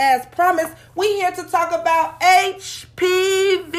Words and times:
as 0.00 0.26
promised, 0.26 0.74
we 0.96 1.06
here 1.18 1.30
to 1.30 1.44
talk 1.44 1.70
about 1.78 2.18
HPV. 2.20 3.72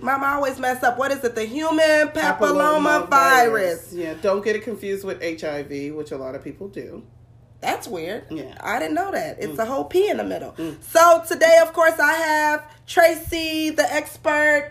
Mama 0.00 0.26
I 0.26 0.34
always 0.34 0.58
mess 0.60 0.84
up. 0.84 0.96
What 0.96 1.10
is 1.10 1.24
it? 1.24 1.34
The 1.34 1.44
human 1.44 2.08
papilloma, 2.08 2.38
Papilloma 2.38 3.10
virus. 3.10 3.92
Yeah, 3.92 4.14
don't 4.22 4.44
get 4.44 4.54
it 4.54 4.62
confused 4.62 5.04
with 5.04 5.20
HIV, 5.20 5.94
which 5.94 6.12
a 6.12 6.16
lot 6.16 6.36
of 6.36 6.44
people 6.44 6.68
do. 6.68 7.02
That's 7.60 7.88
weird. 7.88 8.26
Yeah. 8.30 8.56
I 8.60 8.78
didn't 8.78 8.94
know 8.94 9.10
that. 9.10 9.38
It's 9.40 9.54
mm. 9.54 9.58
a 9.58 9.66
whole 9.66 9.84
P 9.84 10.08
in 10.08 10.18
the 10.18 10.24
middle. 10.24 10.52
Mm. 10.52 10.80
So 10.80 11.24
today, 11.26 11.58
of 11.60 11.72
course, 11.72 11.98
I 11.98 12.12
have 12.12 12.64
Tracy, 12.86 13.70
the 13.70 13.92
expert, 13.92 14.70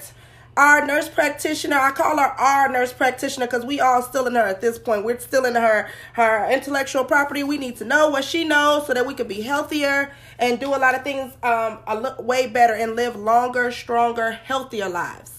our 0.57 0.85
nurse 0.85 1.07
practitioner. 1.07 1.77
I 1.77 1.91
call 1.91 2.17
her 2.17 2.25
our 2.25 2.67
nurse 2.67 2.91
practitioner 2.91 3.45
because 3.45 3.63
we 3.63 3.79
all 3.79 4.01
still 4.01 4.25
in 4.27 4.35
her 4.35 4.41
at 4.41 4.59
this 4.59 4.79
point. 4.79 5.05
We're 5.05 5.19
still 5.19 5.45
in 5.45 5.55
her 5.55 5.89
her 6.13 6.51
intellectual 6.51 7.05
property. 7.05 7.43
We 7.43 7.57
need 7.57 7.77
to 7.77 7.85
know 7.85 8.09
what 8.09 8.25
she 8.25 8.43
knows 8.43 8.87
so 8.87 8.93
that 8.93 9.05
we 9.05 9.13
can 9.13 9.27
be 9.27 9.41
healthier 9.41 10.11
and 10.39 10.59
do 10.59 10.69
a 10.75 10.77
lot 10.77 10.95
of 10.95 11.03
things 11.03 11.33
um 11.43 11.79
a 11.87 12.21
way 12.21 12.47
better 12.47 12.73
and 12.73 12.95
live 12.95 13.15
longer, 13.15 13.71
stronger, 13.71 14.31
healthier 14.31 14.89
lives. 14.89 15.36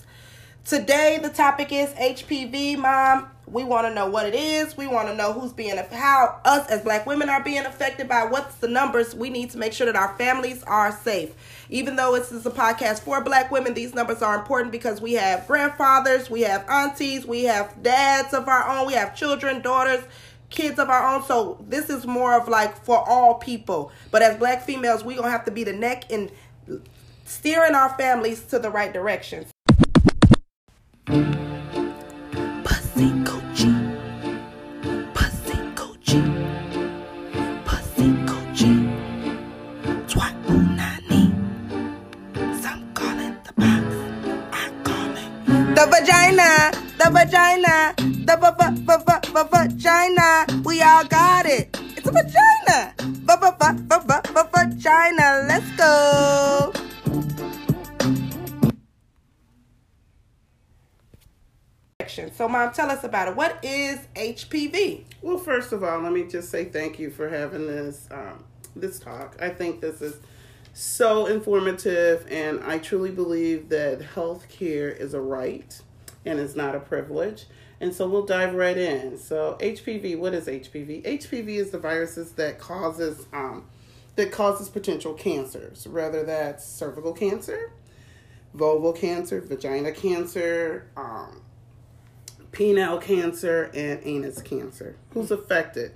Today, 0.68 1.18
the 1.22 1.30
topic 1.30 1.72
is 1.72 1.88
HPV, 1.94 2.76
Mom. 2.76 3.30
We 3.46 3.64
want 3.64 3.86
to 3.86 3.94
know 3.94 4.10
what 4.10 4.26
it 4.26 4.34
is. 4.34 4.76
We 4.76 4.86
want 4.86 5.08
to 5.08 5.14
know 5.14 5.32
who's 5.32 5.54
being, 5.54 5.78
how 5.78 6.42
us 6.44 6.68
as 6.68 6.82
black 6.82 7.06
women 7.06 7.30
are 7.30 7.42
being 7.42 7.64
affected 7.64 8.06
by 8.06 8.26
what's 8.26 8.56
the 8.56 8.68
numbers. 8.68 9.14
We 9.14 9.30
need 9.30 9.48
to 9.52 9.58
make 9.58 9.72
sure 9.72 9.86
that 9.86 9.96
our 9.96 10.14
families 10.18 10.62
are 10.64 10.92
safe. 10.92 11.32
Even 11.70 11.96
though 11.96 12.18
this 12.18 12.32
is 12.32 12.44
a 12.44 12.50
podcast 12.50 13.00
for 13.00 13.24
black 13.24 13.50
women, 13.50 13.72
these 13.72 13.94
numbers 13.94 14.20
are 14.20 14.38
important 14.38 14.70
because 14.70 15.00
we 15.00 15.14
have 15.14 15.46
grandfathers, 15.46 16.28
we 16.28 16.42
have 16.42 16.68
aunties, 16.68 17.24
we 17.24 17.44
have 17.44 17.82
dads 17.82 18.34
of 18.34 18.46
our 18.46 18.68
own, 18.68 18.86
we 18.86 18.92
have 18.92 19.16
children, 19.16 19.62
daughters, 19.62 20.04
kids 20.50 20.78
of 20.78 20.90
our 20.90 21.14
own. 21.14 21.24
So 21.24 21.64
this 21.66 21.88
is 21.88 22.06
more 22.06 22.38
of 22.38 22.46
like 22.46 22.76
for 22.84 23.08
all 23.08 23.36
people. 23.36 23.90
But 24.10 24.20
as 24.20 24.36
black 24.36 24.64
females, 24.64 25.02
we 25.02 25.14
gonna 25.14 25.30
have 25.30 25.46
to 25.46 25.50
be 25.50 25.64
the 25.64 25.72
neck 25.72 26.12
and 26.12 26.30
steering 27.24 27.74
our 27.74 27.96
families 27.96 28.42
to 28.48 28.58
the 28.58 28.68
right 28.68 28.92
direction. 28.92 29.46
Pussy 31.08 31.24
coochie. 33.24 33.72
Pussy 35.14 35.56
coochie. 35.74 36.20
Pussy 37.64 38.08
coochie. 38.28 38.76
Twat 40.06 40.34
unani. 40.52 41.32
Some 42.60 42.84
call 42.92 43.18
it 43.20 43.42
the 43.42 43.52
box. 43.56 43.88
I 44.52 44.68
call 44.84 45.16
it 45.16 45.30
the 45.74 45.86
vagina. 45.88 46.50
The 46.98 47.06
vagina. 47.10 47.94
The 47.96 48.36
v 48.36 48.44
v 48.58 48.60
v 48.84 48.90
v 49.06 49.10
v 49.32 49.36
vagina. 49.50 50.44
We 50.62 50.82
all 50.82 51.04
got 51.04 51.46
it. 51.46 51.74
It's 51.96 52.06
a 52.06 52.12
vagina. 52.12 52.92
V 53.00 53.30
v 53.32 53.44
v 53.56 53.62
v 53.88 53.92
v 53.96 54.12
v 54.34 54.36
vagina. 54.52 55.48
Let's 55.48 55.70
go. 55.80 56.77
So, 62.08 62.48
mom, 62.48 62.72
tell 62.72 62.90
us 62.90 63.04
about 63.04 63.28
it. 63.28 63.36
What 63.36 63.62
is 63.62 63.98
HPV? 64.14 65.04
Well, 65.20 65.38
first 65.38 65.72
of 65.72 65.84
all, 65.84 66.00
let 66.00 66.12
me 66.12 66.24
just 66.24 66.50
say 66.50 66.64
thank 66.64 66.98
you 66.98 67.10
for 67.10 67.28
having 67.28 67.66
this 67.66 68.08
um, 68.10 68.44
this 68.74 68.98
talk. 68.98 69.36
I 69.40 69.50
think 69.50 69.80
this 69.80 70.00
is 70.00 70.18
so 70.72 71.26
informative, 71.26 72.26
and 72.30 72.62
I 72.64 72.78
truly 72.78 73.10
believe 73.10 73.68
that 73.68 74.00
health 74.00 74.48
care 74.48 74.88
is 74.88 75.12
a 75.12 75.20
right 75.20 75.80
and 76.24 76.38
is 76.38 76.56
not 76.56 76.74
a 76.74 76.80
privilege. 76.80 77.46
And 77.80 77.94
so 77.94 78.08
we'll 78.08 78.26
dive 78.26 78.54
right 78.54 78.76
in. 78.76 79.18
So 79.18 79.56
HPV, 79.60 80.18
what 80.18 80.34
is 80.34 80.46
HPV? 80.46 81.04
HPV 81.04 81.48
is 81.56 81.70
the 81.70 81.78
viruses 81.78 82.32
that 82.32 82.58
causes 82.58 83.26
um, 83.32 83.66
that 84.16 84.32
causes 84.32 84.68
potential 84.68 85.14
cancers, 85.14 85.86
whether 85.86 86.24
that's 86.24 86.66
cervical 86.66 87.12
cancer, 87.12 87.70
vulval 88.56 88.96
cancer, 88.96 89.40
vagina 89.40 89.92
cancer, 89.92 90.90
um, 90.96 91.42
penile 92.52 93.00
cancer 93.00 93.70
and 93.74 94.00
anus 94.04 94.40
cancer. 94.42 94.96
Who's 95.10 95.30
affected? 95.30 95.92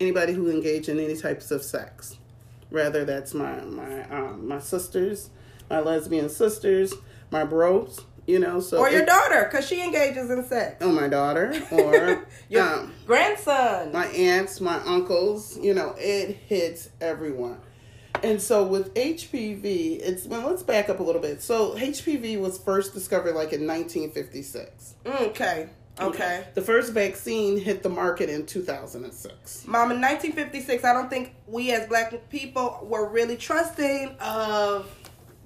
Anybody 0.00 0.32
who 0.32 0.50
engage 0.50 0.88
in 0.88 0.98
any 1.00 1.16
types 1.16 1.50
of 1.50 1.62
sex. 1.62 2.16
Rather 2.70 3.04
that's 3.04 3.32
my 3.34 3.60
my 3.62 4.02
um, 4.10 4.46
my 4.46 4.58
sisters, 4.58 5.30
my 5.70 5.80
lesbian 5.80 6.28
sisters, 6.28 6.92
my 7.30 7.42
bros, 7.44 8.04
you 8.26 8.38
know, 8.38 8.60
so 8.60 8.78
Or 8.78 8.90
your 8.90 9.02
it- 9.02 9.06
daughter, 9.08 9.48
because 9.50 9.66
she 9.66 9.82
engages 9.82 10.30
in 10.30 10.44
sex. 10.44 10.76
Oh 10.82 10.92
my 10.92 11.08
daughter 11.08 11.54
or 11.72 12.26
Your 12.50 12.62
um, 12.62 12.92
grandson. 13.06 13.90
my 13.92 14.06
aunts, 14.08 14.60
my 14.60 14.76
uncles, 14.84 15.58
you 15.58 15.72
know, 15.72 15.94
it 15.98 16.36
hits 16.46 16.90
everyone. 17.00 17.58
And 18.22 18.42
so 18.42 18.64
with 18.66 18.92
HPV, 18.94 20.00
it's 20.00 20.26
well, 20.26 20.48
let's 20.48 20.62
back 20.62 20.88
up 20.90 21.00
a 21.00 21.02
little 21.02 21.22
bit. 21.22 21.40
So 21.40 21.74
HPV 21.74 22.38
was 22.38 22.58
first 22.58 22.92
discovered 22.92 23.34
like 23.34 23.52
in 23.52 23.66
1956. 23.66 24.94
Okay. 25.06 25.70
Okay. 26.00 26.46
The 26.54 26.62
first 26.62 26.92
vaccine 26.92 27.58
hit 27.58 27.82
the 27.82 27.88
market 27.88 28.28
in 28.28 28.46
2006. 28.46 29.66
Mom, 29.66 29.90
in 29.90 30.00
1956, 30.00 30.84
I 30.84 30.92
don't 30.92 31.10
think 31.10 31.34
we 31.46 31.72
as 31.72 31.88
black 31.88 32.28
people 32.30 32.86
were 32.88 33.08
really 33.08 33.36
trusting 33.36 34.16
of 34.20 34.94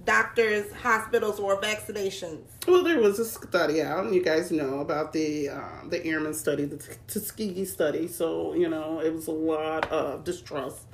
doctors, 0.04 0.72
hospitals, 0.72 1.38
or 1.38 1.60
vaccinations. 1.60 2.42
Well, 2.66 2.82
there 2.82 3.00
was 3.00 3.18
a 3.18 3.24
study 3.24 3.82
out, 3.82 4.04
and 4.04 4.14
you 4.14 4.22
guys 4.22 4.50
know 4.50 4.80
about 4.80 5.12
the 5.12 5.50
uh, 5.50 5.88
the 5.88 6.04
Airman 6.04 6.34
study, 6.34 6.64
the 6.64 6.76
Tuskegee 7.06 7.64
study. 7.64 8.08
So 8.08 8.54
you 8.54 8.68
know 8.68 9.00
it 9.00 9.12
was 9.14 9.26
a 9.26 9.32
lot 9.32 9.90
of 9.90 10.24
distrust 10.24 10.86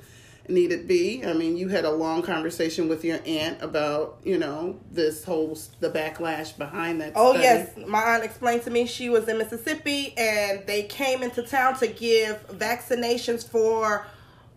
needed 0.49 0.87
be. 0.87 1.23
I 1.25 1.33
mean, 1.33 1.57
you 1.57 1.67
had 1.67 1.85
a 1.85 1.91
long 1.91 2.21
conversation 2.21 2.87
with 2.87 3.03
your 3.03 3.19
aunt 3.25 3.61
about 3.61 4.19
you 4.23 4.37
know 4.37 4.79
this 4.91 5.23
whole 5.23 5.57
the 5.79 5.89
backlash 5.89 6.57
behind 6.57 7.01
that. 7.01 7.13
Oh 7.15 7.31
study. 7.31 7.43
yes, 7.43 7.77
my 7.87 8.01
aunt 8.01 8.23
explained 8.23 8.63
to 8.63 8.71
me 8.71 8.85
she 8.85 9.09
was 9.09 9.27
in 9.27 9.37
Mississippi 9.37 10.13
and 10.17 10.65
they 10.67 10.83
came 10.83 11.23
into 11.23 11.41
town 11.43 11.77
to 11.79 11.87
give 11.87 12.47
vaccinations 12.49 13.47
for. 13.47 14.05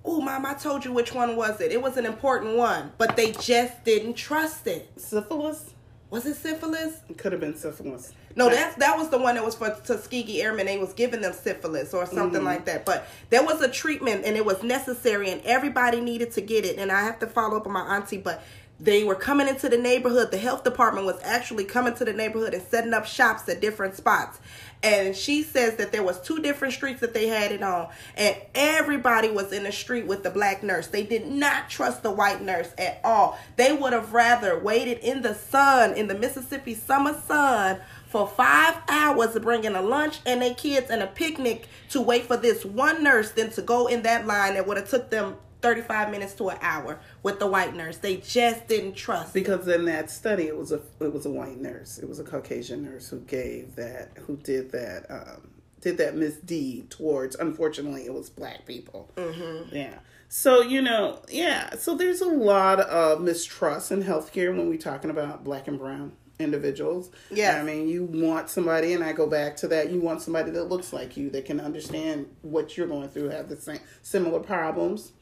Oh, 0.04 0.20
mom, 0.20 0.44
I 0.44 0.54
told 0.54 0.84
you 0.84 0.92
which 0.92 1.14
one 1.14 1.36
was 1.36 1.60
it. 1.60 1.70
It 1.70 1.80
was 1.80 1.96
an 1.96 2.06
important 2.06 2.56
one, 2.56 2.90
but 2.98 3.16
they 3.16 3.30
just 3.30 3.84
didn't 3.84 4.14
trust 4.14 4.66
it. 4.66 4.90
syphilis. 4.96 5.74
Was 6.10 6.26
it 6.26 6.34
syphilis? 6.34 7.00
It 7.08 7.18
could 7.18 7.30
have 7.30 7.40
been 7.40 7.56
syphilis. 7.56 8.12
No, 8.36 8.48
that's 8.48 8.76
that 8.76 8.96
was 8.96 9.08
the 9.10 9.18
one 9.18 9.34
that 9.34 9.44
was 9.44 9.54
for 9.54 9.70
Tuskegee 9.84 10.40
Airmen. 10.42 10.66
They 10.66 10.78
was 10.78 10.92
giving 10.92 11.20
them 11.20 11.32
syphilis 11.32 11.92
or 11.94 12.06
something 12.06 12.40
Mm-hmm. 12.40 12.44
like 12.46 12.64
that. 12.66 12.84
But 12.86 13.06
there 13.30 13.42
was 13.44 13.60
a 13.60 13.68
treatment 13.68 14.24
and 14.24 14.36
it 14.36 14.44
was 14.44 14.62
necessary 14.62 15.30
and 15.30 15.40
everybody 15.44 16.00
needed 16.00 16.32
to 16.32 16.40
get 16.40 16.64
it. 16.64 16.78
And 16.78 16.90
I 16.90 17.02
have 17.02 17.18
to 17.20 17.26
follow 17.26 17.56
up 17.56 17.66
on 17.66 17.72
my 17.72 17.96
auntie, 17.96 18.18
but 18.18 18.42
they 18.80 19.04
were 19.04 19.14
coming 19.14 19.46
into 19.46 19.68
the 19.68 19.78
neighborhood. 19.78 20.30
The 20.32 20.38
health 20.38 20.64
department 20.64 21.06
was 21.06 21.20
actually 21.22 21.64
coming 21.64 21.94
to 21.94 22.04
the 22.04 22.12
neighborhood 22.12 22.52
and 22.54 22.62
setting 22.64 22.92
up 22.94 23.06
shops 23.06 23.48
at 23.48 23.60
different 23.60 23.94
spots. 23.96 24.40
And 24.82 25.14
she 25.14 25.44
says 25.44 25.76
that 25.76 25.92
there 25.92 26.02
was 26.02 26.20
two 26.20 26.40
different 26.42 26.74
streets 26.74 27.00
that 27.02 27.14
they 27.14 27.28
had 27.28 27.52
it 27.52 27.62
on, 27.62 27.88
and 28.16 28.34
everybody 28.56 29.30
was 29.30 29.52
in 29.52 29.62
the 29.62 29.70
street 29.70 30.06
with 30.08 30.24
the 30.24 30.30
black 30.30 30.64
nurse. 30.64 30.88
They 30.88 31.04
did 31.04 31.28
not 31.28 31.70
trust 31.70 32.02
the 32.02 32.10
white 32.10 32.42
nurse 32.42 32.70
at 32.76 33.00
all. 33.04 33.38
They 33.54 33.72
would 33.72 33.92
have 33.92 34.12
rather 34.12 34.58
waited 34.58 34.98
in 34.98 35.22
the 35.22 35.36
sun, 35.36 35.94
in 35.94 36.08
the 36.08 36.16
Mississippi 36.18 36.74
summer 36.74 37.14
sun, 37.28 37.78
for 38.12 38.28
five 38.28 38.76
hours 38.88 39.36
bringing 39.38 39.74
a 39.74 39.80
lunch 39.80 40.20
and 40.26 40.42
their 40.42 40.54
kids 40.54 40.90
and 40.90 41.02
a 41.02 41.06
picnic 41.06 41.66
to 41.88 42.00
wait 42.00 42.26
for 42.26 42.36
this 42.36 42.62
one 42.62 43.02
nurse 43.02 43.32
then 43.32 43.50
to 43.50 43.62
go 43.62 43.86
in 43.86 44.02
that 44.02 44.26
line 44.26 44.52
that 44.52 44.66
would 44.66 44.76
have 44.76 44.88
took 44.88 45.10
them 45.10 45.34
35 45.62 46.10
minutes 46.10 46.34
to 46.34 46.50
an 46.50 46.58
hour 46.60 47.00
with 47.22 47.38
the 47.38 47.46
white 47.46 47.74
nurse. 47.74 47.96
They 47.96 48.18
just 48.18 48.68
didn't 48.68 48.96
trust. 48.96 49.32
Because 49.32 49.66
in 49.66 49.86
that 49.86 50.10
study, 50.10 50.44
it 50.44 50.56
was 50.56 50.72
a 50.72 50.80
it 51.00 51.12
was 51.12 51.24
a 51.24 51.30
white 51.30 51.58
nurse. 51.58 51.98
It 51.98 52.08
was 52.08 52.18
a 52.18 52.24
Caucasian 52.24 52.82
nurse 52.82 53.08
who 53.08 53.20
gave 53.20 53.76
that, 53.76 54.10
who 54.26 54.36
did 54.36 54.72
that, 54.72 55.06
um, 55.08 55.48
did 55.80 55.96
that 55.98 56.16
misdeed 56.16 56.90
towards. 56.90 57.36
Unfortunately, 57.36 58.04
it 58.04 58.12
was 58.12 58.28
black 58.28 58.66
people. 58.66 59.10
Mm-hmm. 59.16 59.74
Yeah. 59.74 59.98
So 60.28 60.60
you 60.60 60.82
know, 60.82 61.22
yeah. 61.30 61.76
So 61.76 61.94
there's 61.94 62.20
a 62.20 62.28
lot 62.28 62.80
of 62.80 63.22
mistrust 63.22 63.92
in 63.92 64.02
healthcare 64.02 64.54
when 64.54 64.68
we're 64.68 64.78
talking 64.78 65.10
about 65.10 65.44
black 65.44 65.68
and 65.68 65.78
brown 65.78 66.12
individuals. 66.42 67.10
Yes. 67.30 67.56
I 67.56 67.62
mean, 67.62 67.88
you 67.88 68.04
want 68.04 68.50
somebody, 68.50 68.92
and 68.92 69.02
I 69.02 69.12
go 69.12 69.26
back 69.26 69.56
to 69.58 69.68
that. 69.68 69.90
You 69.90 70.00
want 70.00 70.22
somebody 70.22 70.50
that 70.52 70.64
looks 70.64 70.92
like 70.92 71.16
you, 71.16 71.30
that 71.30 71.44
can 71.44 71.60
understand 71.60 72.26
what 72.42 72.76
you're 72.76 72.86
going 72.86 73.08
through, 73.08 73.30
have 73.30 73.48
the 73.48 73.60
same 73.60 73.80
similar 74.02 74.40
problems. 74.40 75.12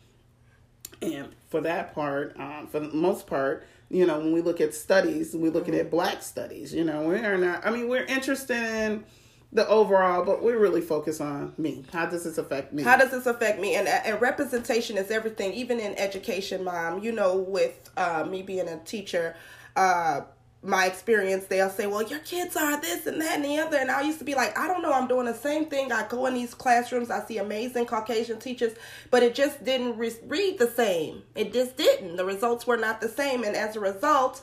And 1.02 1.28
for 1.48 1.60
that 1.62 1.94
part, 1.94 2.38
um, 2.38 2.66
for 2.66 2.80
the 2.80 2.88
most 2.88 3.26
part, 3.26 3.66
you 3.88 4.06
know, 4.06 4.18
when 4.18 4.32
we 4.32 4.40
look 4.40 4.60
at 4.60 4.74
studies, 4.74 5.34
we're 5.34 5.50
looking 5.50 5.74
at 5.74 5.90
black 5.90 6.22
studies. 6.22 6.72
You 6.72 6.84
know, 6.84 7.02
we 7.02 7.16
are 7.16 7.36
not. 7.36 7.66
I 7.66 7.70
mean, 7.70 7.88
we're 7.88 8.04
interested 8.04 8.56
in 8.56 9.04
the 9.52 9.66
overall, 9.66 10.24
but 10.24 10.42
we 10.42 10.52
really 10.52 10.80
focus 10.80 11.20
on 11.20 11.52
me. 11.58 11.84
How 11.92 12.06
does 12.06 12.24
this 12.24 12.38
affect 12.38 12.72
me? 12.72 12.84
How 12.84 12.96
does 12.96 13.10
this 13.10 13.26
affect 13.26 13.60
me? 13.60 13.74
And 13.74 13.88
and 13.88 14.20
representation 14.20 14.96
is 14.96 15.10
everything, 15.10 15.52
even 15.54 15.80
in 15.80 15.98
education, 15.98 16.62
mom. 16.62 17.02
You 17.02 17.12
know, 17.12 17.36
with 17.36 17.90
uh, 17.96 18.24
me 18.28 18.42
being 18.42 18.68
a 18.68 18.78
teacher, 18.78 19.34
uh, 19.74 20.20
my 20.62 20.86
experience, 20.86 21.46
they'll 21.46 21.70
say, 21.70 21.86
"Well, 21.86 22.02
your 22.02 22.18
kids 22.20 22.56
are 22.56 22.80
this 22.80 23.06
and 23.06 23.20
that 23.20 23.36
and 23.36 23.44
the 23.44 23.58
other," 23.58 23.78
and 23.78 23.90
I 23.90 24.02
used 24.02 24.18
to 24.18 24.24
be 24.24 24.34
like, 24.34 24.58
"I 24.58 24.66
don't 24.66 24.82
know, 24.82 24.92
I'm 24.92 25.08
doing 25.08 25.26
the 25.26 25.34
same 25.34 25.66
thing." 25.66 25.90
I 25.90 26.06
go 26.06 26.26
in 26.26 26.34
these 26.34 26.54
classrooms, 26.54 27.10
I 27.10 27.24
see 27.24 27.38
amazing 27.38 27.86
Caucasian 27.86 28.38
teachers, 28.38 28.74
but 29.10 29.22
it 29.22 29.34
just 29.34 29.64
didn't 29.64 29.96
re- 29.96 30.16
read 30.26 30.58
the 30.58 30.70
same. 30.70 31.22
It 31.34 31.52
just 31.52 31.76
didn't. 31.76 32.16
The 32.16 32.24
results 32.24 32.66
were 32.66 32.76
not 32.76 33.00
the 33.00 33.08
same, 33.08 33.42
and 33.44 33.56
as 33.56 33.76
a 33.76 33.80
result, 33.80 34.42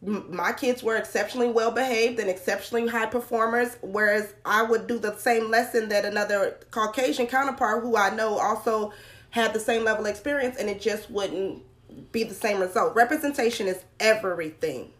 my 0.00 0.52
kids 0.52 0.82
were 0.82 0.96
exceptionally 0.96 1.48
well 1.48 1.70
behaved 1.70 2.18
and 2.18 2.28
exceptionally 2.28 2.86
high 2.86 3.06
performers 3.06 3.78
whereas 3.80 4.34
i 4.44 4.62
would 4.62 4.86
do 4.86 4.98
the 4.98 5.16
same 5.16 5.50
lesson 5.50 5.88
that 5.88 6.04
another 6.04 6.58
caucasian 6.70 7.26
counterpart 7.26 7.82
who 7.82 7.96
i 7.96 8.14
know 8.14 8.36
also 8.36 8.92
had 9.30 9.54
the 9.54 9.60
same 9.60 9.82
level 9.82 10.04
of 10.04 10.10
experience 10.10 10.58
and 10.58 10.68
it 10.68 10.78
just 10.78 11.10
wouldn't 11.10 11.62
be 12.12 12.24
the 12.24 12.34
same 12.34 12.60
result. 12.60 12.94
Representation 12.94 13.66
is 13.66 13.82
everything 14.00 14.90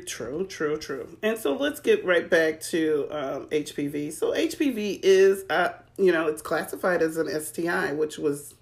True, 0.00 0.46
true, 0.46 0.76
true. 0.76 1.16
And 1.22 1.38
so 1.38 1.54
let's 1.54 1.80
get 1.80 2.04
right 2.04 2.28
back 2.28 2.60
to 2.62 3.08
um, 3.10 3.46
HPV. 3.46 4.12
So 4.12 4.32
HPV 4.32 5.00
is, 5.02 5.44
uh, 5.50 5.70
you 5.96 6.12
know, 6.12 6.26
it's 6.26 6.42
classified 6.42 7.02
as 7.02 7.16
an 7.16 7.28
STI, 7.28 7.92
which 7.92 8.18
was, 8.18 8.54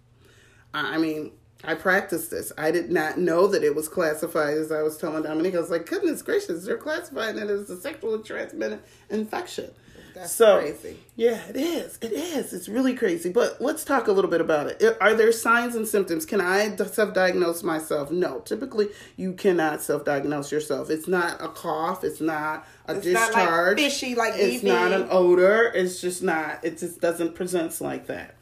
I 0.75 0.99
mean, 0.99 1.33
I 1.63 1.75
practiced 1.75 2.31
this. 2.31 2.53
I 2.57 2.71
did 2.71 2.91
not 2.91 3.19
know 3.19 3.47
that 3.47 3.63
it 3.63 3.75
was 3.75 3.89
classified 3.89 4.57
as 4.57 4.73
I 4.73 4.83
was 4.83 4.97
telling 4.97 5.23
Dominique. 5.23 5.55
I 5.55 5.61
was 5.61 5.71
like, 5.71 5.87
goodness 5.87 6.23
gracious, 6.23 6.65
they're 6.65 6.79
classifying 6.79 7.37
it 7.37 7.51
as 7.51 7.69
a 7.69 7.81
sexually 7.81 8.23
transmitted 8.23 8.81
infection. 9.11 9.71
That's 10.21 10.33
so, 10.33 10.61
crazy. 10.61 10.99
Yeah, 11.17 11.41
it 11.49 11.57
is. 11.57 11.99
It 12.03 12.13
is. 12.13 12.53
It's 12.53 12.69
really 12.69 12.95
crazy. 12.95 13.31
But 13.31 13.61
let's 13.61 13.85
talk 13.85 14.07
a 14.07 14.13
little 14.13 14.31
bit 14.31 14.43
about 14.43 14.67
it. 14.67 14.97
Are 15.01 15.15
there 15.15 15.33
signs 15.33 15.75
and 15.75 15.89
symptoms? 15.89 16.27
Can 16.27 16.43
I 16.43 16.77
self 16.77 17.15
diagnose 17.15 17.63
myself? 17.63 18.11
No. 18.11 18.41
Typically, 18.41 18.89
you 19.17 19.33
cannot 19.33 19.81
self 19.81 20.05
diagnose 20.05 20.53
yourself. 20.53 20.91
It's 20.91 21.09
not 21.09 21.43
a 21.43 21.49
cough. 21.49 22.05
It's 22.05 22.21
not 22.21 22.67
a 22.87 22.97
It's 22.97 23.07
not 23.07 23.29
discharge. 23.33 23.79
like 23.79 23.91
fishy, 23.91 24.15
like 24.15 24.35
it's 24.37 24.63
not 24.63 24.93
an 24.93 25.09
odor. 25.11 25.73
It's 25.75 26.01
just 26.03 26.23
not. 26.23 26.63
It 26.65 26.79
just 26.79 27.01
doesn't 27.01 27.35
present 27.35 27.81
like 27.81 28.07
that. 28.09 28.35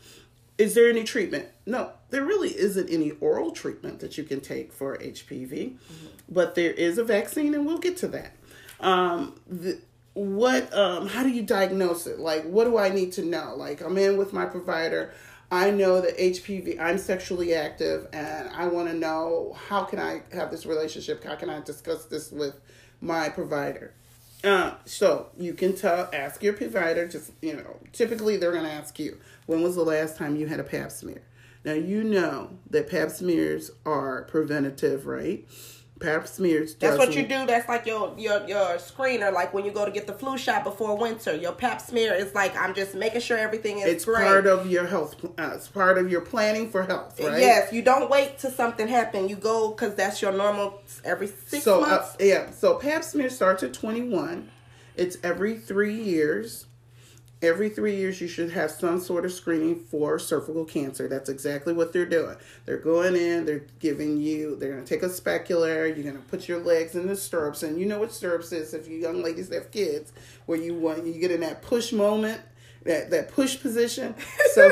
Is 0.56 0.74
there 0.74 0.88
any 0.88 1.04
treatment? 1.04 1.46
No, 1.66 1.92
there 2.10 2.24
really 2.24 2.48
isn't 2.48 2.90
any 2.90 3.12
oral 3.20 3.52
treatment 3.52 4.00
that 4.00 4.18
you 4.18 4.24
can 4.24 4.40
take 4.40 4.72
for 4.72 4.98
HPV, 4.98 5.76
but 6.28 6.56
there 6.56 6.72
is 6.72 6.98
a 6.98 7.04
vaccine, 7.04 7.54
and 7.54 7.64
we'll 7.64 7.78
get 7.78 7.96
to 7.98 8.08
that. 8.08 8.32
Um, 8.80 9.40
the, 9.46 9.78
what? 10.18 10.74
Um, 10.74 11.06
how 11.06 11.22
do 11.22 11.28
you 11.28 11.42
diagnose 11.42 12.06
it? 12.06 12.18
Like, 12.18 12.44
what 12.44 12.64
do 12.64 12.76
I 12.76 12.88
need 12.88 13.12
to 13.12 13.24
know? 13.24 13.54
Like, 13.56 13.80
I'm 13.80 13.96
in 13.96 14.16
with 14.16 14.32
my 14.32 14.46
provider. 14.46 15.12
I 15.50 15.70
know 15.70 16.00
that 16.00 16.18
HPV. 16.18 16.78
I'm 16.78 16.98
sexually 16.98 17.54
active, 17.54 18.08
and 18.12 18.48
I 18.50 18.66
want 18.66 18.88
to 18.88 18.94
know 18.94 19.56
how 19.68 19.84
can 19.84 19.98
I 19.98 20.22
have 20.32 20.50
this 20.50 20.66
relationship? 20.66 21.24
How 21.24 21.36
can 21.36 21.48
I 21.48 21.60
discuss 21.60 22.04
this 22.06 22.32
with 22.32 22.60
my 23.00 23.28
provider? 23.28 23.94
Uh, 24.44 24.74
so 24.84 25.28
you 25.36 25.54
can 25.54 25.74
tell, 25.74 26.08
ask 26.12 26.42
your 26.42 26.52
provider. 26.52 27.06
Just 27.06 27.32
you 27.40 27.54
know, 27.54 27.76
typically 27.92 28.36
they're 28.36 28.52
going 28.52 28.64
to 28.64 28.72
ask 28.72 28.98
you, 28.98 29.18
when 29.46 29.62
was 29.62 29.76
the 29.76 29.84
last 29.84 30.16
time 30.16 30.36
you 30.36 30.46
had 30.46 30.60
a 30.60 30.64
Pap 30.64 30.90
smear? 30.90 31.22
Now 31.64 31.72
you 31.72 32.04
know 32.04 32.58
that 32.70 32.90
Pap 32.90 33.10
smears 33.10 33.70
are 33.86 34.22
preventative, 34.24 35.06
right? 35.06 35.46
Pap 36.00 36.26
smears. 36.28 36.74
That's 36.74 36.96
what 36.96 37.14
you 37.14 37.22
do. 37.22 37.44
That's 37.46 37.68
like 37.68 37.84
your 37.86 38.14
your 38.16 38.46
your 38.46 38.76
screener. 38.76 39.32
Like 39.32 39.52
when 39.52 39.64
you 39.64 39.72
go 39.72 39.84
to 39.84 39.90
get 39.90 40.06
the 40.06 40.12
flu 40.12 40.38
shot 40.38 40.62
before 40.64 40.96
winter, 40.96 41.34
your 41.34 41.52
Pap 41.52 41.80
smear 41.80 42.14
is 42.14 42.34
like 42.34 42.56
I'm 42.56 42.74
just 42.74 42.94
making 42.94 43.20
sure 43.20 43.36
everything 43.36 43.80
is 43.80 43.86
It's 43.86 44.04
great. 44.04 44.24
part 44.24 44.46
of 44.46 44.70
your 44.70 44.86
health. 44.86 45.16
Uh, 45.38 45.52
it's 45.54 45.68
part 45.68 45.98
of 45.98 46.10
your 46.10 46.20
planning 46.20 46.70
for 46.70 46.84
health, 46.84 47.18
right? 47.20 47.40
Yes, 47.40 47.72
you 47.72 47.82
don't 47.82 48.08
wait 48.08 48.38
till 48.38 48.50
something 48.52 48.86
happen. 48.86 49.28
You 49.28 49.36
go 49.36 49.70
because 49.70 49.94
that's 49.96 50.22
your 50.22 50.32
normal 50.32 50.80
every 51.04 51.26
six 51.26 51.64
so 51.64 51.82
uh, 51.82 51.88
months. 51.88 52.16
yeah, 52.20 52.50
so 52.50 52.76
Pap 52.76 53.02
smear 53.02 53.28
starts 53.30 53.62
at 53.62 53.72
21. 53.74 54.50
It's 54.96 55.16
every 55.24 55.58
three 55.58 55.94
years. 56.00 56.66
Every 57.40 57.68
three 57.68 57.94
years, 57.94 58.20
you 58.20 58.26
should 58.26 58.50
have 58.50 58.68
some 58.68 58.98
sort 58.98 59.24
of 59.24 59.32
screening 59.32 59.76
for 59.76 60.18
cervical 60.18 60.64
cancer. 60.64 61.06
That's 61.06 61.28
exactly 61.28 61.72
what 61.72 61.92
they're 61.92 62.04
doing. 62.04 62.36
They're 62.64 62.78
going 62.78 63.14
in, 63.14 63.46
they're 63.46 63.64
giving 63.78 64.16
you, 64.16 64.56
they're 64.56 64.72
going 64.72 64.84
to 64.84 64.88
take 64.88 65.04
a 65.04 65.08
specular, 65.08 65.86
you're 65.86 66.02
going 66.02 66.16
to 66.16 66.28
put 66.28 66.48
your 66.48 66.58
legs 66.58 66.96
in 66.96 67.06
the 67.06 67.14
stirrups. 67.14 67.62
And 67.62 67.78
you 67.78 67.86
know 67.86 68.00
what 68.00 68.12
stirrups 68.12 68.50
is 68.50 68.74
if 68.74 68.88
you 68.88 68.96
young 68.96 69.22
ladies 69.22 69.54
have 69.54 69.70
kids, 69.70 70.12
where 70.46 70.58
you 70.58 70.74
want, 70.74 71.06
you 71.06 71.20
get 71.20 71.30
in 71.30 71.40
that 71.40 71.62
push 71.62 71.92
moment, 71.92 72.40
that, 72.88 73.10
that 73.10 73.30
push 73.30 73.60
position. 73.60 74.14
So 74.54 74.68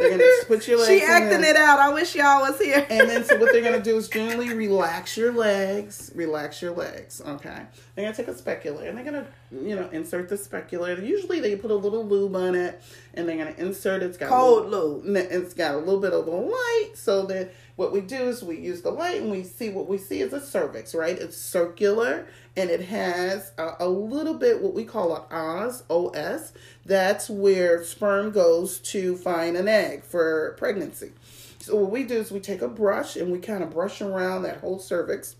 they're 0.00 0.16
to 0.18 0.44
put 0.46 0.68
your 0.68 0.78
legs 0.78 0.88
she 0.88 1.02
acting 1.02 1.42
it 1.42 1.56
out. 1.56 1.80
I 1.80 1.92
wish 1.92 2.14
y'all 2.14 2.42
was 2.42 2.60
here. 2.60 2.86
And 2.88 3.08
then 3.08 3.24
so 3.24 3.36
what 3.38 3.52
they're 3.52 3.62
gonna 3.62 3.82
do 3.82 3.96
is 3.96 4.08
generally 4.10 4.54
relax 4.54 5.16
your 5.16 5.32
legs, 5.32 6.12
relax 6.14 6.62
your 6.62 6.72
legs. 6.72 7.20
Okay, 7.26 7.62
they're 7.94 8.04
gonna 8.04 8.14
take 8.16 8.28
a 8.28 8.34
specular 8.34 8.88
and 8.88 8.96
they're 8.96 9.04
gonna 9.04 9.26
you 9.50 9.74
know 9.74 9.88
insert 9.92 10.28
the 10.28 10.36
specular. 10.36 11.04
Usually 11.04 11.40
they 11.40 11.56
put 11.56 11.70
a 11.70 11.74
little 11.74 12.04
lube 12.06 12.36
on 12.36 12.54
it 12.54 12.80
and 13.14 13.28
they're 13.28 13.38
gonna 13.38 13.54
insert 13.58 14.02
it. 14.02 14.06
It's 14.06 14.18
got 14.18 14.26
a 14.26 14.28
Cold 14.28 14.68
little- 14.70 15.00
lube. 15.00 15.16
It's 15.16 15.54
got 15.54 15.74
a 15.74 15.78
little 15.78 16.00
bit 16.00 16.12
of 16.12 16.26
a 16.26 16.30
light. 16.30 16.90
So 16.94 17.26
then 17.26 17.48
what 17.76 17.92
we 17.92 18.00
do 18.00 18.28
is 18.28 18.42
we 18.42 18.58
use 18.58 18.82
the 18.82 18.90
light 18.90 19.20
and 19.20 19.30
we 19.30 19.42
see 19.42 19.68
what 19.68 19.88
we 19.88 19.98
see 19.98 20.20
is 20.20 20.32
a 20.32 20.40
cervix, 20.40 20.94
right? 20.94 21.18
It's 21.18 21.36
circular 21.36 22.26
and 22.56 22.70
it 22.70 22.82
has 22.82 23.52
a, 23.58 23.72
a 23.80 23.88
little 23.88 24.34
bit 24.34 24.62
what 24.62 24.74
we 24.74 24.84
call 24.84 25.14
an 25.16 25.22
os 25.30 25.82
os. 25.90 26.52
That's 26.86 27.28
where 27.28 27.82
sperm 27.82 28.30
goes 28.30 28.78
to 28.78 29.16
find 29.16 29.56
an 29.56 29.66
egg 29.66 30.04
for 30.04 30.54
pregnancy. 30.56 31.12
So 31.58 31.76
what 31.76 31.90
we 31.90 32.04
do 32.04 32.16
is 32.16 32.30
we 32.30 32.40
take 32.40 32.62
a 32.62 32.68
brush 32.68 33.16
and 33.16 33.32
we 33.32 33.38
kind 33.38 33.64
of 33.64 33.70
brush 33.70 34.00
around 34.00 34.42
that 34.42 34.58
whole 34.58 34.78
cervix, 34.78 35.34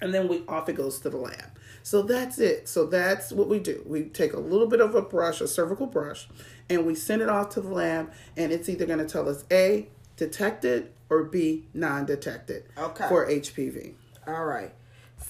and 0.00 0.12
then 0.12 0.28
we 0.28 0.42
off 0.46 0.68
it 0.68 0.74
goes 0.74 0.98
to 1.00 1.10
the 1.10 1.16
lab. 1.16 1.58
So 1.82 2.02
that's 2.02 2.38
it. 2.38 2.68
So 2.68 2.86
that's 2.86 3.32
what 3.32 3.48
we 3.48 3.58
do. 3.58 3.82
We 3.86 4.04
take 4.04 4.34
a 4.34 4.38
little 4.38 4.68
bit 4.68 4.80
of 4.80 4.94
a 4.94 5.02
brush, 5.02 5.40
a 5.40 5.48
cervical 5.48 5.86
brush, 5.86 6.28
and 6.68 6.86
we 6.86 6.94
send 6.94 7.22
it 7.22 7.28
off 7.28 7.48
to 7.54 7.60
the 7.60 7.72
lab, 7.72 8.12
and 8.36 8.52
it's 8.52 8.68
either 8.68 8.86
going 8.86 8.98
to 8.98 9.06
tell 9.06 9.28
us 9.28 9.44
A, 9.50 9.88
detected, 10.26 10.88
or 11.10 11.24
B, 11.24 11.66
non-detected 11.74 12.64
Okay. 12.78 13.08
for 13.08 13.26
HPV. 13.26 13.94
All 14.26 14.44
right. 14.44 14.72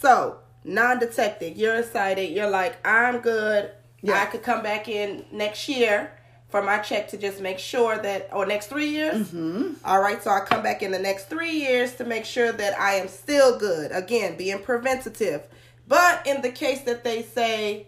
So 0.00 0.38
non-detected. 0.64 1.56
You're 1.56 1.76
excited. 1.76 2.30
You're 2.30 2.50
like, 2.50 2.76
I'm 2.86 3.20
good. 3.20 3.70
Yeah. 4.02 4.20
I 4.20 4.26
could 4.26 4.42
come 4.42 4.62
back 4.62 4.88
in 4.88 5.24
next 5.32 5.68
year 5.68 6.12
for 6.50 6.62
my 6.62 6.78
check 6.78 7.08
to 7.08 7.16
just 7.16 7.40
make 7.40 7.58
sure 7.58 7.96
that, 7.96 8.28
or 8.32 8.44
next 8.44 8.66
three 8.66 8.88
years. 8.88 9.28
Mm-hmm. 9.28 9.84
right. 10.02 10.22
So 10.22 10.30
I 10.30 10.40
come 10.40 10.62
back 10.62 10.82
in 10.82 10.90
the 10.90 10.98
next 10.98 11.30
three 11.30 11.52
years 11.52 11.94
to 11.94 12.04
make 12.04 12.26
sure 12.26 12.52
that 12.52 12.78
I 12.78 12.94
am 12.96 13.08
still 13.08 13.58
good. 13.58 13.90
Again, 13.92 14.36
being 14.36 14.58
preventative. 14.62 15.48
But 15.88 16.26
in 16.26 16.42
the 16.42 16.50
case 16.50 16.82
that 16.82 17.02
they 17.04 17.22
say 17.22 17.86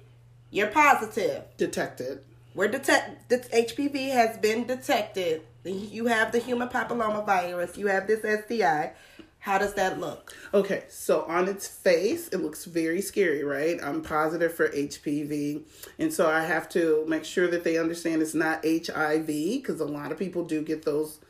you're 0.51 0.69
positive, 0.69 1.43
Detected. 1.59 2.21
we're 2.55 2.69
detect 2.69 3.29
HPV 3.31 4.13
has 4.13 4.39
been 4.39 4.67
detected. 4.67 5.43
You 5.65 6.07
have 6.07 6.33
the 6.33 6.39
human 6.39 6.69
papilloma 6.69 7.25
virus. 7.25 7.79
You 7.79 7.87
have 7.87 8.07
this 8.07 8.21
STI. 8.21 8.93
How 9.39 9.59
does 9.59 9.75
that 9.75 10.01
look? 10.01 10.35
Okay, 10.55 10.85
so 10.89 11.23
on 11.23 11.49
its 11.49 11.67
face, 11.67 12.29
it 12.29 12.39
looks 12.39 12.65
very 12.65 13.03
scary, 13.03 13.45
right? 13.45 13.79
I'm 13.83 14.03
positive 14.03 14.55
for 14.55 14.69
HPV. 14.71 15.63
And 15.99 16.13
so 16.13 16.31
I 16.31 16.45
have 16.45 16.69
to 16.71 17.05
make 17.07 17.25
sure 17.25 17.49
that 17.49 17.63
they 17.63 17.77
understand 17.77 18.23
it's 18.23 18.35
not 18.35 18.65
HIV 18.65 19.27
because 19.27 19.81
a 19.81 19.87
lot 19.87 20.13
of 20.13 20.19
people 20.19 20.45
do 20.45 20.63
get 20.63 20.85
those 20.85 21.21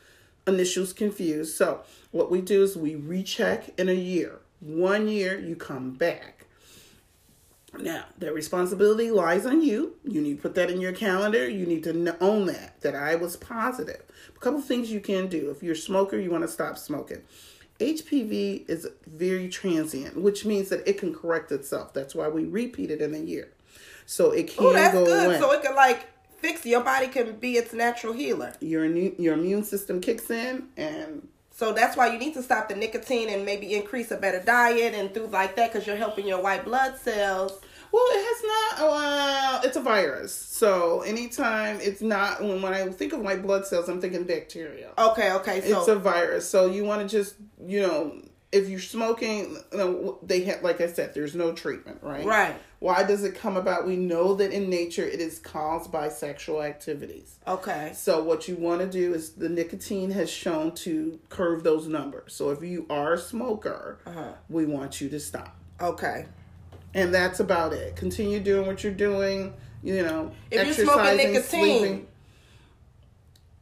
initials 0.47 0.93
confused. 0.93 1.57
So 1.57 1.83
what 2.13 2.31
we 2.31 2.41
do 2.41 2.63
is 2.63 2.77
we 2.77 2.95
recheck 2.95 3.77
in 3.79 3.89
a 3.89 3.95
year. 3.95 4.41
One 4.61 5.09
year, 5.09 5.39
you 5.39 5.57
come 5.57 5.93
back. 5.93 6.34
Now, 7.81 8.05
that 8.19 8.33
responsibility 8.35 9.11
lies 9.11 9.47
on 9.47 9.63
you. 9.63 9.95
You 10.05 10.21
need 10.21 10.37
to 10.37 10.43
put 10.43 10.55
that 10.57 10.71
in 10.71 10.81
your 10.81 10.93
calendar. 10.93 11.49
You 11.49 11.67
need 11.67 11.85
to 11.85 12.17
own 12.21 12.47
that, 12.47 12.81
that 12.83 12.95
I 12.95 13.15
was 13.17 13.37
positive. 13.37 14.03
A 14.35 14.39
couple 14.41 14.61
things 14.61 14.91
you 14.91 15.01
can 15.01 15.29
do. 15.29 15.51
If 15.51 15.63
you're 15.63 15.75
a 15.75 15.77
smoker, 15.77 16.19
you 16.19 16.31
want 16.31 16.43
to 16.45 16.49
stop 16.49 16.79
smoking. 16.79 17.23
HPV 17.81 18.69
is 18.69 18.89
very 19.07 19.49
transient, 19.49 20.17
which 20.17 20.45
means 20.45 20.69
that 20.69 20.87
it 20.89 20.99
can 20.99 21.13
correct 21.15 21.51
itself. 21.53 21.93
That's 21.93 22.15
why 22.15 22.29
we 22.29 22.45
repeat 22.45 22.91
it 22.91 23.01
in 23.01 23.15
a 23.15 23.19
year. 23.19 23.49
So 24.07 24.31
it 24.31 24.49
can 24.49 24.65
Oh, 24.67 24.73
that's 24.73 24.95
go 24.95 25.05
good. 25.05 25.27
away. 25.27 25.39
So 25.41 25.51
it 25.53 25.63
can 25.63 25.75
like 25.75 26.07
fix 26.39 26.65
your 26.65 26.83
body 26.85 27.09
can 27.09 27.37
be 27.37 27.57
its 27.57 27.73
natural 27.73 28.13
healer. 28.13 28.55
your, 28.61 28.85
immu- 28.87 29.19
your 29.19 29.35
immune 29.35 29.65
system 29.65 30.01
kicks 30.01 30.31
in 30.31 30.69
and 30.77 31.27
So 31.57 31.73
that's 31.73 31.97
why 31.97 32.13
you 32.13 32.19
need 32.19 32.35
to 32.35 32.43
stop 32.43 32.69
the 32.69 32.75
nicotine 32.75 33.29
and 33.29 33.45
maybe 33.45 33.75
increase 33.75 34.11
a 34.11 34.17
better 34.17 34.41
diet 34.41 34.93
and 34.93 35.15
things 35.15 35.33
like 35.33 35.55
that 35.55 35.73
because 35.73 35.87
you're 35.87 35.95
helping 35.95 36.27
your 36.27 36.43
white 36.43 36.65
blood 36.65 36.99
cells. 36.99 37.61
Well, 37.93 38.05
it 38.09 38.25
has 38.25 38.81
not. 38.81 38.91
Well, 38.91 39.61
it's 39.63 39.77
a 39.77 39.81
virus. 39.81 40.35
So 40.35 41.03
anytime 41.03 41.79
it's 41.81 42.03
not, 42.03 42.43
when, 42.43 42.61
when 42.61 42.75
I 42.75 42.89
think 42.89 43.13
of 43.13 43.21
white 43.21 43.41
blood 43.41 43.67
cells, 43.67 43.89
I'm 43.89 44.01
thinking 44.01 44.25
bacteria. 44.25 44.91
Okay, 44.99 45.31
okay. 45.31 45.61
So 45.61 45.79
it's 45.79 45.89
a 45.89 45.95
virus. 45.95 46.51
So 46.51 46.67
you 46.67 46.83
want 46.83 47.09
to 47.09 47.17
just, 47.17 47.37
you 47.65 47.83
know, 47.83 48.21
if 48.55 48.69
you're 48.69 48.79
smoking, 48.81 49.57
you 49.73 49.79
know, 49.79 50.19
they 50.23 50.45
have, 50.45 50.63
like 50.63 50.81
I 50.81 50.87
said, 50.87 51.13
there's 51.15 51.35
no 51.35 51.53
treatment, 51.53 51.99
right? 52.03 52.25
Right. 52.25 52.55
Why 52.79 53.03
does 53.03 53.25
it 53.25 53.35
come 53.35 53.57
about? 53.57 53.87
We 53.87 53.97
know 53.97 54.35
that 54.35 54.53
in 54.53 54.71
nature 54.71 55.05
it 55.05 55.21
is 55.21 55.39
caused 55.39 55.91
by 55.91 56.09
sexual 56.09 56.63
activities. 56.63 57.37
okay. 57.47 57.93
So 57.95 58.23
what 58.23 58.47
you 58.49 58.57
want 58.57 58.81
to 58.83 58.87
do 58.87 59.13
is 59.15 59.33
the 59.33 59.49
nicotine 59.49 60.11
has 60.13 60.31
shown 60.31 60.73
to 60.87 61.19
curve 61.31 61.65
those 61.65 61.89
numbers. 61.89 62.35
So 62.35 62.51
if 62.51 62.63
you 62.63 62.87
are 62.89 63.15
a 63.15 63.19
smoker, 63.19 63.99
Uh-huh. 64.07 64.33
we 64.49 64.67
want 64.67 65.01
you 65.01 65.09
to 65.11 65.19
stop. 65.21 65.57
Okay. 65.81 66.27
and 66.97 67.13
that's 67.13 67.41
about 67.41 67.73
it. 67.73 67.97
Continue 67.97 68.39
doing 68.39 68.67
what 68.69 68.85
you're 68.85 68.93
doing. 68.93 69.53
You 69.83 70.03
know, 70.05 70.31
If 70.51 70.65
you're 70.65 70.87
smoking 70.87 71.19
exercising, 71.21 71.33
nicotine. 71.33 71.79
sleeping. 71.79 72.07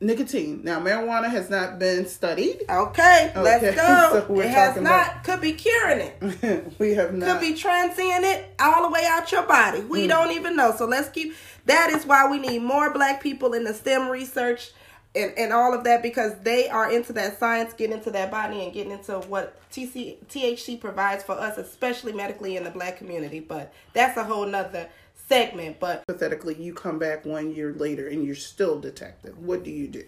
Nicotine. 0.03 0.63
Now, 0.65 0.81
marijuana 0.81 1.31
has 1.31 1.49
not 1.49 1.79
been 1.79 2.07
studied. 2.07 2.63
Okay, 2.69 3.33
let's 3.37 3.77
go. 3.77 4.25
so 4.29 4.41
it 4.41 4.49
has 4.49 4.77
not. 4.77 4.83
about- 4.83 5.25
Could 5.25 5.41
be 5.41 5.53
curing 5.53 6.01
it. 6.21 6.73
we 6.79 6.95
have 6.95 7.15
not. 7.15 7.29
Could 7.29 7.41
be 7.41 7.55
transient 7.55 8.25
it 8.25 8.55
all 8.61 8.83
the 8.83 8.91
way 8.93 9.05
out 9.07 9.31
your 9.33 9.45
body. 9.47 9.81
Mm. 9.81 9.89
We 9.89 10.07
don't 10.07 10.33
even 10.33 10.57
know. 10.57 10.75
So 10.77 10.87
let's 10.87 11.09
keep. 11.09 11.35
That 11.67 11.91
is 11.91 12.05
why 12.05 12.29
we 12.31 12.39
need 12.39 12.63
more 12.63 12.93
black 12.93 13.23
people 13.23 13.53
in 13.55 13.65
the 13.65 13.73
STEM 13.73 14.09
research 14.09 14.73
and, 15.15 15.33
and 15.37 15.53
all 15.53 15.75
of 15.75 15.85
that 15.85 16.03
because 16.03 16.39
they 16.41 16.69
are 16.69 16.91
into 16.91 17.13
that 17.13 17.39
science, 17.39 17.73
getting 17.73 17.97
into 17.97 18.11
that 18.11 18.31
body, 18.31 18.65
and 18.65 18.73
getting 18.73 18.93
into 18.93 19.19
what 19.21 19.57
TC, 19.71 20.17
THC 20.27 20.81
provides 20.81 21.23
for 21.23 21.33
us, 21.33 21.59
especially 21.59 22.13
medically 22.13 22.57
in 22.57 22.65
the 22.65 22.71
black 22.71 22.97
community. 22.99 23.41
But 23.41 23.73
that's 23.93 24.17
a 24.17 24.25
whole 24.25 24.47
nother 24.47 24.89
segment. 25.33 25.81
But 25.81 26.05
Hypothetically, 26.09 26.55
you 26.55 26.75
come 26.75 26.99
back 26.99 27.25
one 27.25 27.55
year 27.55 27.73
later 27.73 28.09
and 28.09 28.25
you're 28.25 28.35
still 28.35 28.81
detected. 28.81 29.37
What 29.45 29.65
do 29.65 29.71
you 29.71 29.89
do? 29.89 30.05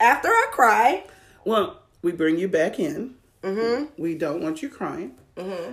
after 0.00 0.28
I 0.28 0.46
cry, 0.50 1.04
Well, 1.44 1.80
we 2.02 2.12
bring 2.12 2.38
you 2.38 2.48
back 2.48 2.78
in. 2.78 3.14
Mm-hmm. 3.42 4.00
We 4.02 4.16
don't 4.16 4.42
want 4.42 4.62
you 4.62 4.68
crying. 4.68 5.14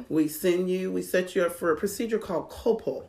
We 0.10 0.28
send 0.28 0.70
you, 0.70 0.92
we 0.92 1.02
set 1.02 1.36
you 1.36 1.44
up 1.44 1.54
for 1.54 1.72
a 1.72 1.78
procedure 1.78 2.20
called 2.20 2.50
colpo. 2.50 3.06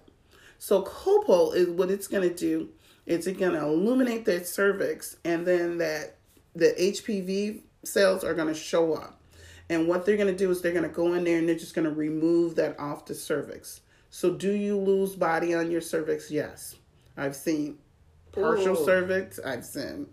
So 0.58 0.82
colpo 0.82 1.54
is 1.54 1.68
what 1.68 1.90
it's 1.90 2.06
going 2.06 2.28
to 2.28 2.34
do. 2.34 2.68
It's 3.06 3.26
going 3.26 3.52
to 3.52 3.64
illuminate 3.64 4.24
that 4.26 4.46
cervix, 4.46 5.16
and 5.24 5.46
then 5.46 5.78
that 5.78 6.16
the 6.54 6.74
HPV 6.78 7.62
cells 7.84 8.22
are 8.22 8.34
going 8.34 8.48
to 8.48 8.54
show 8.54 8.94
up. 8.94 9.20
And 9.68 9.88
what 9.88 10.04
they're 10.06 10.16
going 10.16 10.32
to 10.32 10.36
do 10.36 10.50
is 10.50 10.60
they're 10.62 10.72
going 10.72 10.88
to 10.88 10.88
go 10.88 11.14
in 11.14 11.24
there 11.24 11.38
and 11.38 11.48
they're 11.48 11.56
just 11.56 11.74
going 11.74 11.88
to 11.88 11.94
remove 11.94 12.56
that 12.56 12.78
off 12.78 13.06
the 13.06 13.14
cervix. 13.14 13.80
So, 14.14 14.30
do 14.30 14.52
you 14.52 14.76
lose 14.76 15.16
body 15.16 15.54
on 15.54 15.70
your 15.70 15.80
cervix? 15.80 16.30
Yes, 16.30 16.76
I've 17.16 17.34
seen 17.34 17.78
partial 18.30 18.76
Ooh. 18.78 18.84
cervix. 18.84 19.40
I've 19.40 19.64
seen. 19.64 20.06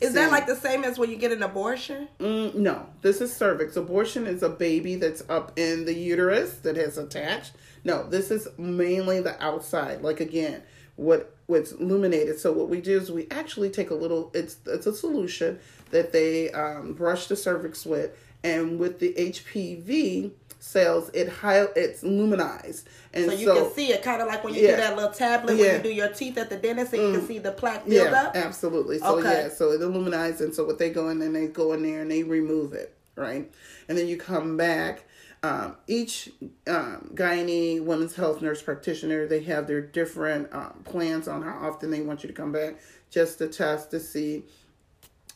is 0.00 0.14
that 0.14 0.30
like 0.30 0.46
the 0.46 0.54
same 0.54 0.84
as 0.84 1.00
when 1.00 1.10
you 1.10 1.16
get 1.16 1.32
an 1.32 1.42
abortion? 1.42 2.06
Mm, 2.20 2.54
no, 2.54 2.86
this 3.02 3.20
is 3.20 3.34
cervix. 3.34 3.74
Abortion 3.74 4.28
is 4.28 4.44
a 4.44 4.48
baby 4.48 4.94
that's 4.94 5.28
up 5.28 5.58
in 5.58 5.84
the 5.84 5.92
uterus 5.92 6.58
that 6.58 6.76
has 6.76 6.96
attached. 6.96 7.54
No, 7.82 8.08
this 8.08 8.30
is 8.30 8.46
mainly 8.56 9.20
the 9.20 9.42
outside. 9.42 10.00
Like 10.00 10.20
again, 10.20 10.62
what 10.94 11.34
what's 11.46 11.72
illuminated. 11.72 12.38
So 12.38 12.52
what 12.52 12.68
we 12.68 12.80
do 12.80 12.98
is 12.98 13.10
we 13.10 13.26
actually 13.32 13.70
take 13.70 13.90
a 13.90 13.96
little. 13.96 14.30
It's 14.32 14.58
it's 14.64 14.86
a 14.86 14.94
solution 14.94 15.58
that 15.90 16.12
they 16.12 16.52
um, 16.52 16.92
brush 16.92 17.26
the 17.26 17.34
cervix 17.34 17.84
with, 17.84 18.16
and 18.44 18.78
with 18.78 19.00
the 19.00 19.12
HPV 19.14 20.30
cells, 20.60 21.10
it 21.14 21.28
high 21.28 21.66
it's 21.74 22.02
luminized, 22.04 22.84
and 23.12 23.24
So 23.24 23.30
so, 23.30 23.36
you 23.36 23.46
can 23.52 23.72
see 23.72 23.92
it, 23.92 24.02
kind 24.02 24.22
of 24.22 24.28
like 24.28 24.44
when 24.44 24.54
you 24.54 24.60
do 24.60 24.76
that 24.76 24.94
little 24.94 25.10
tablet 25.10 25.56
when 25.56 25.64
Yeah. 25.64 25.72
Mm. 25.74 25.76
you 25.78 25.82
do 25.82 25.90
your 25.94 26.08
teeth 26.08 26.38
at 26.38 26.50
the 26.50 26.56
dentist, 26.56 26.92
and 26.92 27.02
you 27.02 27.12
can 27.18 27.26
see 27.26 27.38
the 27.38 27.50
plaque 27.52 27.84
build 27.86 28.12
yeah, 28.12 28.22
up. 28.22 28.36
absolutely. 28.36 28.98
So 28.98 29.18
Okay. 29.18 29.44
yeah, 29.44 29.48
so 29.48 29.72
it 29.72 29.80
illuminates, 29.80 30.40
and 30.40 30.54
so 30.54 30.64
what 30.64 30.78
they 30.78 30.90
go 30.90 31.08
in 31.08 31.20
and 31.22 31.34
they 31.34 31.46
go 31.48 31.72
in 31.72 31.82
there 31.82 32.02
and 32.02 32.10
they 32.10 32.22
remove 32.22 32.72
it, 32.74 32.94
right? 33.16 33.50
And 33.88 33.98
then 33.98 34.06
you 34.06 34.16
come 34.16 34.56
back. 34.56 35.04
Um, 35.42 35.76
each 35.86 36.28
um, 36.66 37.12
gynae, 37.14 37.82
women's 37.82 38.14
health 38.14 38.42
nurse 38.42 38.60
practitioner, 38.60 39.26
they 39.26 39.40
have 39.44 39.66
their 39.66 39.80
different 39.80 40.52
um, 40.54 40.82
plans 40.84 41.28
on 41.28 41.40
how 41.40 41.66
often 41.66 41.90
they 41.90 42.02
want 42.02 42.22
you 42.22 42.26
to 42.26 42.34
come 42.34 42.52
back, 42.52 42.74
just 43.10 43.38
to 43.38 43.48
test 43.48 43.90
to 43.92 44.00
see 44.00 44.44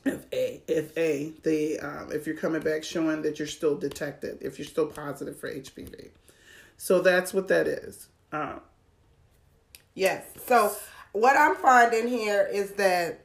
if 0.04 0.26
a 0.32 0.62
if 0.68 0.96
a 0.99 1.32
the 1.42 1.78
um, 1.80 2.12
if 2.12 2.26
you're 2.26 2.37
coming 2.37 2.61
back 2.62 2.84
showing 2.84 3.23
that 3.23 3.38
you're 3.38 3.49
still 3.49 3.76
detected, 3.76 4.38
if 4.40 4.58
you're 4.58 4.66
still 4.66 4.87
positive 4.87 5.38
for 5.38 5.50
HPV. 5.50 6.11
So 6.76 7.00
that's 7.00 7.32
what 7.32 7.49
that 7.49 7.66
is. 7.66 8.08
Um, 8.32 8.61
Yes. 9.94 10.25
So 10.46 10.75
what 11.12 11.37
I'm 11.37 11.54
finding 11.56 12.08
here 12.08 12.49
is 12.52 12.73
that 12.73 13.20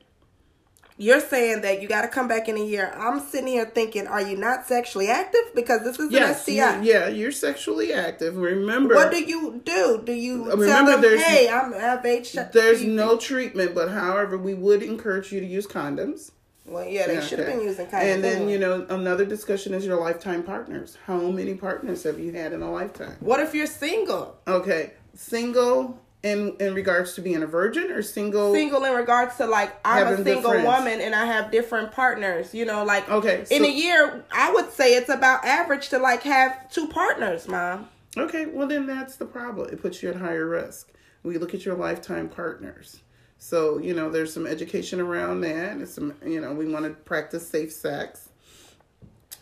you're 0.97 1.21
saying 1.21 1.61
that 1.61 1.81
you 1.81 1.87
got 1.87 2.01
to 2.03 2.07
come 2.09 2.27
back 2.27 2.47
in 2.49 2.57
a 2.57 2.63
year. 2.63 2.93
I'm 2.95 3.19
sitting 3.21 3.47
here 3.47 3.65
thinking, 3.65 4.05
are 4.05 4.21
you 4.21 4.37
not 4.37 4.67
sexually 4.67 5.07
active? 5.07 5.41
Because 5.55 5.81
this 5.83 5.97
is 5.97 6.11
yes, 6.11 6.47
an 6.47 6.53
you- 6.83 6.91
yeah, 6.91 7.07
you're 7.07 7.31
sexually 7.31 7.93
active. 7.93 8.35
Remember, 8.37 8.95
What 8.95 9.09
do 9.11 9.23
you 9.23 9.61
do? 9.63 10.01
Do 10.05 10.11
you 10.11 10.45
tell 10.45 10.57
Remember, 10.57 10.91
them, 10.91 11.01
there's- 11.01 11.23
hey, 11.23 11.49
I'm 11.49 11.71
have 11.73 12.03
HIV? 12.03 12.51
There's 12.51 12.83
no 12.83 13.17
treatment, 13.17 13.73
but 13.73 13.89
however, 13.89 14.37
we 14.37 14.53
would 14.53 14.83
encourage 14.83 15.31
you 15.31 15.39
to 15.39 15.45
use 15.45 15.65
condoms. 15.65 16.31
Well, 16.69 16.85
yeah, 16.87 17.07
they 17.07 17.15
Yeah, 17.15 17.21
should 17.21 17.39
have 17.39 17.47
been 17.47 17.61
using 17.61 17.87
condoms. 17.87 18.13
And 18.13 18.23
then, 18.23 18.49
you 18.49 18.59
know, 18.59 18.85
another 18.89 19.25
discussion 19.25 19.73
is 19.73 19.85
your 19.85 19.99
lifetime 19.99 20.43
partners. 20.43 20.97
How 21.05 21.17
many 21.17 21.55
partners 21.55 22.03
have 22.03 22.19
you 22.19 22.31
had 22.31 22.53
in 22.53 22.61
a 22.61 22.71
lifetime? 22.71 23.17
what 23.19 23.39
if 23.39 23.53
you're 23.53 23.67
single? 23.67 24.37
Okay, 24.47 24.93
single 25.15 25.99
in 26.21 26.55
in 26.59 26.73
regards 26.73 27.13
to 27.13 27.21
being 27.21 27.41
a 27.43 27.47
virgin 27.47 27.91
or 27.91 28.01
single? 28.01 28.53
Single 28.53 28.83
in 28.83 28.93
regards 28.93 29.37
to 29.37 29.45
like 29.45 29.75
I'm 29.85 30.07
a 30.07 30.23
single 30.23 30.51
woman 30.51 30.99
and 31.01 31.15
I 31.15 31.25
have 31.25 31.51
different 31.51 31.91
partners. 31.91 32.53
You 32.53 32.65
know, 32.65 32.83
like 32.83 33.09
Okay, 33.09 33.45
in 33.49 33.63
a 33.63 33.69
year, 33.71 34.23
I 34.31 34.51
would 34.53 34.71
say 34.71 34.95
it's 34.95 35.09
about 35.09 35.45
average 35.45 35.89
to 35.89 35.97
like 35.97 36.23
have 36.23 36.69
two 36.71 36.87
partners, 36.87 37.47
mom. 37.47 37.87
Okay, 38.17 38.45
well 38.45 38.67
then 38.67 38.85
that's 38.85 39.15
the 39.15 39.25
problem. 39.25 39.69
It 39.71 39.81
puts 39.81 40.03
you 40.03 40.09
at 40.09 40.17
higher 40.17 40.47
risk. 40.47 40.91
We 41.23 41.37
look 41.37 41.53
at 41.53 41.65
your 41.65 41.75
lifetime 41.75 42.29
partners. 42.29 43.01
So, 43.39 43.77
you 43.79 43.93
know, 43.93 44.11
there's 44.11 44.33
some 44.33 44.45
education 44.45 44.99
around 44.99 45.41
that. 45.41 45.71
And 45.71 45.87
some, 45.87 46.13
you 46.25 46.41
know, 46.41 46.53
we 46.53 46.67
want 46.67 46.85
to 46.85 46.91
practice 46.91 47.47
safe 47.47 47.71
sex. 47.71 48.29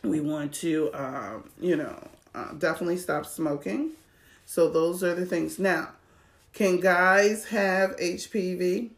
We 0.04 0.22
want 0.22 0.54
to, 0.56 0.92
um, 0.94 1.50
you 1.60 1.76
know, 1.76 2.08
uh, 2.36 2.54
definitely 2.54 2.98
stop 2.98 3.26
smoking. 3.26 3.92
So 4.46 4.70
those 4.70 5.04
are 5.04 5.16
the 5.16 5.26
things. 5.26 5.58
Now, 5.58 5.90
can 6.54 6.80
guys 6.80 7.46
have 7.46 7.98
HPV? 7.98 8.92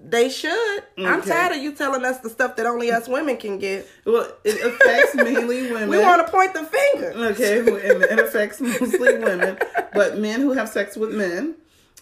They 0.00 0.28
should. 0.28 0.84
I'm 0.96 1.22
tired 1.22 1.56
of 1.56 1.62
you 1.62 1.72
telling 1.72 2.04
us 2.04 2.20
the 2.20 2.30
stuff 2.30 2.54
that 2.54 2.66
only 2.66 2.92
us 2.92 3.08
women 3.08 3.36
can 3.36 3.58
get. 3.58 3.84
Well, 4.04 4.32
it 4.44 4.64
affects 4.64 5.16
mainly 5.16 5.62
women. 5.72 5.88
We 5.88 5.98
want 5.98 6.24
to 6.24 6.32
point 6.32 6.54
the 6.54 6.64
finger. 6.64 7.12
Okay, 7.32 7.58
it 7.58 8.20
affects 8.20 8.60
mostly 8.60 9.18
women, 9.18 9.58
but 9.92 10.18
men 10.18 10.40
who 10.40 10.52
have 10.52 10.68
sex 10.68 10.96
with 10.96 11.12
men 11.12 11.56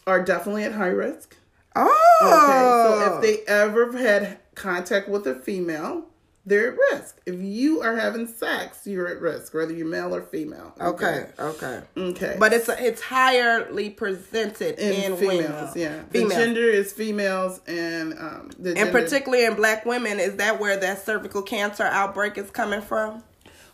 are 0.06 0.22
definitely 0.22 0.64
at 0.64 0.72
high 0.72 0.86
risk. 0.88 1.36
Oh, 1.74 1.92
Okay, 2.22 3.08
so 3.08 3.16
if 3.16 3.22
they 3.22 3.52
ever 3.52 3.92
had 3.96 4.38
contact 4.54 5.08
with 5.08 5.26
a 5.26 5.34
female, 5.34 6.06
they're 6.46 6.72
at 6.72 6.78
risk. 6.92 7.20
If 7.26 7.40
you 7.40 7.82
are 7.82 7.96
having 7.96 8.26
sex, 8.26 8.86
you're 8.86 9.08
at 9.08 9.20
risk, 9.20 9.52
whether 9.52 9.72
you're 9.74 9.86
male 9.86 10.14
or 10.14 10.22
female. 10.22 10.72
okay, 10.80 11.26
okay, 11.38 11.82
Okay. 11.96 12.36
but 12.38 12.52
it's 12.54 12.68
it's 12.68 13.02
higherly 13.02 13.94
presented 13.94 14.78
in, 14.78 15.12
in 15.12 15.16
females, 15.18 15.74
women. 15.74 15.92
yeah. 15.92 16.02
The 16.10 16.28
gender 16.28 16.62
is 16.62 16.92
females, 16.92 17.60
and 17.66 18.14
um, 18.18 18.50
the 18.58 18.70
and 18.70 18.78
gender- 18.78 18.92
particularly 18.92 19.44
in 19.44 19.54
black 19.54 19.84
women, 19.84 20.18
is 20.20 20.36
that 20.36 20.58
where 20.60 20.76
that 20.78 21.04
cervical 21.04 21.42
cancer 21.42 21.82
outbreak 21.82 22.38
is 22.38 22.50
coming 22.50 22.80
from? 22.80 23.22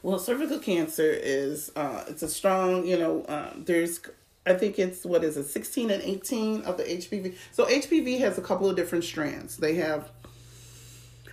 Well, 0.02 0.18
cervical 0.18 0.58
cancer 0.58 1.08
is 1.12 1.70
uh, 1.76 2.04
it's 2.08 2.22
a 2.24 2.28
strong, 2.28 2.84
you 2.86 2.98
know, 2.98 3.24
um, 3.28 3.62
there's 3.66 4.00
I 4.44 4.54
think 4.54 4.78
it's 4.78 5.04
what 5.04 5.22
is 5.22 5.36
it, 5.36 5.44
16 5.44 5.90
and 5.90 6.02
18 6.02 6.62
of 6.62 6.76
the 6.76 6.84
HPV. 6.84 7.36
So 7.52 7.66
HPV 7.66 8.18
has 8.20 8.38
a 8.38 8.42
couple 8.42 8.68
of 8.68 8.76
different 8.76 9.04
strands. 9.04 9.56
They 9.56 9.74
have 9.76 10.10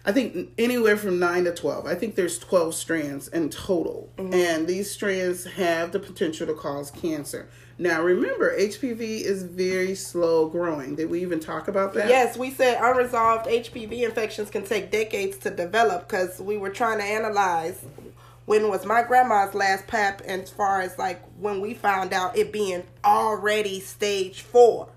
I 0.05 0.11
think 0.11 0.51
anywhere 0.57 0.97
from 0.97 1.19
9 1.19 1.43
to 1.43 1.53
12. 1.53 1.85
I 1.85 1.95
think 1.95 2.15
there's 2.15 2.39
12 2.39 2.73
strands 2.73 3.27
in 3.27 3.49
total. 3.49 4.09
Mm-hmm. 4.17 4.33
And 4.33 4.67
these 4.67 4.89
strands 4.89 5.45
have 5.45 5.91
the 5.91 5.99
potential 5.99 6.47
to 6.47 6.53
cause 6.53 6.89
cancer. 6.89 7.49
Now, 7.77 8.01
remember, 8.01 8.57
HPV 8.57 9.21
is 9.21 9.43
very 9.43 9.95
slow 9.95 10.49
growing. 10.49 10.95
Did 10.95 11.09
we 11.09 11.21
even 11.21 11.39
talk 11.39 11.69
about 11.69 11.93
that? 11.93 12.09
Yes, 12.09 12.37
we 12.37 12.51
said 12.51 12.77
unresolved 12.81 13.45
HPV 13.45 14.03
infections 14.03 14.49
can 14.49 14.63
take 14.63 14.91
decades 14.91 15.37
to 15.39 15.49
develop 15.49 16.09
because 16.09 16.41
we 16.41 16.57
were 16.57 16.69
trying 16.69 16.97
to 16.97 17.05
analyze 17.05 17.85
when 18.49 18.67
was 18.67 18.83
my 18.83 19.03
grandma's 19.03 19.53
last 19.53 19.85
pap 19.85 20.21
as 20.21 20.49
far 20.49 20.81
as 20.81 20.97
like 20.97 21.21
when 21.37 21.61
we 21.61 21.75
found 21.75 22.11
out 22.11 22.35
it 22.35 22.51
being 22.51 22.81
already 23.05 23.79
stage 23.79 24.41
four. 24.41 24.89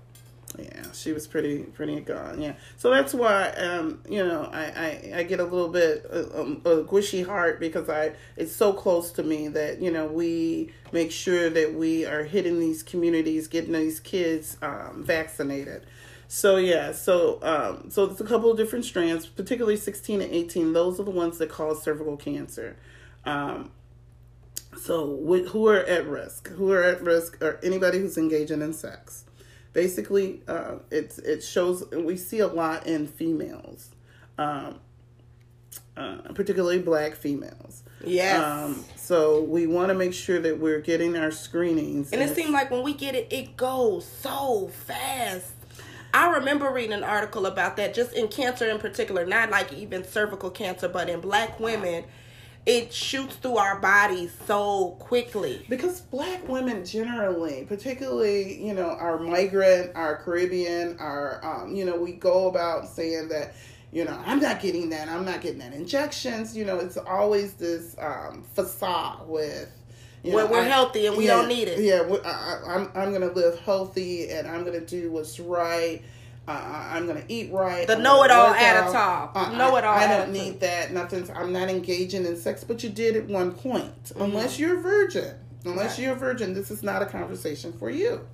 Yeah, 0.57 0.91
she 0.91 1.11
was 1.11 1.27
pretty 1.27 1.59
pretty 1.59 2.01
gone. 2.01 2.41
Yeah, 2.41 2.53
so 2.77 2.89
that's 2.89 3.13
why 3.13 3.49
um 3.49 4.01
you 4.09 4.25
know 4.25 4.49
I 4.51 4.63
I, 4.63 5.11
I 5.17 5.23
get 5.23 5.39
a 5.39 5.43
little 5.43 5.67
bit 5.67 6.03
uh, 6.11 6.41
um, 6.41 6.61
a 6.65 6.77
squishy 6.77 7.23
heart 7.23 7.59
because 7.59 7.89
I 7.89 8.13
it's 8.37 8.55
so 8.55 8.73
close 8.73 9.11
to 9.11 9.23
me 9.23 9.49
that 9.49 9.79
you 9.79 9.91
know 9.91 10.07
we 10.07 10.71
make 10.91 11.11
sure 11.11 11.51
that 11.51 11.75
we 11.75 12.07
are 12.07 12.23
hitting 12.23 12.59
these 12.59 12.81
communities, 12.81 13.47
getting 13.47 13.73
these 13.73 13.99
kids 13.99 14.57
um, 14.63 15.03
vaccinated. 15.05 15.85
So 16.27 16.57
yeah, 16.57 16.91
so 16.91 17.37
um 17.43 17.91
so 17.91 18.05
it's 18.05 18.19
a 18.19 18.25
couple 18.25 18.49
of 18.49 18.57
different 18.57 18.85
strands, 18.85 19.27
particularly 19.27 19.77
16 19.77 20.23
and 20.23 20.33
18. 20.33 20.73
Those 20.73 20.99
are 20.99 21.03
the 21.03 21.11
ones 21.11 21.37
that 21.37 21.49
cause 21.51 21.83
cervical 21.83 22.17
cancer. 22.17 22.77
Um, 23.25 23.71
so 24.77 25.17
wh- 25.25 25.49
who 25.49 25.67
are 25.67 25.79
at 25.79 26.07
risk? 26.07 26.49
Who 26.49 26.71
are 26.71 26.83
at 26.83 27.01
risk? 27.01 27.41
Or 27.41 27.59
anybody 27.63 27.99
who's 27.99 28.17
engaging 28.17 28.61
in 28.61 28.73
sex 28.73 29.25
basically 29.71 30.39
uh, 30.47 30.75
it's 30.91 31.17
it 31.17 31.43
shows 31.43 31.83
we 31.91 32.15
see 32.15 32.37
a 32.37 32.47
lot 32.47 32.85
in 32.85 33.07
females 33.07 33.89
um, 34.37 34.79
uh, 35.95 36.15
particularly 36.33 36.79
black 36.79 37.13
females. 37.13 37.83
Yes. 38.03 38.43
Um, 38.43 38.83
so 38.95 39.43
we 39.43 39.67
want 39.67 39.89
to 39.89 39.93
make 39.93 40.13
sure 40.13 40.39
that 40.39 40.59
we're 40.59 40.81
getting 40.81 41.15
our 41.15 41.31
screenings. 41.31 42.11
And 42.11 42.21
it 42.21 42.35
seems 42.35 42.49
like 42.49 42.71
when 42.71 42.83
we 42.83 42.93
get 42.93 43.15
it, 43.15 43.31
it 43.31 43.55
goes 43.55 44.05
so 44.05 44.71
fast. 44.85 45.51
I 46.13 46.31
remember 46.37 46.71
reading 46.71 46.93
an 46.93 47.03
article 47.03 47.45
about 47.45 47.75
that, 47.77 47.93
just 47.93 48.13
in 48.13 48.27
cancer 48.27 48.69
in 48.69 48.77
particular, 48.77 49.25
not 49.25 49.49
like 49.49 49.73
even 49.73 50.03
cervical 50.03 50.51
cancer, 50.51 50.87
but 50.87 51.09
in 51.09 51.21
black 51.21 51.59
women, 51.59 52.05
it 52.65 52.93
shoots 52.93 53.35
through 53.35 53.57
our 53.57 53.79
bodies 53.79 54.31
so 54.47 54.91
quickly. 54.99 55.65
Because 55.69 56.01
black 56.01 56.47
women 56.47 56.85
generally, 56.85 57.65
particularly, 57.67 58.63
you 58.63 58.73
know, 58.73 58.89
our 58.89 59.19
migrant, 59.19 59.91
our 59.95 60.17
Caribbean, 60.17 60.97
our, 60.99 61.43
um, 61.43 61.75
you 61.75 61.83
know, 61.85 61.97
we 61.97 62.13
go 62.13 62.47
about 62.47 62.87
saying 62.87 63.27
that, 63.29 63.53
you 63.91 64.05
know, 64.05 64.17
I'm 64.25 64.39
not 64.39 64.61
getting 64.61 64.89
that, 64.91 65.09
I'm 65.09 65.25
not 65.25 65.41
getting 65.41 65.59
that 65.59 65.73
injections. 65.73 66.55
You 66.55 66.65
know, 66.65 66.79
it's 66.79 66.97
always 66.97 67.53
this 67.53 67.95
um, 67.99 68.43
facade 68.53 69.27
with, 69.27 69.69
you 70.23 70.31
know, 70.31 70.47
we're 70.47 70.61
I- 70.61 70.63
healthy 70.63 71.05
and 71.07 71.17
we 71.17 71.25
yeah, 71.27 71.35
don't 71.35 71.49
need 71.49 71.67
it. 71.67 71.79
Yeah, 71.79 72.01
I, 72.25 72.29
I, 72.29 72.75
I'm 72.75 72.89
I'm 72.95 73.11
gonna 73.11 73.33
live 73.33 73.59
healthy 73.59 74.29
and 74.29 74.47
I'm 74.47 74.63
gonna 74.63 74.79
do 74.79 75.11
what's 75.11 75.37
right. 75.37 76.01
Uh, 76.47 76.51
I- 76.51 76.97
I'm 76.97 77.07
gonna 77.07 77.23
eat 77.29 77.51
right. 77.53 77.87
The 77.87 77.95
know-it-all 77.97 78.49
work 78.51 78.59
attitude. 78.61 78.95
out. 78.95 79.33
Know-it-all 79.57 79.93
I, 79.93 80.03
I 80.03 80.07
don't 80.17 80.31
need 80.33 80.59
that. 80.59 80.91
Nothing's. 80.91 81.29
I'm 81.29 81.53
not 81.53 81.69
engaging 81.69 82.25
in 82.25 82.35
sex, 82.35 82.63
but 82.63 82.83
you 82.83 82.89
did 82.89 83.15
at 83.15 83.27
one 83.27 83.51
point. 83.53 84.03
Mm-hmm. 84.05 84.21
Unless 84.23 84.59
you're 84.59 84.77
a 84.79 84.81
virgin. 84.81 85.35
Unless 85.65 85.91
Right. 85.91 85.99
you're 85.99 86.11
a 86.13 86.19
virgin, 86.19 86.53
this 86.53 86.69
is 86.69 86.83
not 86.83 87.01
a 87.01 87.05
conversation 87.05 87.71
for 87.71 87.89
you. 87.89 88.27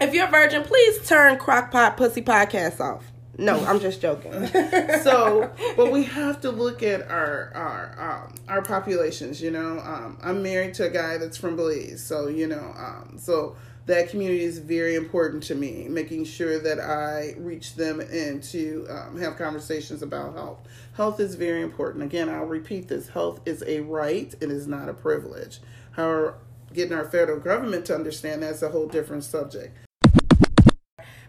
If 0.00 0.14
you're 0.14 0.28
a 0.28 0.30
virgin, 0.30 0.62
please 0.62 1.06
turn 1.08 1.36
Crockpot 1.38 1.96
Pussy 1.96 2.22
Podcast 2.22 2.78
off. 2.80 3.04
No, 3.36 3.58
I'm 3.64 3.80
just 3.80 4.00
joking. 4.00 4.46
so 5.02 5.50
but 5.76 5.90
we 5.90 6.04
have 6.04 6.40
to 6.42 6.50
look 6.52 6.84
at 6.84 7.02
our 7.10 7.50
our 7.54 7.96
um 8.26 8.34
our 8.48 8.62
populations 8.62 9.42
you 9.42 9.50
know 9.50 9.80
um 9.80 10.16
i'm 10.22 10.40
married 10.40 10.72
to 10.74 10.84
a 10.84 10.88
guy 10.90 11.18
that's 11.18 11.36
from 11.36 11.56
belize 11.56 12.00
so 12.04 12.28
you 12.28 12.46
know 12.46 12.72
um 12.78 13.16
so 13.18 13.56
that 13.86 14.08
community 14.08 14.42
is 14.42 14.58
very 14.58 14.94
important 14.94 15.42
to 15.42 15.54
me 15.54 15.86
making 15.88 16.24
sure 16.24 16.58
that 16.58 16.80
i 16.80 17.34
reach 17.38 17.74
them 17.74 18.00
and 18.00 18.42
to 18.42 18.86
um, 18.88 19.18
have 19.18 19.36
conversations 19.36 20.02
about 20.02 20.34
health. 20.34 20.58
Health 20.94 21.20
is 21.20 21.34
very 21.34 21.62
important. 21.62 22.04
Again 22.04 22.28
i'll 22.28 22.46
repeat 22.46 22.88
this 22.88 23.08
health 23.08 23.40
is 23.44 23.62
a 23.66 23.80
right 23.80 24.34
it 24.40 24.50
is 24.50 24.66
not 24.66 24.88
a 24.88 24.94
privilege. 24.94 25.60
However 25.92 26.36
getting 26.72 26.92
our 26.96 27.04
federal 27.04 27.38
government 27.38 27.86
to 27.86 27.94
understand 27.94 28.42
that's 28.42 28.62
a 28.62 28.68
whole 28.68 28.88
different 28.88 29.24
subject. 29.24 29.76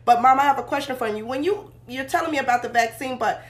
But 0.03 0.21
mom, 0.21 0.39
I 0.39 0.43
have 0.43 0.59
a 0.59 0.63
question 0.63 0.95
for 0.95 1.07
you. 1.07 1.25
When 1.25 1.43
you 1.43 1.71
you're 1.87 2.05
telling 2.05 2.31
me 2.31 2.37
about 2.37 2.61
the 2.61 2.69
vaccine, 2.69 3.17
but 3.17 3.43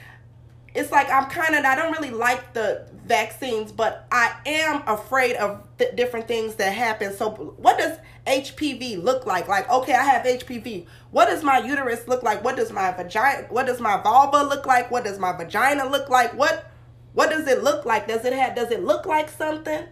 it's 0.76 0.92
like 0.92 1.10
I'm 1.10 1.30
kind 1.30 1.56
of 1.56 1.66
I 1.66 1.76
don't 1.76 1.92
really 1.94 2.12
like 2.12 2.54
the 2.54 2.88
vaccines, 3.06 3.72
but 3.72 4.06
I 4.12 4.36
am 4.46 4.84
afraid 4.88 5.36
of 5.38 5.68
the 5.78 5.92
different 5.96 6.28
things 6.28 6.56
that 6.56 6.72
happen. 6.74 7.16
So 7.16 7.30
what 7.58 7.78
does 7.78 7.98
HPV 8.28 9.02
look 9.02 9.26
like? 9.26 9.48
Like 9.48 9.70
okay, 9.70 9.94
I 9.94 10.04
have 10.04 10.26
HPV. 10.26 10.86
What 11.12 11.28
does 11.28 11.44
my 11.44 11.60
uterus 11.60 12.08
look 12.08 12.24
like? 12.24 12.44
What 12.44 12.56
does 12.58 12.72
my 12.72 12.92
vagina 12.92 13.48
what 13.50 13.66
does 13.66 13.80
my 13.80 14.02
vulva 14.02 14.44
look 14.44 14.66
like? 14.66 14.92
What 14.92 15.04
does 15.06 15.18
my 15.20 15.32
vagina 15.36 15.86
look 15.88 16.10
like? 16.10 16.34
What 16.38 16.72
what 17.14 17.30
does 17.30 17.48
it 17.48 17.64
look 17.64 17.86
like? 17.86 18.08
Does 18.08 18.26
it 18.26 18.34
have 18.34 18.56
does 18.56 18.72
it 18.72 18.84
look 18.84 19.06
like 19.06 19.30
something? 19.30 19.86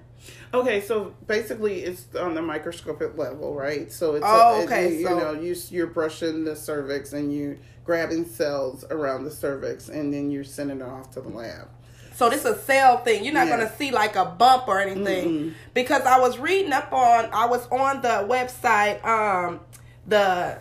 Okay, 0.54 0.82
so 0.82 1.14
basically 1.28 1.82
it's 1.84 2.14
on 2.16 2.36
the 2.36 2.42
microscopic 2.42 3.18
level, 3.18 3.56
right? 3.56 3.92
So 3.92 4.16
it's 4.16 4.26
Oh, 4.28 4.62
it- 4.62 4.66
okay, 4.66 4.92
you, 4.94 5.00
you 5.00 5.08
so- 5.08 5.20
know 5.20 5.32
you 5.34 5.56
you're 5.70 5.88
brushing 5.88 6.44
the 6.44 6.56
cervix 6.56 7.14
and 7.14 7.34
you 7.34 7.58
grabbing 7.86 8.26
cells 8.26 8.86
around 8.90 9.24
the 9.26 9.32
cervix 9.32 9.90
and 9.90 10.14
then 10.14 10.32
you're 10.32 10.44
sending 10.44 10.80
it 10.80 10.84
off 10.84 11.12
to 11.12 11.22
the 11.22 11.30
lab. 11.30 11.68
So 12.16 12.30
this 12.30 12.46
is 12.46 12.58
a 12.58 12.60
cell 12.62 12.98
thing. 13.00 13.24
You're 13.26 13.34
not 13.34 13.48
Yeah. 13.48 13.58
gonna 13.58 13.76
see 13.76 13.92
like 13.92 14.16
a 14.16 14.26
bump 14.26 14.68
or 14.68 14.80
anything. 14.80 15.56
Because 15.74 16.04
I 16.04 16.20
was 16.20 16.38
reading 16.38 16.72
up 16.72 16.94
on 16.94 17.30
I 17.34 17.46
was 17.48 17.68
on 17.68 18.02
the 18.02 18.26
website, 18.30 19.04
um, 19.06 19.60
the 20.08 20.60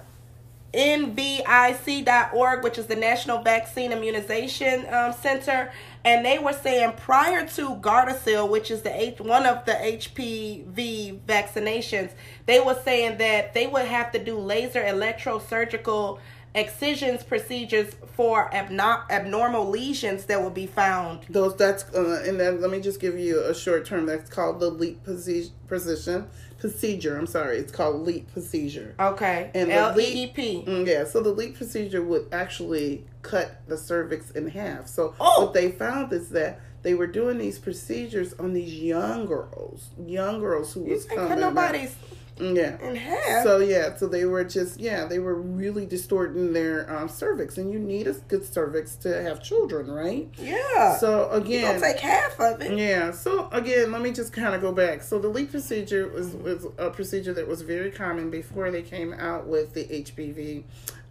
NVIC.org, 0.75 2.64
which 2.64 2.79
is 2.79 2.87
the 2.87 2.97
National 2.97 3.43
Vaccine 3.43 3.93
Immunization 3.93 4.87
um, 4.93 5.12
Center, 5.12 5.71
and 6.05 6.25
they 6.25 6.38
were 6.38 6.55
saying 6.55 6.95
prior 6.97 7.47
to 7.49 7.75
Gardasil, 7.76 8.49
which 8.49 8.71
is 8.71 8.81
the 8.81 8.91
H, 9.00 9.21
one 9.21 9.45
of 9.45 9.67
the 9.67 9.73
HPV 9.73 11.21
vaccinations, 11.26 12.12
they 12.47 12.59
were 12.61 12.79
saying 12.85 13.18
that 13.18 13.53
they 13.53 13.66
would 13.66 13.85
have 13.87 14.12
to 14.12 14.18
do 14.25 14.38
laser 14.38 14.81
electrosurgical 14.83 16.18
excisions 16.55 17.23
procedures 17.23 17.95
for 18.15 18.51
abno- 18.51 19.09
abnormal 19.11 19.69
lesions 19.69 20.27
that 20.27 20.41
will 20.43 20.51
be 20.51 20.67
found. 20.67 21.21
Those 21.31 21.57
that's 21.57 21.85
uh, 21.95 22.23
and 22.27 22.38
then 22.38 22.61
let 22.61 22.71
me 22.71 22.81
just 22.81 23.01
give 23.01 23.19
you 23.19 23.43
a 23.45 23.55
short 23.55 23.87
term 23.87 24.07
that's 24.07 24.29
called 24.31 24.61
the 24.61 24.71
LEEP 24.71 25.05
posi- 25.05 25.51
position 25.69 26.29
procedure. 26.59 27.17
I'm 27.17 27.27
sorry, 27.27 27.59
it's 27.59 27.73
called 27.73 28.03
LEEP 28.03 28.33
procedure. 28.33 28.95
Okay. 29.01 29.51
And 29.55 29.71
the 29.71 29.75
L 29.75 29.99
E 30.01 30.25
E 30.25 30.27
P. 30.29 30.65
Mm, 30.67 30.87
yeah, 30.87 31.05
so 31.05 31.21
the 31.23 31.31
LEEP 31.33 31.57
procedure 31.57 32.03
would 32.03 32.29
actually 32.33 33.05
cut 33.23 33.62
the 33.67 33.77
cervix 33.79 34.31
in 34.33 34.49
half. 34.49 34.87
So 34.88 35.15
Oh. 35.21 35.45
what 35.47 35.55
they 35.55 35.71
found 35.73 36.12
is 36.12 36.29
that 36.31 36.61
they 36.83 36.95
were 36.95 37.07
doing 37.07 37.38
these 37.38 37.59
procedures 37.61 38.35
on 38.35 38.53
these 38.53 38.75
young 38.75 39.25
girls, 39.27 39.91
young 40.05 40.41
girls 40.41 40.73
who 40.75 40.83
was 40.83 41.05
coming. 41.05 41.38
nobody's 41.41 41.95
Yeah. 42.40 42.81
in 42.81 42.97
half. 42.97 43.45
So 43.45 43.59
yeah, 43.59 43.95
so 43.97 44.07
they 44.09 44.25
were 44.25 44.45
just 44.45 44.81
yeah, 44.81 45.05
they 45.05 45.18
were 45.18 45.35
really 45.35 45.87
distorting 45.87 46.53
their 46.53 46.90
um, 46.95 47.09
cervix, 47.09 47.59
and 47.59 47.71
you 47.73 47.79
need 47.79 48.07
a 48.07 48.12
good 48.14 48.45
cervix 48.45 48.97
to 48.97 49.23
have 49.23 49.42
children, 49.42 49.90
right? 49.90 50.29
yeah. 50.38 50.97
So 50.97 51.31
again, 51.31 51.81
take 51.81 51.99
half 52.01 52.40
of 52.40 52.61
it. 52.62 52.77
yeah. 52.79 53.11
So 53.12 53.49
again, 53.53 53.92
let 53.92 54.03
me 54.03 54.12
just 54.12 54.33
kind 54.33 54.55
of 54.55 54.61
go 54.61 54.73
back. 54.73 55.03
So 55.03 55.18
the 55.18 55.29
leak 55.29 55.51
procedure 55.51 56.09
was 56.09 56.35
was 56.35 56.66
a 56.79 56.90
procedure 56.90 57.33
that 57.35 57.47
was 57.47 57.62
very 57.62 57.90
common 57.90 58.31
before 58.31 58.71
they 58.71 58.83
came 58.83 59.12
out 59.12 59.47
with 59.47 59.75
the 59.75 59.85
HPV 59.85 60.64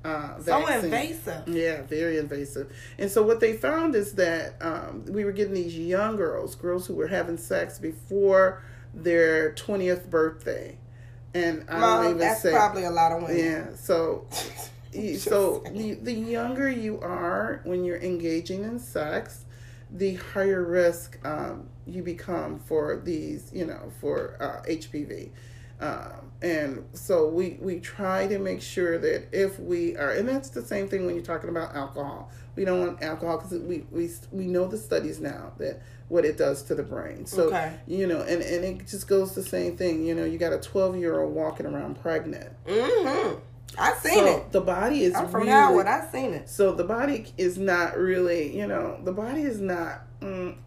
uh, 0.03 0.39
So 0.39 0.65
invasive. 0.67 1.47
Yeah, 1.47 1.83
very 1.83 2.17
invasive. 2.17 2.71
And 2.97 3.09
so 3.11 3.21
what 3.21 3.39
they 3.39 3.53
found 3.53 3.93
is 3.95 4.13
that 4.13 4.55
um, 4.61 5.05
we 5.07 5.23
were 5.23 5.31
getting 5.31 5.53
these 5.53 5.77
young 5.77 6.15
girls, 6.15 6.55
girls 6.55 6.87
who 6.87 6.95
were 6.95 7.07
having 7.07 7.37
sex 7.37 7.77
before 7.77 8.63
their 8.93 9.53
twentieth 9.53 10.09
birthday, 10.09 10.77
and 11.33 11.65
I 11.69 11.79
Mom, 11.79 11.97
don't 12.03 12.05
even 12.07 12.17
that's 12.19 12.41
say 12.41 12.51
probably 12.51 12.83
a 12.83 12.91
lot 12.91 13.11
of 13.11 13.23
women. 13.23 13.37
yeah. 13.37 13.65
So, 13.75 14.25
you- 14.93 15.17
so 15.17 15.63
the, 15.73 15.93
the 15.95 16.13
younger 16.13 16.69
you 16.69 16.99
are 17.01 17.61
when 17.63 17.83
you're 17.83 17.99
engaging 18.01 18.63
in 18.63 18.79
sex, 18.79 19.45
the 19.91 20.15
higher 20.15 20.63
risk 20.63 21.17
um, 21.25 21.67
you 21.85 22.03
become 22.03 22.59
for 22.59 23.01
these, 23.03 23.49
you 23.53 23.65
know, 23.65 23.91
for 23.99 24.35
uh, 24.39 24.67
HPV. 24.69 25.29
Um, 25.79 26.31
and 26.43 26.85
so 26.93 27.27
we 27.27 27.57
we 27.59 27.79
try 27.79 28.27
to 28.27 28.37
make 28.37 28.61
sure 28.61 28.97
that 28.99 29.29
if 29.31 29.59
we 29.59 29.97
are, 29.97 30.11
and 30.11 30.27
that's 30.29 30.49
the 30.49 30.61
same 30.61 30.87
thing 30.87 31.05
when 31.05 31.15
you're 31.15 31.23
talking 31.23 31.49
about 31.49 31.75
alcohol. 31.75 32.31
We 32.55 32.65
don't 32.65 32.79
want 32.79 33.01
alcohol 33.03 33.37
because 33.37 33.57
we, 33.59 33.85
we 33.91 34.09
we 34.31 34.45
know 34.45 34.67
the 34.67 34.77
studies 34.77 35.19
now 35.19 35.53
that 35.57 35.81
what 36.09 36.25
it 36.25 36.37
does 36.37 36.63
to 36.63 36.75
the 36.75 36.83
brain. 36.83 37.25
So 37.25 37.43
Okay. 37.47 37.73
you 37.87 38.07
know, 38.07 38.21
and 38.21 38.41
and 38.41 38.65
it 38.65 38.87
just 38.87 39.07
goes 39.07 39.33
the 39.35 39.43
same 39.43 39.77
thing. 39.77 40.05
You 40.05 40.15
know, 40.15 40.25
you 40.25 40.37
got 40.37 40.51
a 40.53 40.59
12 40.59 40.97
year 40.97 41.21
old 41.21 41.33
walking 41.33 41.65
around 41.65 42.01
pregnant. 42.01 42.51
Mm-hmm. 42.65 43.39
I 43.77 43.93
seen 43.99 44.13
So 44.15 44.25
it. 44.25 44.51
the 44.51 44.59
body 44.61 45.03
is 45.03 45.15
I'm 45.15 45.29
from 45.29 45.41
really, 45.41 45.51
Howard. 45.53 45.87
I've 45.87 46.11
seen 46.11 46.33
it. 46.33 46.49
so 46.49 46.73
the 46.73 46.83
body 46.83 47.31
is 47.37 47.57
not 47.57 47.97
really, 47.97 48.53
you 48.57 48.67
know, 48.67 48.99
the 49.03 49.13
body 49.13 49.43
is 49.43 49.61
not. 49.61 50.01
Mm, 50.19 50.57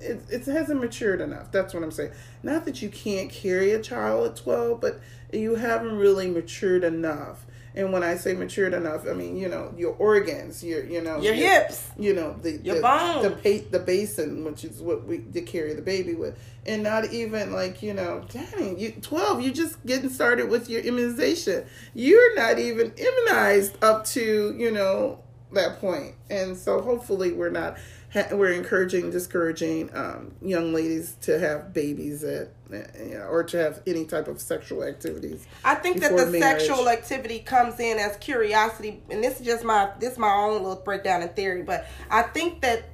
it, 0.00 0.20
it 0.30 0.44
hasn't 0.46 0.80
matured 0.80 1.20
enough. 1.20 1.52
That's 1.52 1.72
what 1.74 1.84
I'm 1.84 1.92
saying. 1.92 2.10
Not 2.42 2.64
that 2.64 2.82
you 2.82 2.88
can't 2.88 3.30
carry 3.30 3.70
a 3.72 3.80
child 3.80 4.26
at 4.26 4.36
12, 4.36 4.80
but 4.80 5.00
you 5.32 5.54
haven't 5.54 5.96
really 5.96 6.28
matured 6.28 6.82
enough. 6.82 7.46
And 7.74 7.92
when 7.92 8.02
I 8.02 8.16
say 8.16 8.34
matured 8.34 8.74
enough, 8.74 9.06
I 9.08 9.14
mean 9.14 9.36
you 9.36 9.48
know 9.48 9.72
your 9.76 9.94
organs, 9.98 10.62
your 10.62 10.84
you 10.84 11.00
know 11.00 11.20
Your 11.20 11.34
hips. 11.34 11.88
you 11.98 12.12
know 12.14 12.36
the 12.42 12.58
Your 12.58 12.76
the, 12.76 12.82
bones. 12.82 13.22
the 13.22 13.30
pa- 13.30 13.68
the 13.70 13.78
basin, 13.78 14.44
which 14.44 14.64
is 14.64 14.80
what 14.82 15.04
we 15.06 15.18
to 15.18 15.40
carry 15.42 15.72
the 15.74 15.82
baby 15.82 16.14
with, 16.14 16.38
and 16.66 16.82
not 16.82 17.12
even 17.12 17.52
like 17.52 17.82
you 17.82 17.94
know, 17.94 18.24
dang, 18.30 18.78
you 18.78 18.92
twelve, 19.00 19.40
you 19.40 19.52
just 19.52 19.84
getting 19.86 20.10
started 20.10 20.48
with 20.50 20.68
your 20.68 20.82
immunization. 20.82 21.64
You're 21.94 22.34
not 22.36 22.58
even 22.58 22.92
immunized 22.96 23.82
up 23.82 24.04
to 24.06 24.54
you 24.56 24.70
know 24.70 25.20
that 25.52 25.80
point, 25.80 26.14
and 26.30 26.56
so 26.56 26.80
hopefully 26.82 27.32
we're 27.32 27.50
not. 27.50 27.78
Ha- 28.12 28.28
we're 28.32 28.52
encouraging, 28.52 29.10
discouraging 29.10 29.90
um, 29.96 30.34
young 30.42 30.74
ladies 30.74 31.16
to 31.22 31.38
have 31.38 31.72
babies 31.72 32.22
at, 32.24 32.50
you 32.70 33.14
know, 33.14 33.26
or 33.30 33.42
to 33.44 33.56
have 33.56 33.80
any 33.86 34.04
type 34.04 34.28
of 34.28 34.40
sexual 34.40 34.84
activities. 34.84 35.46
I 35.64 35.74
think 35.76 36.00
that 36.00 36.16
the 36.16 36.26
marriage. 36.26 36.62
sexual 36.62 36.88
activity 36.88 37.38
comes 37.38 37.80
in 37.80 37.98
as 37.98 38.16
curiosity, 38.18 39.02
and 39.10 39.24
this 39.24 39.40
is 39.40 39.46
just 39.46 39.64
my 39.64 39.90
this 39.98 40.12
is 40.12 40.18
my 40.18 40.32
own 40.32 40.62
little 40.62 40.76
breakdown 40.76 41.22
in 41.22 41.30
theory. 41.30 41.62
But 41.62 41.86
I 42.10 42.22
think 42.22 42.60
that 42.62 42.84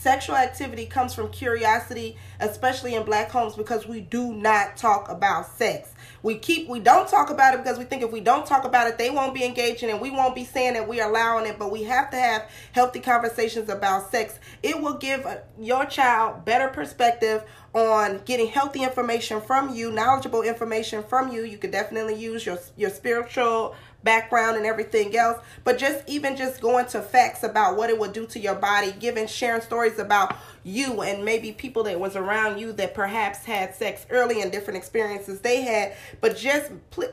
sexual 0.00 0.36
activity 0.36 0.86
comes 0.86 1.12
from 1.12 1.30
curiosity, 1.30 2.16
especially 2.40 2.94
in 2.94 3.02
black 3.02 3.30
homes, 3.30 3.54
because 3.54 3.86
we 3.86 4.00
do 4.00 4.32
not 4.32 4.76
talk 4.76 5.10
about 5.10 5.46
sex. 5.46 5.92
We 6.22 6.36
keep 6.36 6.68
we 6.68 6.80
don't 6.80 7.08
talk 7.08 7.30
about 7.30 7.54
it 7.54 7.62
because 7.62 7.78
we 7.78 7.84
think 7.84 8.02
if 8.02 8.10
we 8.10 8.20
don't 8.20 8.46
talk 8.46 8.64
about 8.64 8.88
it, 8.88 8.98
they 8.98 9.10
won't 9.10 9.34
be 9.34 9.44
engaging 9.44 9.90
and 9.90 10.00
we 10.00 10.10
won't 10.10 10.34
be 10.34 10.44
saying 10.44 10.74
that 10.74 10.88
we 10.88 11.00
are 11.00 11.08
allowing 11.08 11.46
it. 11.46 11.58
But 11.58 11.70
we 11.70 11.82
have 11.84 12.10
to 12.10 12.16
have 12.16 12.48
healthy 12.72 13.00
conversations 13.00 13.68
about 13.68 14.10
sex. 14.10 14.38
It 14.62 14.80
will 14.80 14.96
give 14.96 15.24
uh, 15.26 15.36
your 15.58 15.84
child 15.86 16.44
better 16.44 16.68
perspective 16.68 17.44
on 17.72 18.20
getting 18.24 18.48
healthy 18.48 18.82
information 18.82 19.40
from 19.40 19.74
you, 19.74 19.92
knowledgeable 19.92 20.42
information 20.42 21.02
from 21.02 21.30
you. 21.32 21.44
You 21.44 21.56
could 21.58 21.70
definitely 21.70 22.14
use 22.14 22.44
your 22.44 22.58
your 22.76 22.90
spiritual 22.90 23.74
background 24.02 24.56
and 24.56 24.66
everything 24.66 25.16
else 25.16 25.38
but 25.64 25.78
just 25.78 26.02
even 26.08 26.36
just 26.36 26.60
going 26.60 26.86
to 26.86 27.00
facts 27.00 27.42
about 27.42 27.76
what 27.76 27.90
it 27.90 27.98
would 27.98 28.12
do 28.12 28.26
to 28.26 28.38
your 28.38 28.54
body 28.54 28.94
giving 28.98 29.26
sharing 29.26 29.60
stories 29.60 29.98
about 29.98 30.36
you 30.64 31.02
and 31.02 31.24
maybe 31.24 31.52
people 31.52 31.82
that 31.82 31.98
was 31.98 32.16
around 32.16 32.58
you 32.58 32.72
that 32.72 32.94
perhaps 32.94 33.44
had 33.44 33.74
sex 33.74 34.06
early 34.10 34.40
and 34.42 34.52
different 34.52 34.76
experiences 34.76 35.40
they 35.40 35.62
had 35.62 35.94
but 36.20 36.36
just 36.36 36.70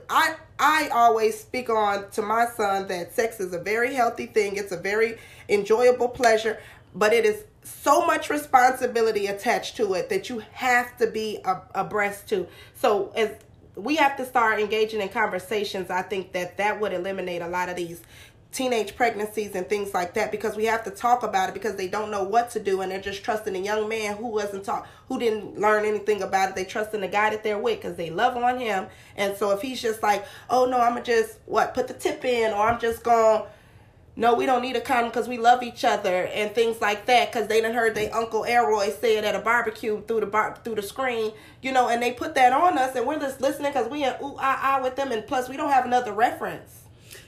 i 0.09 0.35
i 0.59 0.89
always 0.93 1.39
speak 1.39 1.69
on 1.69 2.09
to 2.09 2.21
my 2.21 2.45
son 2.45 2.87
that 2.87 3.13
sex 3.13 3.39
is 3.39 3.53
a 3.53 3.59
very 3.59 3.93
healthy 3.93 4.25
thing. 4.25 4.55
It's 4.55 4.71
a 4.71 4.77
very 4.77 5.17
enjoyable 5.49 6.09
pleasure 6.09 6.59
but 6.95 7.13
it 7.13 7.25
is 7.25 7.43
so 7.63 8.05
much 8.05 8.29
responsibility 8.29 9.27
attached 9.27 9.75
to 9.77 9.93
it 9.93 10.09
that 10.09 10.29
you 10.29 10.41
have 10.53 10.97
to 10.97 11.07
be 11.07 11.39
abreast 11.75 12.27
to. 12.29 12.47
So 12.75 13.11
as 13.15 13.31
we 13.77 13.95
have 13.95 14.17
to 14.17 14.25
start 14.25 14.59
engaging 14.59 15.01
in 15.01 15.09
conversations. 15.09 15.89
I 15.89 16.01
think 16.01 16.33
that 16.33 16.57
that 16.57 16.79
would 16.79 16.93
eliminate 16.93 17.41
a 17.41 17.47
lot 17.47 17.69
of 17.69 17.75
these 17.75 18.01
teenage 18.51 18.95
pregnancies 18.95 19.53
and 19.55 19.67
things 19.67 19.93
like 19.93 20.13
that 20.13 20.31
because 20.31 20.55
we 20.55 20.65
have 20.65 20.83
to 20.83 20.89
talk 20.89 21.21
about 21.21 21.49
it 21.49 21.53
because 21.53 21.75
they 21.75 21.87
don't 21.87 22.09
know 22.09 22.23
what 22.23 22.49
to 22.49 22.59
do 22.59 22.81
and 22.81 22.91
they're 22.91 23.01
just 23.01 23.23
trusting 23.23 23.55
a 23.55 23.59
young 23.59 23.89
man 23.89 24.15
who 24.15 24.27
wasn't 24.27 24.63
taught 24.63 24.87
who 25.09 25.19
didn't 25.19 25.59
learn 25.59 25.85
anything 25.85 26.21
about 26.21 26.49
it 26.49 26.55
they 26.55 26.63
trust 26.63 26.93
in 26.93 27.01
the 27.01 27.07
guy 27.07 27.29
that 27.29 27.43
they're 27.43 27.59
with 27.59 27.77
because 27.77 27.97
they 27.97 28.09
love 28.09 28.37
on 28.37 28.57
him 28.57 28.87
and 29.17 29.35
so 29.35 29.51
if 29.51 29.61
he's 29.61 29.81
just 29.81 30.01
like 30.01 30.25
oh 30.49 30.65
no 30.65 30.79
i'm 30.79 30.93
gonna 30.93 31.03
just 31.03 31.39
what 31.45 31.73
put 31.73 31.89
the 31.89 31.93
tip 31.93 32.23
in 32.23 32.53
or 32.53 32.69
i'm 32.69 32.79
just 32.79 33.03
gonna 33.03 33.45
no, 34.19 34.33
we 34.33 34.47
don't 34.47 34.63
need 34.63 34.75
a 34.75 34.81
condom 34.81 35.09
because 35.09 35.27
we 35.27 35.37
love 35.37 35.61
each 35.61 35.85
other 35.85 36.23
and 36.33 36.51
things 36.51 36.81
like 36.81 37.05
that. 37.05 37.31
Because 37.31 37.47
they 37.47 37.61
done 37.61 37.75
heard 37.75 37.93
their 37.93 38.13
uncle 38.13 38.45
Elroy 38.45 38.89
say 38.89 39.15
it 39.15 39.23
at 39.23 39.35
a 39.35 39.39
barbecue 39.39 40.01
through 40.01 40.21
the 40.21 40.25
bar 40.25 40.57
through 40.63 40.73
the 40.73 40.81
screen, 40.81 41.31
you 41.61 41.71
know, 41.71 41.87
and 41.87 42.01
they 42.01 42.11
put 42.11 42.33
that 42.33 42.51
on 42.51 42.79
us, 42.79 42.95
and 42.95 43.05
we're 43.05 43.19
just 43.19 43.39
listening 43.41 43.71
because 43.71 43.87
we 43.89 44.03
in 44.03 44.13
ooh 44.23 44.35
ah 44.39 44.59
ah 44.79 44.79
with 44.83 44.95
them, 44.95 45.11
and 45.11 45.27
plus 45.27 45.47
we 45.47 45.55
don't 45.55 45.69
have 45.69 45.85
another 45.85 46.13
reference. 46.13 46.81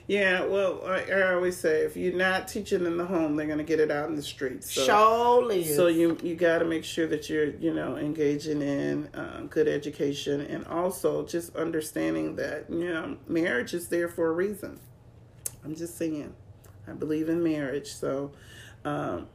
Yeah, 0.08 0.44
well, 0.44 0.82
I, 0.88 1.04
I, 1.04 1.34
always 1.34 1.56
say 1.56 1.82
if 1.82 1.96
you're 1.96 2.16
not 2.16 2.48
teaching 2.48 2.84
in 2.84 2.98
the 2.98 3.06
home, 3.06 3.36
they're 3.36 3.46
gonna 3.46 3.64
get 3.64 3.80
it 3.80 3.92
out 3.92 4.10
in 4.10 4.16
the 4.16 4.24
streets. 4.24 4.74
So, 4.74 4.84
Surely. 4.84 5.64
So 5.64 5.86
you 5.86 6.18
you 6.24 6.34
got 6.34 6.58
to 6.58 6.66
make 6.66 6.84
sure 6.84 7.06
that 7.06 7.30
you're 7.30 7.52
you 7.58 7.72
know 7.72 7.98
engaging 7.98 8.64
in 8.64 9.06
uh, 9.14 9.42
good 9.48 9.68
education 9.68 10.42
and 10.42 10.66
also 10.66 11.24
just 11.24 11.56
understanding 11.56 12.36
that 12.38 12.68
you 12.68 12.92
know 12.92 13.18
marriage 13.28 13.76
is 13.76 13.90
there 13.90 14.10
for 14.10 14.30
a 14.30 14.32
reason. 14.32 14.80
I'm 15.64 15.76
just 15.76 15.96
saying. 15.96 16.34
I 16.90 16.94
believe 16.94 17.30
in 17.30 17.44
marriage. 17.44 17.94
So 17.94 18.32
um, 18.86 19.28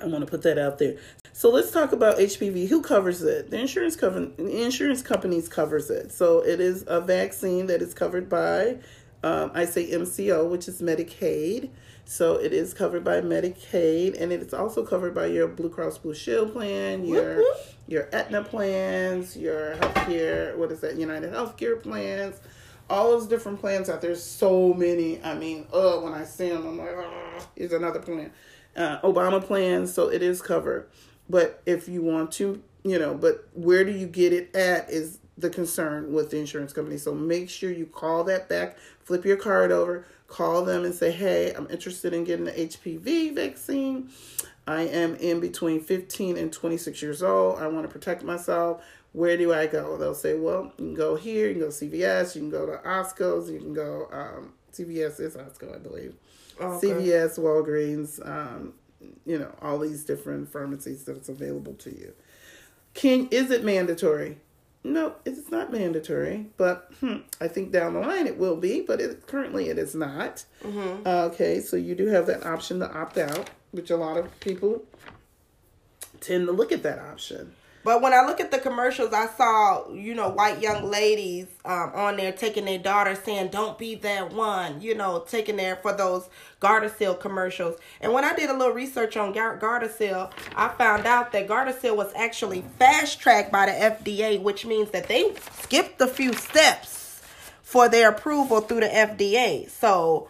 I 0.00 0.06
want 0.06 0.24
to 0.24 0.30
put 0.30 0.42
that 0.42 0.58
out 0.58 0.78
there. 0.78 0.96
So 1.32 1.50
let's 1.50 1.70
talk 1.70 1.92
about 1.92 2.18
HPV. 2.18 2.68
Who 2.68 2.82
covers 2.82 3.22
it? 3.22 3.50
The 3.50 3.58
insurance 3.58 3.96
cover, 3.96 4.20
the 4.20 4.62
insurance 4.62 5.02
companies 5.02 5.48
covers 5.48 5.90
it. 5.90 6.12
So 6.12 6.44
it 6.44 6.60
is 6.60 6.84
a 6.86 7.00
vaccine 7.00 7.66
that 7.66 7.82
is 7.82 7.92
covered 7.92 8.28
by, 8.28 8.78
um, 9.22 9.50
I 9.54 9.66
say 9.66 9.90
MCO, 9.90 10.48
which 10.48 10.68
is 10.68 10.80
Medicaid. 10.80 11.70
So 12.08 12.36
it 12.36 12.52
is 12.52 12.72
covered 12.72 13.02
by 13.02 13.20
Medicaid, 13.20 14.20
and 14.20 14.32
it 14.32 14.40
is 14.40 14.54
also 14.54 14.86
covered 14.86 15.12
by 15.12 15.26
your 15.26 15.48
Blue 15.48 15.68
Cross 15.68 15.98
Blue 15.98 16.14
Shield 16.14 16.52
plan, 16.52 17.04
your 17.04 17.42
your 17.88 18.08
Aetna 18.12 18.44
plans, 18.44 19.36
your 19.36 19.74
healthcare. 19.74 20.56
What 20.56 20.70
is 20.70 20.80
that? 20.80 20.96
United 20.96 21.32
Healthcare 21.32 21.82
plans 21.82 22.40
all 22.88 23.10
those 23.10 23.26
different 23.26 23.60
plans 23.60 23.88
out 23.88 24.00
there. 24.00 24.14
So 24.14 24.72
many. 24.72 25.22
I 25.22 25.34
mean, 25.34 25.66
uh, 25.72 25.98
when 25.98 26.12
I 26.12 26.24
see 26.24 26.48
them, 26.48 26.66
I'm 26.66 26.78
like, 26.78 26.90
oh, 26.90 27.48
here's 27.56 27.72
another 27.72 28.00
plan. 28.00 28.30
Uh, 28.76 29.00
Obama 29.00 29.42
plans, 29.42 29.92
so 29.92 30.08
it 30.08 30.22
is 30.22 30.42
covered. 30.42 30.88
But 31.28 31.62
if 31.66 31.88
you 31.88 32.02
want 32.02 32.32
to, 32.32 32.62
you 32.84 32.98
know, 32.98 33.14
but 33.14 33.48
where 33.54 33.84
do 33.84 33.90
you 33.90 34.06
get 34.06 34.32
it 34.32 34.54
at 34.54 34.90
is 34.90 35.18
the 35.38 35.50
concern 35.50 36.12
with 36.12 36.30
the 36.30 36.38
insurance 36.38 36.72
company. 36.72 36.96
So 36.96 37.14
make 37.14 37.50
sure 37.50 37.70
you 37.70 37.86
call 37.86 38.24
that 38.24 38.48
back, 38.48 38.76
flip 39.04 39.24
your 39.24 39.36
card 39.36 39.70
over, 39.70 40.06
call 40.28 40.64
them 40.64 40.84
and 40.84 40.94
say, 40.94 41.10
hey, 41.10 41.52
I'm 41.52 41.68
interested 41.70 42.14
in 42.14 42.24
getting 42.24 42.46
the 42.46 42.52
HPV 42.52 43.34
vaccine. 43.34 44.10
I 44.66 44.82
am 44.82 45.14
in 45.16 45.40
between 45.40 45.80
15 45.80 46.36
and 46.36 46.52
26 46.52 47.00
years 47.02 47.22
old. 47.22 47.58
I 47.58 47.68
want 47.68 47.86
to 47.86 47.92
protect 47.92 48.24
myself 48.24 48.82
where 49.16 49.38
do 49.38 49.54
I 49.54 49.66
go? 49.66 49.96
They'll 49.96 50.14
say, 50.14 50.34
well, 50.34 50.64
you 50.64 50.72
can 50.76 50.94
go 50.94 51.16
here, 51.16 51.48
you 51.48 51.54
can 51.54 51.62
go 51.62 51.68
CVS, 51.68 52.34
you 52.34 52.42
can 52.42 52.50
go 52.50 52.66
to 52.66 52.76
Osco's, 52.86 53.50
you 53.50 53.58
can 53.58 53.72
go, 53.72 54.08
um, 54.12 54.52
CVS 54.74 55.18
is 55.20 55.36
Osco, 55.36 55.74
I 55.74 55.78
believe. 55.78 56.14
Okay. 56.60 56.88
CVS, 56.88 57.38
Walgreens, 57.38 58.20
um, 58.28 58.74
you 59.24 59.38
know, 59.38 59.50
all 59.62 59.78
these 59.78 60.04
different 60.04 60.52
pharmacies 60.52 61.04
that 61.04 61.16
it's 61.16 61.30
available 61.30 61.72
to 61.74 61.90
you. 61.90 62.12
Can 62.92 63.28
is 63.30 63.50
it 63.50 63.64
mandatory? 63.64 64.38
No, 64.84 65.14
it's 65.24 65.50
not 65.50 65.72
mandatory, 65.72 66.46
but 66.58 66.92
hmm, 67.00 67.16
I 67.40 67.48
think 67.48 67.72
down 67.72 67.94
the 67.94 68.00
line 68.00 68.26
it 68.26 68.38
will 68.38 68.56
be, 68.56 68.82
but 68.82 69.00
it, 69.00 69.26
currently 69.26 69.70
it 69.70 69.78
is 69.78 69.94
not. 69.94 70.44
Mm-hmm. 70.62 71.06
Okay, 71.06 71.60
so 71.60 71.76
you 71.76 71.94
do 71.94 72.06
have 72.08 72.26
that 72.26 72.44
option 72.44 72.80
to 72.80 72.92
opt 72.92 73.16
out, 73.16 73.48
which 73.72 73.90
a 73.90 73.96
lot 73.96 74.18
of 74.18 74.38
people 74.40 74.84
tend 76.20 76.46
to 76.46 76.52
look 76.52 76.70
at 76.70 76.82
that 76.82 76.98
option. 76.98 77.54
But 77.86 78.02
when 78.02 78.12
I 78.12 78.26
look 78.26 78.40
at 78.40 78.50
the 78.50 78.58
commercials, 78.58 79.12
I 79.12 79.28
saw, 79.28 79.88
you 79.92 80.16
know, 80.16 80.28
white 80.28 80.60
young 80.60 80.90
ladies 80.90 81.46
um, 81.64 81.92
on 81.94 82.16
there 82.16 82.32
taking 82.32 82.64
their 82.64 82.80
daughter 82.80 83.14
saying, 83.14 83.50
don't 83.50 83.78
be 83.78 83.94
that 83.94 84.32
one, 84.32 84.80
you 84.80 84.96
know, 84.96 85.24
taking 85.28 85.54
there 85.54 85.76
for 85.76 85.92
those 85.92 86.28
Gardasil 86.60 87.20
commercials. 87.20 87.78
And 88.00 88.12
when 88.12 88.24
I 88.24 88.34
did 88.34 88.50
a 88.50 88.54
little 88.54 88.74
research 88.74 89.16
on 89.16 89.32
Gardasil, 89.32 90.32
I 90.56 90.68
found 90.70 91.06
out 91.06 91.30
that 91.30 91.46
Gardasil 91.46 91.96
was 91.96 92.12
actually 92.16 92.64
fast 92.76 93.20
tracked 93.20 93.52
by 93.52 93.66
the 93.66 93.72
FDA, 93.72 94.42
which 94.42 94.66
means 94.66 94.90
that 94.90 95.06
they 95.06 95.36
skipped 95.62 96.00
a 96.00 96.08
few 96.08 96.32
steps 96.32 97.22
for 97.62 97.88
their 97.88 98.08
approval 98.08 98.62
through 98.62 98.80
the 98.80 98.88
FDA. 98.88 99.70
So 99.70 100.26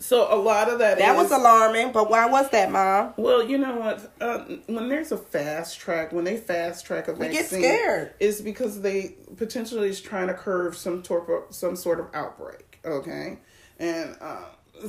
so 0.00 0.32
a 0.32 0.36
lot 0.36 0.68
of 0.70 0.78
that 0.78 0.98
that 0.98 1.14
is, 1.14 1.22
was 1.22 1.30
alarming. 1.30 1.92
But 1.92 2.10
why 2.10 2.26
was 2.26 2.50
that, 2.50 2.72
Mom? 2.72 3.12
Well, 3.16 3.44
you 3.44 3.58
know 3.58 3.76
what? 3.76 4.12
Uh, 4.20 4.38
when 4.66 4.88
there's 4.88 5.12
a 5.12 5.18
fast 5.18 5.78
track, 5.78 6.12
when 6.12 6.24
they 6.24 6.38
fast 6.38 6.86
track 6.86 7.06
a 7.08 7.12
vaccine, 7.12 7.28
we 7.30 7.36
get 7.36 7.46
scared. 7.46 8.14
Is 8.18 8.40
because 8.40 8.80
they 8.80 9.16
potentially 9.36 9.90
is 9.90 10.00
trying 10.00 10.28
to 10.28 10.34
curve 10.34 10.76
some 10.76 11.02
torp- 11.02 11.52
some 11.52 11.76
sort 11.76 12.00
of 12.00 12.06
outbreak. 12.14 12.80
Okay, 12.84 13.38
and. 13.78 14.16
Uh, 14.20 14.44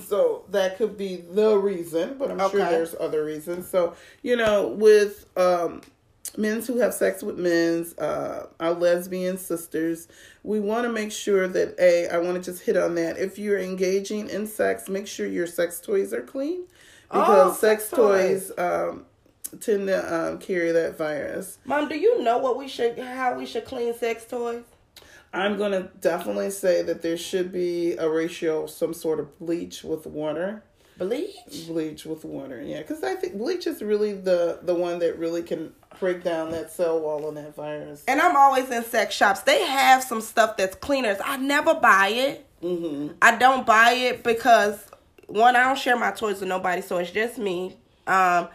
so 0.07 0.45
that 0.47 0.77
could 0.77 0.97
be 0.97 1.17
the 1.17 1.57
reason, 1.57 2.15
but 2.17 2.31
I'm 2.31 2.39
okay. 2.39 2.59
sure 2.59 2.69
there's 2.69 2.95
other 2.97 3.25
reasons. 3.25 3.67
So, 3.67 3.93
you 4.21 4.37
know, 4.37 4.69
with 4.69 5.25
um 5.35 5.81
men 6.37 6.61
who 6.61 6.79
have 6.79 6.93
sex 6.93 7.23
with 7.23 7.37
men's, 7.37 7.97
uh, 7.97 8.47
our 8.59 8.73
lesbian 8.73 9.37
sisters, 9.37 10.07
we 10.43 10.59
want 10.59 10.85
to 10.85 10.89
make 10.89 11.11
sure 11.11 11.47
that 11.47 11.75
a. 11.79 12.07
I 12.09 12.17
want 12.19 12.43
to 12.43 12.51
just 12.51 12.63
hit 12.63 12.77
on 12.77 12.95
that. 12.95 13.17
If 13.17 13.37
you're 13.37 13.59
engaging 13.59 14.29
in 14.29 14.47
sex, 14.47 14.89
make 14.89 15.07
sure 15.07 15.27
your 15.27 15.47
sex 15.47 15.79
toys 15.79 16.13
are 16.13 16.21
clean, 16.21 16.63
because 17.11 17.53
oh, 17.53 17.59
sex, 17.59 17.89
toys, 17.89 18.47
toys 18.47 18.51
um, 18.57 19.05
tend 19.59 19.87
to 19.87 20.15
um, 20.15 20.37
carry 20.39 20.71
that 20.71 20.97
virus. 20.97 21.57
Mom, 21.65 21.89
do 21.89 21.97
you 21.97 22.23
know 22.23 22.37
what 22.37 22.57
we 22.57 22.67
should, 22.67 22.97
how 22.97 23.35
we 23.37 23.45
should 23.45 23.65
clean 23.65 23.93
sex 23.93 24.25
toys? 24.25 24.63
I'm 25.33 25.57
gonna 25.57 25.89
definitely 26.01 26.51
say 26.51 26.81
that 26.81 27.01
there 27.01 27.17
should 27.17 27.51
be 27.53 27.93
a 27.93 28.09
ratio 28.09 28.65
some 28.65 28.93
sort 28.93 29.19
of 29.19 29.37
bleach 29.39 29.83
with 29.83 30.05
water. 30.05 30.63
Bleach. 31.01 31.65
Bleach 31.67 32.05
with 32.05 32.23
water, 32.23 32.61
yeah, 32.61 32.77
because 32.77 33.01
I 33.01 33.15
think 33.15 33.35
bleach 33.35 33.65
is 33.65 33.81
really 33.81 34.13
the 34.13 34.59
the 34.61 34.75
one 34.75 34.99
that 34.99 35.17
really 35.17 35.41
can 35.41 35.73
break 35.99 36.23
down 36.23 36.51
that 36.51 36.71
cell 36.71 36.99
wall 36.99 37.25
on 37.25 37.33
that 37.35 37.55
virus. 37.55 38.03
And 38.07 38.21
I'm 38.21 38.35
always 38.35 38.69
in 38.69 38.83
sex 38.83 39.15
shops. 39.15 39.41
They 39.41 39.65
have 39.65 40.03
some 40.03 40.21
stuff 40.21 40.57
that's 40.57 40.75
cleaners. 40.75 41.17
I 41.25 41.37
never 41.37 41.73
buy 41.73 42.09
it. 42.09 42.47
Mm-hmm. 42.61 43.15
I 43.19 43.35
don't 43.35 43.65
buy 43.65 43.93
it 43.93 44.23
because 44.23 44.79
one, 45.25 45.55
I 45.55 45.63
don't 45.63 45.77
share 45.79 45.97
my 45.97 46.11
toys 46.11 46.39
with 46.39 46.49
nobody, 46.49 46.83
so 46.83 46.99
it's 46.99 47.09
just 47.09 47.39
me. 47.39 47.77
Um, 48.05 48.49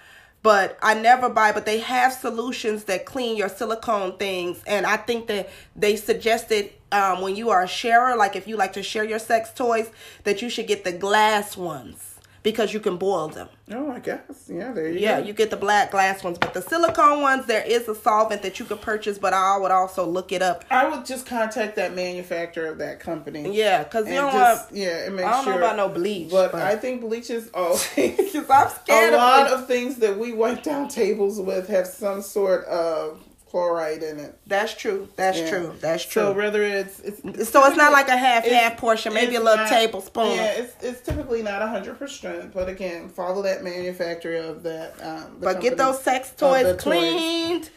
but 0.45 0.79
I 0.81 0.95
never 0.95 1.29
buy. 1.29 1.51
But 1.51 1.67
they 1.67 1.81
have 1.81 2.13
solutions 2.13 2.85
that 2.85 3.07
clean 3.07 3.37
your 3.37 3.49
silicone 3.49 4.19
things, 4.19 4.63
and 4.69 4.87
I 4.87 4.99
think 4.99 5.27
that 5.27 5.51
they 5.75 5.97
suggested 5.97 6.71
um, 6.93 7.23
when 7.23 7.35
you 7.35 7.51
are 7.51 7.65
a 7.65 7.69
sharer, 7.69 8.15
like 8.15 8.37
if 8.37 8.47
you 8.47 8.57
like 8.57 8.75
to 8.75 8.85
share 8.85 9.03
your 9.03 9.19
sex 9.19 9.53
toys, 9.53 9.91
that 10.23 10.43
you 10.43 10.49
should 10.49 10.69
get 10.69 10.85
the 10.85 10.93
glass 10.93 11.57
ones 11.57 12.16
because 12.47 12.73
you 12.73 12.79
can 12.79 12.97
boil 12.97 13.27
them. 13.27 13.49
Oh, 13.73 13.91
I 13.91 13.99
guess. 13.99 14.21
Yeah, 14.49 14.71
there 14.71 14.89
you 14.89 15.01
Yeah, 15.01 15.21
go. 15.21 15.27
you 15.27 15.33
get 15.33 15.51
the 15.51 15.57
black 15.57 15.91
glass 15.91 16.23
ones, 16.23 16.39
but 16.39 16.55
the 16.55 16.63
silicone 16.63 17.21
ones, 17.21 17.45
there 17.47 17.65
is 17.67 17.89
a 17.89 17.95
solvent 17.97 18.43
that 18.43 18.61
you 18.61 18.65
could 18.65 18.81
purchase, 18.81 19.19
but 19.19 19.33
I 19.33 19.57
would 19.59 19.73
also 19.73 20.07
look 20.07 20.31
it 20.31 20.43
up. 20.43 20.65
I 20.71 20.89
would 20.89 21.05
just 21.05 21.27
contact 21.27 21.75
that 21.75 21.97
manufacturer 21.97 22.67
of 22.69 22.79
that 22.79 23.01
company. 23.01 23.53
Yeah, 23.53 23.83
because 23.83 24.07
you 24.07 24.15
don't 24.15 24.31
just, 24.33 24.67
want. 24.71 24.77
yeah, 24.77 25.07
and 25.07 25.17
make 25.17 25.27
I 25.27 25.33
don't 25.33 25.43
sure. 25.43 25.55
know 25.55 25.59
about 25.59 25.75
no 25.77 25.89
bleach, 25.89 26.31
But, 26.31 26.53
but, 26.53 26.63
I 26.63 26.77
think 26.77 27.01
bleach 27.01 27.31
is 27.31 27.51
oh, 27.53 27.85
because 27.97 28.49
I'm 28.49 28.69
scared 28.71 29.15
a 29.15 29.17
lot 29.17 29.49
of 29.49 29.67
things 29.67 29.97
that 29.97 30.17
we 30.17 30.33
wipe 30.33 30.63
down 30.63 30.87
tables 30.87 31.41
with 31.41 31.67
have 31.67 31.89
some 31.89 32.23
sort 32.23 32.65
of 32.67 33.21
chloride 33.51 34.03
in 34.03 34.19
it. 34.19 34.39
That's 34.47 34.75
true. 34.75 35.09
That's 35.17 35.39
Yeah. 35.39 35.51
true. 35.51 35.75
That's 35.81 36.05
true. 36.05 36.23
So 36.23 36.33
whether 36.33 36.63
it's 36.63 37.01
it's 37.01 37.49
So 37.51 37.65
it's 37.65 37.77
not 37.77 37.93
like 37.93 38.09
a 38.09 38.17
half 38.17 38.45
half 38.45 38.77
portion, 38.77 39.15
maybe 39.15 39.37
a 39.37 39.41
little 39.41 39.57
not- 39.59 39.69
tablespoon. 39.69 40.37
Yeah, 40.37 40.53
it's 40.53 40.75
it's 40.83 41.01
typically 41.01 41.43
not 41.43 41.63
hundred 41.69 41.99
percent, 41.99 42.53
but 42.53 42.69
again, 42.69 43.09
follow 43.09 43.43
that 43.43 43.63
manufacturer 43.63 44.37
of 44.37 44.63
that. 44.65 44.95
Um, 45.03 45.37
but 45.41 45.61
get 45.61 45.77
those 45.77 46.01
sex 46.03 46.33
toys 46.37 46.65
the 46.65 46.73
toys. 46.73 46.83
cleaned. 46.83 47.71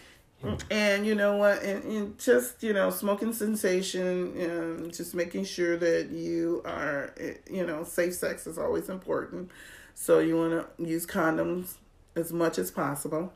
And 0.72 1.06
you 1.06 1.16
know 1.16 1.36
what? 1.36 1.62
And, 1.64 1.84
and 1.84 2.18
just 2.18 2.64
you 2.64 2.72
know, 2.72 2.90
smoking 2.92 3.34
sensation, 3.34 4.40
and 4.40 4.94
just 4.94 5.14
making 5.14 5.44
sure 5.44 5.76
that 5.76 6.12
you 6.12 6.62
are, 6.66 7.14
you 7.52 7.66
know, 7.66 7.84
safe 7.84 8.16
sex 8.16 8.48
is 8.48 8.58
always 8.58 8.88
important. 8.88 9.52
So 9.96 10.20
you 10.20 10.38
want 10.38 10.54
to 10.78 10.84
use 10.86 11.06
condoms 11.06 11.74
as 12.16 12.32
much 12.32 12.58
as 12.58 12.72
possible, 12.72 13.34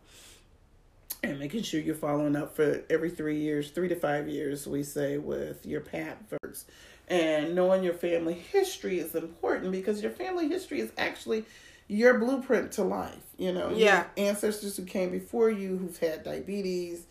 and 1.24 1.40
making 1.40 1.64
sure 1.64 1.80
you're 1.80 1.96
following 1.96 2.36
up 2.36 2.54
for 2.56 2.84
every 2.90 3.10
three 3.10 3.40
years, 3.40 3.72
three 3.72 3.88
to 3.88 3.96
five 3.96 4.28
years, 4.28 4.68
we 4.68 4.84
say, 4.84 5.18
with 5.18 5.66
your 5.66 5.80
pap 5.80 6.22
first. 6.42 6.70
And 7.08 7.56
knowing 7.56 7.82
your 7.84 7.94
family 7.94 8.34
history 8.34 9.00
is 9.00 9.16
important 9.16 9.72
because 9.72 10.02
your 10.02 10.12
family 10.12 10.50
history 10.50 10.82
is 10.82 10.92
actually 10.98 11.46
your 11.88 12.18
blueprint 12.20 12.74
to 12.74 12.84
life. 12.84 13.24
You 13.38 13.54
know, 13.54 13.70
your 13.70 13.78
Yeah. 13.80 14.06
ancestors 14.18 14.76
who 14.78 14.84
came 14.84 15.12
before 15.12 15.50
you 15.50 15.78
who've 15.78 15.98
had 15.98 16.24
diabetes, 16.24 17.04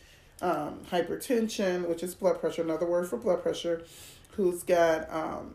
um, 0.43 0.81
hypertension, 0.91 1.89
which 1.89 2.03
is 2.03 2.15
blood 2.15 2.39
pressure, 2.41 2.63
another 2.63 2.87
word 2.87 3.09
for 3.09 3.17
blood 3.17 3.43
pressure, 3.43 3.83
who's 4.37 4.63
got 4.63 5.11
um, 5.13 5.55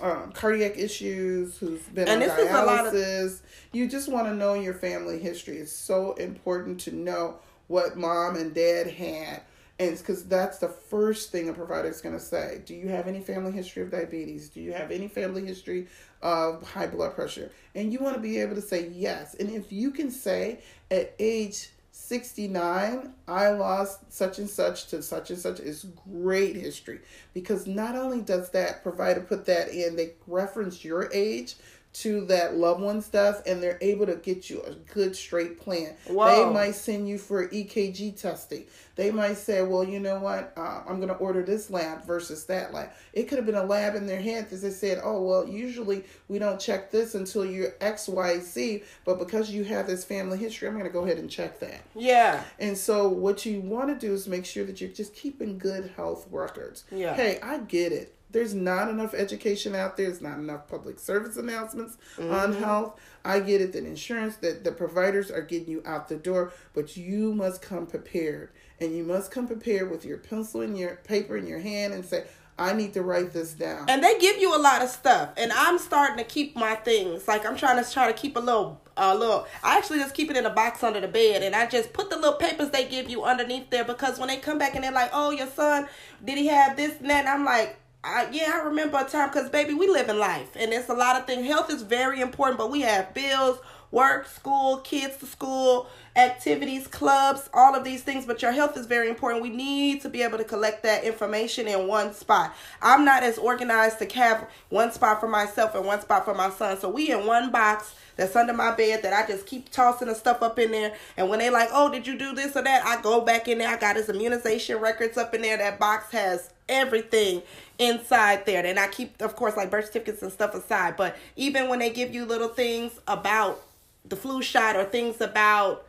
um, 0.00 0.32
cardiac 0.32 0.78
issues, 0.78 1.58
who's 1.58 1.82
been 1.82 2.08
And 2.08 2.22
on 2.22 2.28
this 2.28 2.38
is 2.38 2.50
a 2.50 2.64
lot 2.64 2.86
of- 2.86 2.94
dialysis. 2.94 3.40
You 3.72 3.88
just 3.88 4.08
want 4.08 4.26
to 4.26 4.34
know 4.34 4.54
your 4.54 4.74
family 4.74 5.18
history. 5.18 5.58
It's 5.58 5.72
so 5.72 6.14
important 6.14 6.80
to 6.82 6.94
know 6.94 7.38
what 7.72 7.96
mom 7.96 8.36
and 8.36 8.54
dad 8.54 8.86
had. 8.86 9.40
And 9.78 9.96
because 9.96 10.24
that's 10.26 10.58
the 10.58 10.68
first 10.68 11.32
thing 11.32 11.48
a 11.48 11.54
provider 11.54 11.88
is 11.88 12.02
going 12.02 12.14
to 12.14 12.20
say. 12.20 12.60
Do 12.66 12.74
you 12.74 12.88
have 12.88 13.08
any 13.08 13.20
family 13.20 13.50
history 13.50 13.82
of 13.82 13.90
diabetes? 13.90 14.50
Do 14.50 14.60
you 14.60 14.74
have 14.74 14.90
any 14.90 15.08
family 15.08 15.44
history 15.46 15.88
of 16.20 16.62
high 16.62 16.86
blood 16.86 17.14
pressure? 17.14 17.50
And 17.74 17.90
you 17.90 17.98
want 17.98 18.14
to 18.14 18.20
be 18.20 18.38
able 18.38 18.54
to 18.56 18.60
say 18.60 18.90
yes. 18.90 19.34
And 19.40 19.50
if 19.50 19.72
you 19.72 19.90
can 19.90 20.10
say 20.10 20.60
at 20.90 21.14
age 21.18 21.70
69, 21.92 23.14
I 23.26 23.48
lost 23.48 24.12
such 24.12 24.38
and 24.38 24.48
such 24.48 24.88
to 24.88 25.02
such 25.02 25.30
and 25.30 25.38
such 25.38 25.58
is 25.58 25.86
great 26.12 26.56
history 26.56 27.00
because 27.32 27.66
not 27.66 27.96
only 27.96 28.20
does 28.20 28.50
that 28.50 28.82
provider 28.82 29.20
put 29.20 29.46
that 29.46 29.70
in, 29.70 29.96
they 29.96 30.12
reference 30.26 30.84
your 30.84 31.10
age 31.12 31.56
to 31.92 32.24
that 32.24 32.56
loved 32.56 32.80
one 32.80 33.02
stuff 33.02 33.42
and 33.46 33.62
they're 33.62 33.78
able 33.82 34.06
to 34.06 34.16
get 34.16 34.48
you 34.48 34.62
a 34.62 34.72
good 34.92 35.14
straight 35.14 35.60
plan. 35.60 35.94
Whoa. 36.06 36.46
They 36.46 36.52
might 36.52 36.74
send 36.74 37.08
you 37.08 37.18
for 37.18 37.48
EKG 37.48 38.18
testing. 38.18 38.64
They 38.94 39.10
might 39.10 39.36
say, 39.36 39.62
well, 39.62 39.84
you 39.84 40.00
know 40.00 40.18
what, 40.18 40.52
uh, 40.56 40.82
I'm 40.86 40.96
going 40.96 41.08
to 41.08 41.14
order 41.14 41.42
this 41.42 41.70
lab 41.70 42.04
versus 42.04 42.44
that 42.46 42.72
lab. 42.72 42.90
It 43.12 43.24
could 43.24 43.38
have 43.38 43.46
been 43.46 43.54
a 43.54 43.64
lab 43.64 43.94
in 43.94 44.06
their 44.06 44.20
head 44.20 44.44
because 44.44 44.62
they 44.62 44.70
said, 44.70 45.00
oh, 45.02 45.22
well, 45.22 45.48
usually 45.48 46.04
we 46.28 46.38
don't 46.38 46.60
check 46.60 46.90
this 46.90 47.14
until 47.14 47.44
you're 47.44 47.70
XYZ, 47.72 48.84
but 49.04 49.18
because 49.18 49.50
you 49.50 49.64
have 49.64 49.86
this 49.86 50.04
family 50.04 50.38
history, 50.38 50.68
I'm 50.68 50.74
going 50.74 50.84
to 50.84 50.90
go 50.90 51.04
ahead 51.04 51.18
and 51.18 51.30
check 51.30 51.60
that. 51.60 51.82
Yeah. 51.94 52.42
And 52.58 52.76
so, 52.76 53.08
what 53.08 53.46
you 53.46 53.60
want 53.60 53.88
to 53.88 54.06
do 54.06 54.12
is 54.12 54.26
make 54.28 54.44
sure 54.44 54.64
that 54.64 54.80
you're 54.80 54.90
just 54.90 55.14
keeping 55.14 55.58
good 55.58 55.92
health 55.96 56.26
records. 56.30 56.84
Yeah. 56.90 57.14
Hey, 57.14 57.38
I 57.42 57.58
get 57.58 57.92
it. 57.92 58.14
There's 58.32 58.54
not 58.54 58.88
enough 58.88 59.14
education 59.14 59.74
out 59.74 59.96
there. 59.96 60.06
There's 60.06 60.20
not 60.20 60.38
enough 60.38 60.66
public 60.68 60.98
service 60.98 61.36
announcements 61.36 61.98
on 62.18 62.24
mm-hmm. 62.24 62.62
health. 62.62 62.98
I 63.24 63.40
get 63.40 63.60
it 63.60 63.72
that 63.74 63.84
insurance, 63.84 64.36
that 64.36 64.64
the 64.64 64.72
providers 64.72 65.30
are 65.30 65.42
getting 65.42 65.68
you 65.68 65.82
out 65.86 66.08
the 66.08 66.16
door, 66.16 66.52
but 66.74 66.96
you 66.96 67.34
must 67.34 67.62
come 67.62 67.86
prepared. 67.86 68.50
And 68.80 68.96
you 68.96 69.04
must 69.04 69.30
come 69.30 69.46
prepared 69.46 69.90
with 69.90 70.04
your 70.04 70.18
pencil 70.18 70.62
and 70.62 70.76
your 70.76 70.96
paper 70.96 71.36
in 71.36 71.46
your 71.46 71.60
hand 71.60 71.94
and 71.94 72.04
say, 72.04 72.24
I 72.58 72.72
need 72.74 72.92
to 72.94 73.02
write 73.02 73.32
this 73.32 73.54
down. 73.54 73.88
And 73.88 74.02
they 74.02 74.18
give 74.18 74.36
you 74.38 74.54
a 74.56 74.60
lot 74.60 74.82
of 74.82 74.88
stuff, 74.88 75.30
and 75.36 75.50
I'm 75.52 75.78
starting 75.78 76.18
to 76.18 76.24
keep 76.24 76.54
my 76.54 76.74
things. 76.74 77.26
Like 77.26 77.46
I'm 77.46 77.56
trying 77.56 77.82
to 77.82 77.90
try 77.90 78.06
to 78.06 78.12
keep 78.12 78.36
a 78.36 78.40
little, 78.40 78.80
a 78.96 79.16
little. 79.16 79.46
I 79.64 79.78
actually 79.78 79.98
just 79.98 80.14
keep 80.14 80.30
it 80.30 80.36
in 80.36 80.44
a 80.44 80.50
box 80.50 80.82
under 80.82 81.00
the 81.00 81.08
bed, 81.08 81.42
and 81.42 81.54
I 81.54 81.66
just 81.66 81.92
put 81.92 82.10
the 82.10 82.16
little 82.16 82.34
papers 82.34 82.70
they 82.70 82.86
give 82.86 83.08
you 83.08 83.24
underneath 83.24 83.70
there 83.70 83.84
because 83.84 84.18
when 84.18 84.28
they 84.28 84.36
come 84.36 84.58
back 84.58 84.74
and 84.74 84.84
they're 84.84 84.92
like, 84.92 85.10
"Oh, 85.12 85.30
your 85.30 85.46
son, 85.48 85.88
did 86.22 86.38
he 86.38 86.46
have 86.48 86.76
this 86.76 86.98
and 87.00 87.10
that?" 87.10 87.20
And 87.20 87.28
I'm 87.28 87.44
like. 87.44 87.78
I, 88.04 88.28
yeah, 88.32 88.50
I 88.54 88.64
remember 88.64 88.98
a 88.98 89.04
time 89.04 89.28
because 89.28 89.48
baby, 89.48 89.74
we 89.74 89.88
live 89.88 90.08
in 90.08 90.18
life, 90.18 90.56
and 90.56 90.72
it's 90.72 90.88
a 90.88 90.94
lot 90.94 91.16
of 91.16 91.26
things. 91.26 91.46
Health 91.46 91.70
is 91.70 91.82
very 91.82 92.20
important, 92.20 92.58
but 92.58 92.70
we 92.70 92.80
have 92.80 93.14
bills, 93.14 93.58
work, 93.92 94.26
school, 94.26 94.78
kids 94.78 95.18
to 95.18 95.26
school, 95.26 95.86
activities, 96.16 96.88
clubs, 96.88 97.48
all 97.54 97.76
of 97.76 97.84
these 97.84 98.02
things. 98.02 98.26
But 98.26 98.42
your 98.42 98.50
health 98.50 98.76
is 98.76 98.86
very 98.86 99.08
important. 99.08 99.42
We 99.42 99.50
need 99.50 100.00
to 100.02 100.08
be 100.08 100.22
able 100.22 100.38
to 100.38 100.44
collect 100.44 100.82
that 100.82 101.04
information 101.04 101.68
in 101.68 101.86
one 101.86 102.12
spot. 102.12 102.52
I'm 102.80 103.04
not 103.04 103.22
as 103.22 103.38
organized 103.38 104.00
to 104.00 104.18
have 104.18 104.48
one 104.68 104.90
spot 104.90 105.20
for 105.20 105.28
myself 105.28 105.76
and 105.76 105.86
one 105.86 106.00
spot 106.00 106.24
for 106.24 106.34
my 106.34 106.50
son. 106.50 106.80
So 106.80 106.88
we 106.88 107.12
in 107.12 107.24
one 107.24 107.52
box 107.52 107.94
that's 108.16 108.34
under 108.34 108.52
my 108.52 108.74
bed 108.74 109.02
that 109.02 109.12
I 109.12 109.26
just 109.30 109.46
keep 109.46 109.70
tossing 109.70 110.08
the 110.08 110.14
stuff 110.14 110.42
up 110.42 110.58
in 110.58 110.72
there. 110.72 110.94
And 111.16 111.28
when 111.28 111.38
they 111.38 111.50
like, 111.50 111.68
oh, 111.72 111.90
did 111.90 112.06
you 112.06 112.18
do 112.18 112.34
this 112.34 112.56
or 112.56 112.62
that? 112.62 112.84
I 112.84 113.00
go 113.00 113.20
back 113.20 113.46
in 113.46 113.58
there. 113.58 113.68
I 113.68 113.76
got 113.76 113.94
his 113.94 114.08
immunization 114.08 114.78
records 114.78 115.16
up 115.16 115.34
in 115.34 115.42
there. 115.42 115.56
That 115.56 115.78
box 115.78 116.10
has 116.10 116.50
everything 116.72 117.42
inside 117.78 118.46
there. 118.46 118.64
And 118.64 118.78
I 118.78 118.88
keep, 118.88 119.20
of 119.20 119.36
course, 119.36 119.56
like 119.56 119.70
birth 119.70 119.86
certificates 119.86 120.22
and 120.22 120.32
stuff 120.32 120.54
aside. 120.54 120.96
But 120.96 121.16
even 121.36 121.68
when 121.68 121.78
they 121.78 121.90
give 121.90 122.14
you 122.14 122.24
little 122.24 122.48
things 122.48 122.98
about 123.06 123.62
the 124.04 124.16
flu 124.16 124.42
shot 124.42 124.76
or 124.76 124.84
things 124.84 125.20
about 125.20 125.86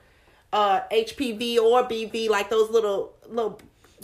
uh 0.52 0.82
HPV 0.92 1.58
or 1.58 1.84
BV, 1.84 2.30
like 2.30 2.50
those 2.50 2.70
little 2.70 3.14
little 3.28 3.60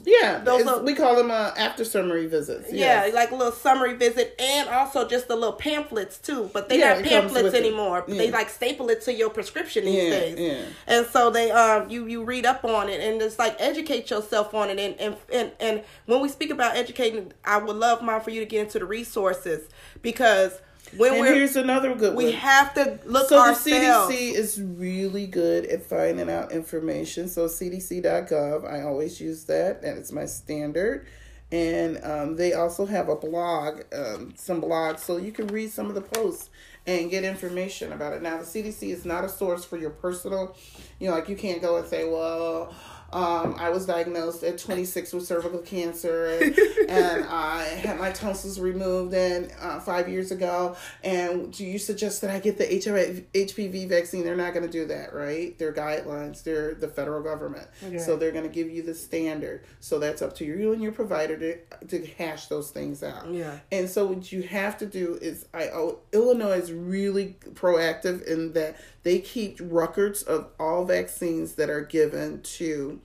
yeah, 0.06 0.40
those 0.40 0.66
are- 0.66 0.82
we 0.82 0.94
call 0.96 1.16
them 1.16 1.32
uh, 1.32 1.52
after 1.58 1.84
summary 1.86 2.28
visits. 2.28 2.72
yeah, 2.72 3.06
yes. 3.06 3.14
like 3.14 3.32
a 3.32 3.36
little 3.36 3.52
summary 3.52 3.94
visit 3.96 4.36
and 4.40 4.70
also 4.70 5.08
just 5.08 5.28
the 5.28 5.36
little 5.36 5.54
pamphlets 5.54 6.18
too. 6.18 6.50
But 6.54 6.70
they 6.70 6.80
Yeah, 6.80 6.96
not 6.96 7.04
pamphlets 7.04 7.54
anymore. 7.56 8.04
They 8.08 8.32
like 8.32 8.50
staple 8.50 8.90
it 8.90 9.02
to 9.04 9.14
your 9.14 9.30
prescription 9.30 9.86
these 9.86 10.04
Yeah, 10.04 10.10
days. 10.10 10.40
yeah. 10.40 10.62
And 10.88 11.06
so 11.08 11.30
they 11.30 11.52
um 11.52 11.90
you 11.90 12.06
you 12.08 12.24
read 12.24 12.46
up 12.46 12.64
on 12.66 12.90
it 12.90 13.00
and 13.02 13.22
it's 13.22 13.40
like 13.40 13.56
educate 13.60 14.10
yourself 14.10 14.54
on 14.54 14.70
it 14.70 14.80
and 14.80 14.96
and 15.00 15.16
and, 15.32 15.52
and 15.60 15.84
when 16.06 16.22
we 16.22 16.30
speak 16.30 16.50
about 16.52 16.76
educating, 16.76 17.34
I 17.46 17.58
would 17.58 17.76
love 17.76 18.02
mom 18.02 18.22
for 18.22 18.30
you 18.30 18.40
to 18.40 18.46
get 18.46 18.62
into 18.62 18.80
the 18.80 18.86
resources 18.86 19.68
because 20.02 20.62
when 20.97 21.13
And 21.13 21.25
here's 21.36 21.56
another 21.56 21.95
good 21.95 22.15
we 22.15 22.25
one. 22.25 22.34
have 22.34 22.73
to 22.75 22.99
look 23.06 23.30
so 23.30 23.36
the. 23.43 23.52
CDC 23.54 24.34
is 24.34 24.62
really 24.62 25.28
good 25.28 25.65
at 25.65 25.84
finding 25.84 26.30
out 26.30 26.52
information. 26.52 27.28
So 27.28 27.47
CDC.gov, 27.47 28.69
I 28.69 28.84
always 28.84 29.19
use 29.19 29.45
that, 29.45 29.84
and 29.84 29.97
it's 29.97 30.12
my 30.12 30.25
standard. 30.25 31.08
And 31.52 31.99
um, 32.04 32.36
they 32.36 32.54
also 32.54 32.86
have 32.86 33.10
a 33.10 33.15
blog, 33.15 33.82
um, 33.91 34.34
some 34.36 34.62
blogs, 34.62 34.99
so 34.99 35.17
you 35.17 35.32
can 35.32 35.47
read 35.47 35.71
some 35.71 35.88
of 35.88 35.95
the 35.95 36.02
posts 36.02 36.49
and 36.86 37.10
get 37.10 37.23
information 37.23 37.91
about 37.91 38.13
it. 38.13 38.21
Now, 38.21 38.38
the 38.38 38.43
CDC 38.43 38.91
is 38.91 39.04
not 39.06 39.23
a 39.23 39.30
source 39.30 39.65
for 39.65 39.78
your 39.78 39.89
personal, 39.89 40.56
you 40.99 41.10
know, 41.10 41.15
like 41.15 41.28
you 41.28 41.36
can't 41.36 41.62
go 41.62 41.78
and 41.78 41.88
say, 41.88 42.08
well, 42.08 42.73
um, 43.12 43.56
I 43.58 43.69
was 43.69 43.86
diagnosed 43.86 44.43
at 44.43 44.58
26 44.58 45.13
with 45.13 45.26
cervical 45.26 45.60
cancer, 45.60 46.28
and, 46.89 47.26
I 47.30 47.63
had 47.63 48.00
my 48.00 48.12
tonsils 48.12 48.60
removed 48.60 49.13
and 49.13 49.52
uh, 49.60 49.80
five 49.80 50.10
years 50.10 50.32
ago. 50.32 50.76
And 51.04 51.52
do 51.52 51.65
you 51.65 51.80
suggest 51.80 52.22
that 52.22 52.30
I 52.30 52.39
get 52.39 52.58
the 52.58 52.65
HIV, 52.65 53.32
HPV 53.34 53.89
vaccine? 53.89 54.24
They're 54.24 54.36
not 54.36 54.54
going 54.54 54.65
to 54.65 54.72
do 54.72 54.86
that, 54.88 55.13
right? 55.13 55.58
They're 55.58 55.74
guidelines. 55.74 56.43
They're 56.43 56.74
the 56.74 56.88
federal 56.88 57.22
government, 57.24 57.67
so 58.00 58.15
they're 58.15 58.32
going 58.32 58.48
to 58.48 58.54
give 58.54 58.69
you 58.69 58.84
the 58.84 58.93
standard. 58.93 59.63
So 59.80 60.00
that's 60.00 60.22
up 60.22 60.36
to 60.38 60.45
you 60.45 60.74
and 60.74 60.82
your 60.82 60.91
provider 60.91 61.38
to 61.38 61.88
to 61.88 62.06
hash 62.17 62.48
those 62.48 62.72
things 62.72 63.04
out. 63.04 63.32
Yeah. 63.32 63.60
And 63.72 63.89
so 63.89 64.08
what 64.08 64.32
you 64.32 64.43
have 64.43 64.78
to 64.80 64.86
do 64.86 65.17
is, 65.22 65.45
I 65.54 65.69
oh, 65.69 66.00
Illinois 66.12 66.58
is 66.58 66.72
really 66.72 67.38
proactive 67.54 68.24
in 68.26 68.54
that 68.54 68.78
they 69.04 69.19
keep 69.19 69.60
records 69.62 70.24
of 70.24 70.48
all 70.60 70.86
vaccines 70.86 71.56
that 71.56 71.69
are 71.69 71.82
given 71.82 72.41
to 72.41 72.99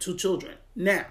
to 0.00 0.14
children. 0.16 0.56
Now, 0.74 1.06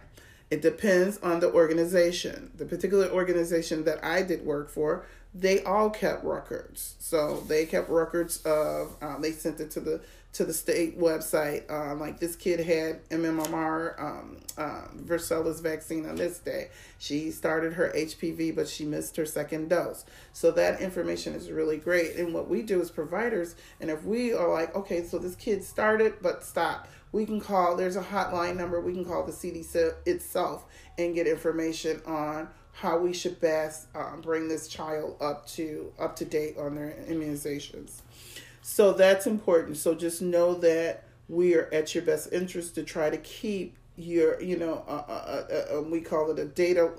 it 0.49 0.61
depends 0.61 1.17
on 1.19 1.39
the 1.39 1.51
organization. 1.51 2.51
The 2.55 2.65
particular 2.65 3.09
organization 3.09 3.83
that 3.83 4.03
I 4.03 4.21
did 4.21 4.45
work 4.45 4.69
for, 4.69 5.05
they 5.33 5.61
all 5.63 5.89
kept 5.89 6.23
records. 6.23 6.95
So 6.99 7.41
they 7.47 7.65
kept 7.65 7.89
records 7.89 8.41
of. 8.43 8.95
Um, 9.01 9.21
they 9.21 9.31
sent 9.31 9.59
it 9.59 9.71
to 9.71 9.79
the 9.81 10.01
to 10.33 10.45
the 10.45 10.53
state 10.53 10.99
website. 10.99 11.69
Um, 11.69 11.99
like 11.99 12.19
this 12.19 12.35
kid 12.35 12.59
had 12.59 13.07
MMR, 13.09 13.99
um, 13.99 14.37
uh, 14.57 14.83
varicella 14.95 15.59
vaccine 15.61 16.07
on 16.07 16.15
this 16.15 16.39
day. 16.39 16.69
She 16.99 17.31
started 17.31 17.73
her 17.73 17.91
HPV, 17.95 18.55
but 18.55 18.67
she 18.67 18.85
missed 18.85 19.15
her 19.17 19.25
second 19.25 19.69
dose. 19.69 20.05
So 20.33 20.51
that 20.51 20.79
information 20.79 21.33
is 21.33 21.49
really 21.49 21.77
great. 21.77 22.15
And 22.17 22.33
what 22.33 22.47
we 22.47 22.61
do 22.61 22.79
as 22.79 22.91
providers, 22.91 23.55
and 23.81 23.89
if 23.89 24.03
we 24.03 24.31
are 24.31 24.51
like, 24.51 24.75
okay, 24.75 25.03
so 25.03 25.17
this 25.17 25.35
kid 25.35 25.63
started 25.63 26.15
but 26.21 26.43
stopped, 26.43 26.89
we 27.11 27.25
can 27.25 27.39
call. 27.39 27.75
There's 27.75 27.95
a 27.95 28.01
hotline 28.01 28.57
number. 28.57 28.79
We 28.81 28.93
can 28.93 29.05
call 29.05 29.25
the 29.25 29.31
CDC 29.31 29.93
itself 30.05 30.65
and 30.97 31.15
get 31.15 31.27
information 31.27 32.01
on 32.05 32.49
how 32.73 32.97
we 32.99 33.11
should 33.11 33.39
best 33.39 33.87
um, 33.95 34.21
bring 34.21 34.47
this 34.47 34.67
child 34.67 35.17
up 35.19 35.47
to 35.47 35.91
up 35.99 36.15
to 36.17 36.25
date 36.25 36.57
on 36.57 36.75
their 36.75 36.95
immunizations. 37.07 38.01
So 38.61 38.93
that's 38.93 39.25
important. 39.25 39.77
So 39.77 39.95
just 39.95 40.21
know 40.21 40.53
that 40.55 41.05
we 41.29 41.55
are 41.55 41.69
at 41.73 41.95
your 41.95 42.03
best 42.03 42.31
interest 42.31 42.75
to 42.75 42.83
try 42.83 43.09
to 43.09 43.17
keep 43.17 43.77
your, 43.95 44.41
you 44.41 44.57
know, 44.57 44.83
uh, 44.87 44.91
uh, 44.91 45.77
uh, 45.77 45.81
we 45.81 46.01
call 46.01 46.29
it 46.31 46.39
a 46.39 46.45
data. 46.45 46.91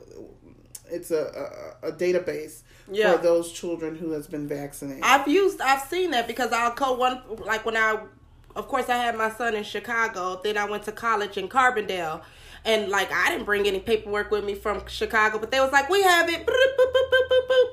It's 0.90 1.11
a 1.11 1.77
a, 1.83 1.88
a 1.88 1.92
database 1.92 2.62
yeah. 2.90 3.12
for 3.12 3.23
those 3.23 3.53
children 3.53 3.97
who 3.97 4.12
has 4.12 4.27
been 4.27 4.49
vaccinated. 4.49 5.03
I've 5.05 5.29
used, 5.29 5.61
I've 5.61 5.83
seen 5.83 6.11
that 6.12 6.27
because 6.27 6.53
I'll 6.53 6.73
call 6.73 6.97
one 6.97 7.23
like 7.44 7.64
when 7.64 7.77
I, 7.77 8.01
of 8.59 8.68
course, 8.68 8.88
I 8.88 8.97
had 8.97 9.16
my 9.16 9.31
son 9.31 9.55
in 9.55 9.64
Chicago. 9.64 10.40
Then 10.42 10.59
I 10.59 10.64
went 10.64 10.83
to 10.85 10.92
college 10.92 11.37
in 11.37 11.49
Carbondale 11.49 12.23
and 12.64 12.88
like 12.88 13.11
I 13.12 13.31
didn't 13.31 13.44
bring 13.44 13.66
any 13.66 13.81
paperwork 13.81 14.31
with 14.31 14.44
me 14.44 14.55
from 14.55 14.87
Chicago, 14.87 15.38
but 15.38 15.51
they 15.51 15.61
was 15.61 15.73
like, 15.73 15.88
we 15.88 16.03
have 16.03 16.29
it, 16.29 16.49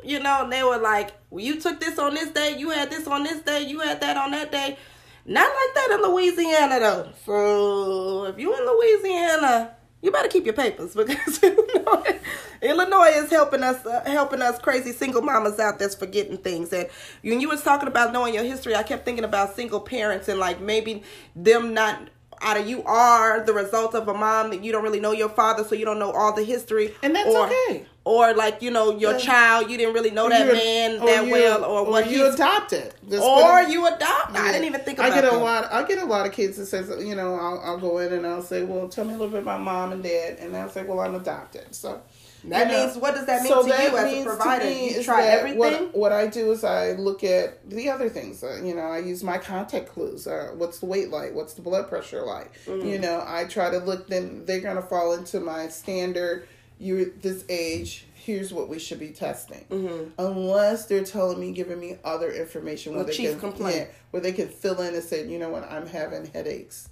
you 0.03 0.19
know, 0.19 0.43
and 0.43 0.51
they 0.51 0.63
were 0.63 0.77
like, 0.77 1.13
well, 1.29 1.43
you 1.43 1.59
took 1.59 1.79
this 1.79 1.97
on 1.99 2.13
this 2.13 2.29
day, 2.29 2.57
you 2.57 2.69
had 2.69 2.89
this 2.89 3.07
on 3.07 3.23
this 3.23 3.41
day, 3.41 3.63
you 3.63 3.79
had 3.79 3.99
that 4.01 4.15
on 4.15 4.31
that 4.31 4.51
day. 4.51 4.77
Not 5.25 5.47
like 5.47 5.75
that 5.75 5.91
in 5.91 6.09
Louisiana 6.09 6.79
though. 6.79 7.09
So 7.25 8.25
if 8.25 8.37
you 8.37 8.55
in 8.55 8.65
Louisiana, 8.65 9.75
you 10.05 10.11
better 10.11 10.27
keep 10.27 10.45
your 10.45 10.53
papers 10.53 10.93
because 10.93 11.41
Illinois, 12.61 13.07
is 13.07 13.29
helping 13.29 13.63
us, 13.63 13.83
uh, 13.85 14.03
helping 14.05 14.41
us 14.41 14.59
crazy 14.59 14.91
single 14.91 15.21
mamas 15.21 15.59
out 15.59 15.79
that's 15.79 15.95
forgetting 15.95 16.37
things. 16.37 16.71
And 16.71 16.87
when 17.23 17.41
you 17.41 17.49
was 17.49 17.63
talking 17.63 17.87
about 17.87 18.13
knowing 18.13 18.33
your 18.33 18.43
history, 18.43 18.75
I 18.75 18.83
kept 18.83 19.03
thinking 19.03 19.23
about 19.23 19.55
single 19.55 19.79
parents 19.79 20.27
and 20.27 20.39
like 20.39 20.61
maybe 20.61 21.03
them 21.35 21.73
not 21.73 22.09
out 22.41 22.57
of 22.57 22.67
you 22.67 22.83
are 22.83 23.43
the 23.43 23.53
result 23.53 23.95
of 23.95 24.07
a 24.07 24.13
mom 24.13 24.49
that 24.51 24.63
you 24.63 24.71
don't 24.71 24.83
really 24.83 24.99
know 24.99 25.11
your 25.11 25.29
father, 25.29 25.63
so 25.63 25.75
you 25.75 25.85
don't 25.85 25.99
know 25.99 26.11
all 26.11 26.33
the 26.33 26.43
history. 26.43 26.93
And 27.03 27.15
that's 27.15 27.29
or, 27.29 27.47
okay. 27.47 27.85
Or 28.03 28.33
like 28.33 28.61
you 28.61 28.71
know 28.71 28.97
your 28.97 29.13
yeah. 29.13 29.17
child, 29.17 29.69
you 29.69 29.77
didn't 29.77 29.93
really 29.93 30.11
know 30.11 30.29
that 30.29 30.51
man 30.53 30.99
that 30.99 31.27
well, 31.27 31.63
or, 31.63 31.85
or 31.85 31.91
what 31.91 32.09
you 32.09 32.31
adopted, 32.31 32.93
or 33.11 33.61
you 33.63 33.87
adopted. 33.87 34.35
Yeah. 34.35 34.43
I 34.43 34.51
didn't 34.51 34.65
even 34.65 34.81
think 34.81 34.99
about. 34.99 35.11
I 35.11 35.15
get 35.15 35.25
a 35.25 35.31
them. 35.31 35.41
lot. 35.41 35.71
I 35.71 35.83
get 35.87 35.97
a 35.99 36.05
lot 36.05 36.25
of 36.27 36.31
kids 36.31 36.57
that 36.57 36.67
says, 36.67 36.91
you 37.03 37.15
know, 37.15 37.35
I'll, 37.35 37.59
I'll 37.61 37.79
go 37.79 37.97
in 37.97 38.13
and 38.13 38.27
I'll 38.27 38.43
say, 38.43 38.63
well, 38.63 38.87
tell 38.87 39.05
me 39.05 39.13
a 39.13 39.17
little 39.17 39.31
bit 39.31 39.41
about 39.41 39.61
mom 39.61 39.91
and 39.91 40.03
dad, 40.03 40.37
and 40.39 40.53
they'll 40.53 40.69
say, 40.69 40.83
well, 40.83 40.99
I'm 40.99 41.15
adopted, 41.15 41.73
so. 41.73 42.01
That 42.49 42.71
you 42.71 42.77
means 42.77 42.95
know, 42.95 43.01
what 43.01 43.15
does 43.15 43.25
that 43.25 43.43
mean 43.43 43.51
so 43.51 43.63
to 43.63 43.69
that 43.69 43.91
you 43.91 43.97
as 43.97 44.21
a 44.21 44.25
provider? 44.25 44.69
You 44.69 45.03
try 45.03 45.25
everything. 45.25 45.59
What, 45.59 45.95
what, 45.95 46.11
I 46.11 46.27
do 46.27 46.51
is 46.51 46.63
I 46.63 46.91
look 46.93 47.23
at 47.23 47.67
the 47.69 47.89
other 47.89 48.09
things. 48.09 48.43
Uh, 48.43 48.61
you 48.63 48.75
know, 48.75 48.83
I 48.83 48.99
use 48.99 49.23
my 49.23 49.37
contact 49.37 49.89
clues. 49.89 50.27
Uh, 50.27 50.51
what's 50.55 50.79
the 50.79 50.85
weight 50.85 51.09
like? 51.09 51.33
What's 51.33 51.53
the 51.53 51.61
blood 51.61 51.89
pressure 51.89 52.21
like? 52.23 52.53
Mm-hmm. 52.65 52.87
You 52.87 52.99
know, 52.99 53.23
I 53.25 53.45
try 53.45 53.69
to 53.69 53.79
look. 53.79 54.07
Then 54.07 54.45
they're 54.45 54.61
gonna 54.61 54.81
fall 54.81 55.13
into 55.13 55.39
my 55.39 55.67
standard. 55.69 56.47
You 56.77 57.13
this 57.21 57.45
age. 57.49 58.05
Here's 58.13 58.51
what 58.51 58.69
we 58.69 58.79
should 58.79 58.99
be 58.99 59.09
testing. 59.09 59.65
Mm-hmm. 59.69 60.09
Unless 60.17 60.87
they're 60.87 61.03
telling 61.03 61.39
me, 61.39 61.51
giving 61.51 61.79
me 61.79 61.97
other 62.03 62.31
information 62.31 62.93
where 62.93 63.03
well, 63.03 63.13
they 63.13 63.15
can 63.15 63.39
complaint. 63.39 63.75
Yeah, 63.75 63.85
where 64.09 64.21
they 64.21 64.31
can 64.31 64.47
fill 64.47 64.81
in 64.81 64.95
and 64.95 65.03
say, 65.03 65.27
you 65.27 65.37
know 65.37 65.49
what, 65.49 65.71
I'm 65.71 65.85
having 65.85 66.25
headaches. 66.25 66.89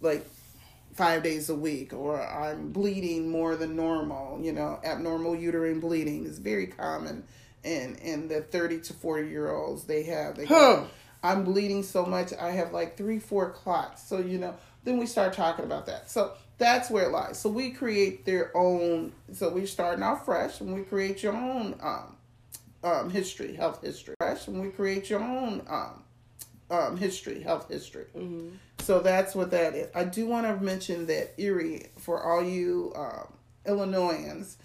Like 0.00 0.24
five 0.98 1.22
days 1.22 1.48
a 1.48 1.54
week 1.54 1.92
or 1.92 2.20
I'm 2.20 2.72
bleeding 2.72 3.30
more 3.30 3.54
than 3.54 3.76
normal. 3.76 4.40
You 4.42 4.52
know, 4.52 4.80
abnormal 4.82 5.36
uterine 5.36 5.78
bleeding 5.78 6.26
is 6.26 6.40
very 6.40 6.66
common 6.66 7.22
in 7.62 7.94
in 7.96 8.26
the 8.26 8.42
30 8.42 8.80
to 8.80 8.92
40 8.92 9.28
year 9.28 9.50
olds. 9.50 9.84
They 9.84 10.02
have 10.02 10.36
they 10.36 10.44
huh. 10.44 10.84
I'm 11.22 11.44
bleeding 11.44 11.84
so 11.84 12.04
much 12.04 12.32
I 12.32 12.50
have 12.50 12.72
like 12.72 12.96
three 12.96 13.20
four 13.20 13.52
clots. 13.52 14.08
So 14.08 14.18
you 14.18 14.38
know, 14.38 14.56
then 14.82 14.98
we 14.98 15.06
start 15.06 15.32
talking 15.34 15.64
about 15.64 15.86
that. 15.86 16.10
So 16.10 16.32
that's 16.58 16.90
where 16.90 17.04
it 17.04 17.12
lies. 17.12 17.38
So 17.38 17.48
we 17.48 17.70
create 17.70 18.24
their 18.24 18.54
own. 18.56 19.12
So 19.32 19.50
we're 19.50 19.68
starting 19.68 20.02
off 20.02 20.24
fresh, 20.24 20.60
and 20.60 20.74
we 20.74 20.82
create 20.82 21.22
your 21.22 21.34
own 21.34 21.76
um, 21.80 22.16
um, 22.82 23.10
history, 23.10 23.54
health 23.54 23.82
history. 23.82 24.16
Fresh, 24.18 24.48
and 24.48 24.60
we 24.60 24.70
create 24.70 25.08
your 25.08 25.20
own 25.20 25.62
um, 25.68 26.02
um, 26.70 26.96
history, 26.96 27.40
health 27.40 27.68
history. 27.68 28.06
Mm-hmm. 28.16 28.56
So 28.88 29.00
that's 29.00 29.34
what 29.34 29.50
that 29.50 29.74
is. 29.74 29.90
I 29.94 30.04
do 30.04 30.24
want 30.24 30.46
to 30.46 30.64
mention 30.64 31.04
that 31.08 31.34
Erie, 31.36 31.88
for 31.98 32.22
all 32.22 32.42
you 32.42 32.90
um, 32.96 33.34
Illinoisans, 33.66 34.56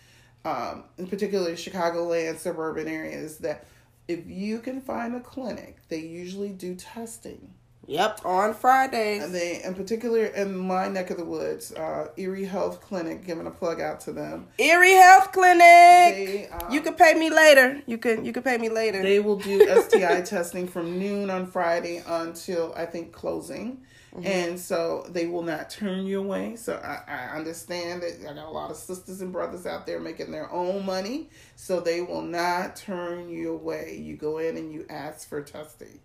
um, 0.45 0.85
in 0.97 1.07
particular 1.07 1.51
Chicagoland 1.55 2.37
suburban 2.37 2.87
areas, 2.87 3.39
that 3.39 3.65
if 4.07 4.25
you 4.25 4.59
can 4.59 4.79
find 4.79 5.13
a 5.13 5.19
clinic, 5.19 5.79
they 5.89 5.99
usually 5.99 6.51
do 6.51 6.73
testing. 6.73 7.53
Yep, 7.85 8.21
on 8.23 8.53
Fridays. 8.53 9.25
And 9.25 9.35
they, 9.35 9.61
in 9.61 9.75
particular, 9.75 10.27
in 10.27 10.55
my 10.57 10.87
neck 10.87 11.09
of 11.09 11.17
the 11.17 11.25
woods, 11.25 11.73
uh, 11.73 12.07
Erie 12.15 12.45
Health 12.45 12.79
Clinic, 12.79 13.25
giving 13.25 13.45
a 13.45 13.51
plug 13.51 13.81
out 13.81 13.99
to 14.01 14.13
them. 14.13 14.47
Erie 14.57 14.93
Health 14.93 15.33
Clinic. 15.33 15.59
They, 15.59 16.47
um, 16.49 16.71
you 16.71 16.79
can 16.79 16.93
pay 16.93 17.13
me 17.13 17.29
later. 17.29 17.81
You 17.87 17.97
can 17.97 18.23
you 18.23 18.31
can 18.31 18.43
pay 18.43 18.57
me 18.57 18.69
later. 18.69 19.03
They 19.03 19.19
will 19.19 19.37
do 19.37 19.67
STI 19.81 20.21
testing 20.25 20.65
from 20.65 20.97
noon 20.97 21.29
on 21.29 21.45
Friday 21.45 22.01
until 22.07 22.73
I 22.73 22.85
think 22.85 23.11
closing. 23.11 23.83
Mm-hmm. 24.13 24.27
And 24.27 24.59
so 24.59 25.07
they 25.09 25.25
will 25.25 25.41
not 25.41 25.71
turn 25.71 26.05
you 26.05 26.19
away. 26.19 26.55
So 26.55 26.75
I, 26.75 27.01
I 27.11 27.37
understand 27.37 28.03
that 28.03 28.19
I 28.21 28.33
got 28.33 28.45
a 28.45 28.49
lot 28.49 28.69
of 28.69 28.77
sisters 28.77 29.21
and 29.21 29.33
brothers 29.33 29.65
out 29.65 29.87
there 29.87 29.99
making 29.99 30.31
their 30.31 30.51
own 30.51 30.85
money. 30.85 31.29
So 31.55 31.79
they 31.79 32.01
will 32.01 32.21
not 32.21 32.75
turn 32.75 33.29
you 33.29 33.53
away. 33.53 33.99
You 33.99 34.15
go 34.15 34.37
in 34.37 34.55
and 34.57 34.71
you 34.71 34.85
ask 34.89 35.27
for 35.27 35.41
testing. 35.41 35.99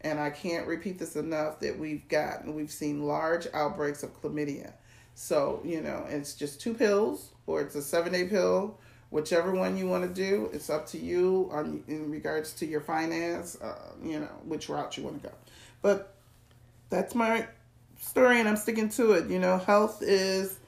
And 0.00 0.18
I 0.18 0.30
can't 0.30 0.66
repeat 0.66 0.98
this 0.98 1.14
enough 1.14 1.60
that 1.60 1.78
we've 1.78 2.06
gotten, 2.08 2.56
we've 2.56 2.72
seen 2.72 3.06
large 3.06 3.46
outbreaks 3.54 4.02
of 4.02 4.20
chlamydia. 4.20 4.72
So, 5.14 5.60
you 5.64 5.80
know, 5.80 6.04
it's 6.08 6.34
just 6.34 6.60
two 6.60 6.74
pills 6.74 7.30
or 7.46 7.60
it's 7.60 7.76
a 7.76 7.82
seven 7.82 8.12
day 8.12 8.26
pill. 8.26 8.78
Whichever 9.10 9.54
one 9.54 9.76
you 9.76 9.86
want 9.86 10.02
to 10.02 10.12
do, 10.12 10.48
it's 10.52 10.70
up 10.70 10.86
to 10.86 10.98
you 10.98 11.48
on 11.52 11.84
in 11.86 12.10
regards 12.10 12.54
to 12.54 12.66
your 12.66 12.80
finance, 12.80 13.60
uh, 13.60 13.92
you 14.02 14.18
know, 14.18 14.30
which 14.44 14.68
route 14.68 14.96
you 14.96 15.04
want 15.04 15.22
to 15.22 15.28
go. 15.28 15.34
But 15.82 16.14
that's 16.92 17.14
my 17.14 17.48
story 17.98 18.38
and 18.38 18.48
I'm 18.48 18.56
sticking 18.56 18.90
to 18.90 19.12
it. 19.12 19.30
You 19.30 19.38
know, 19.38 19.58
health 19.58 20.02
is 20.02 20.58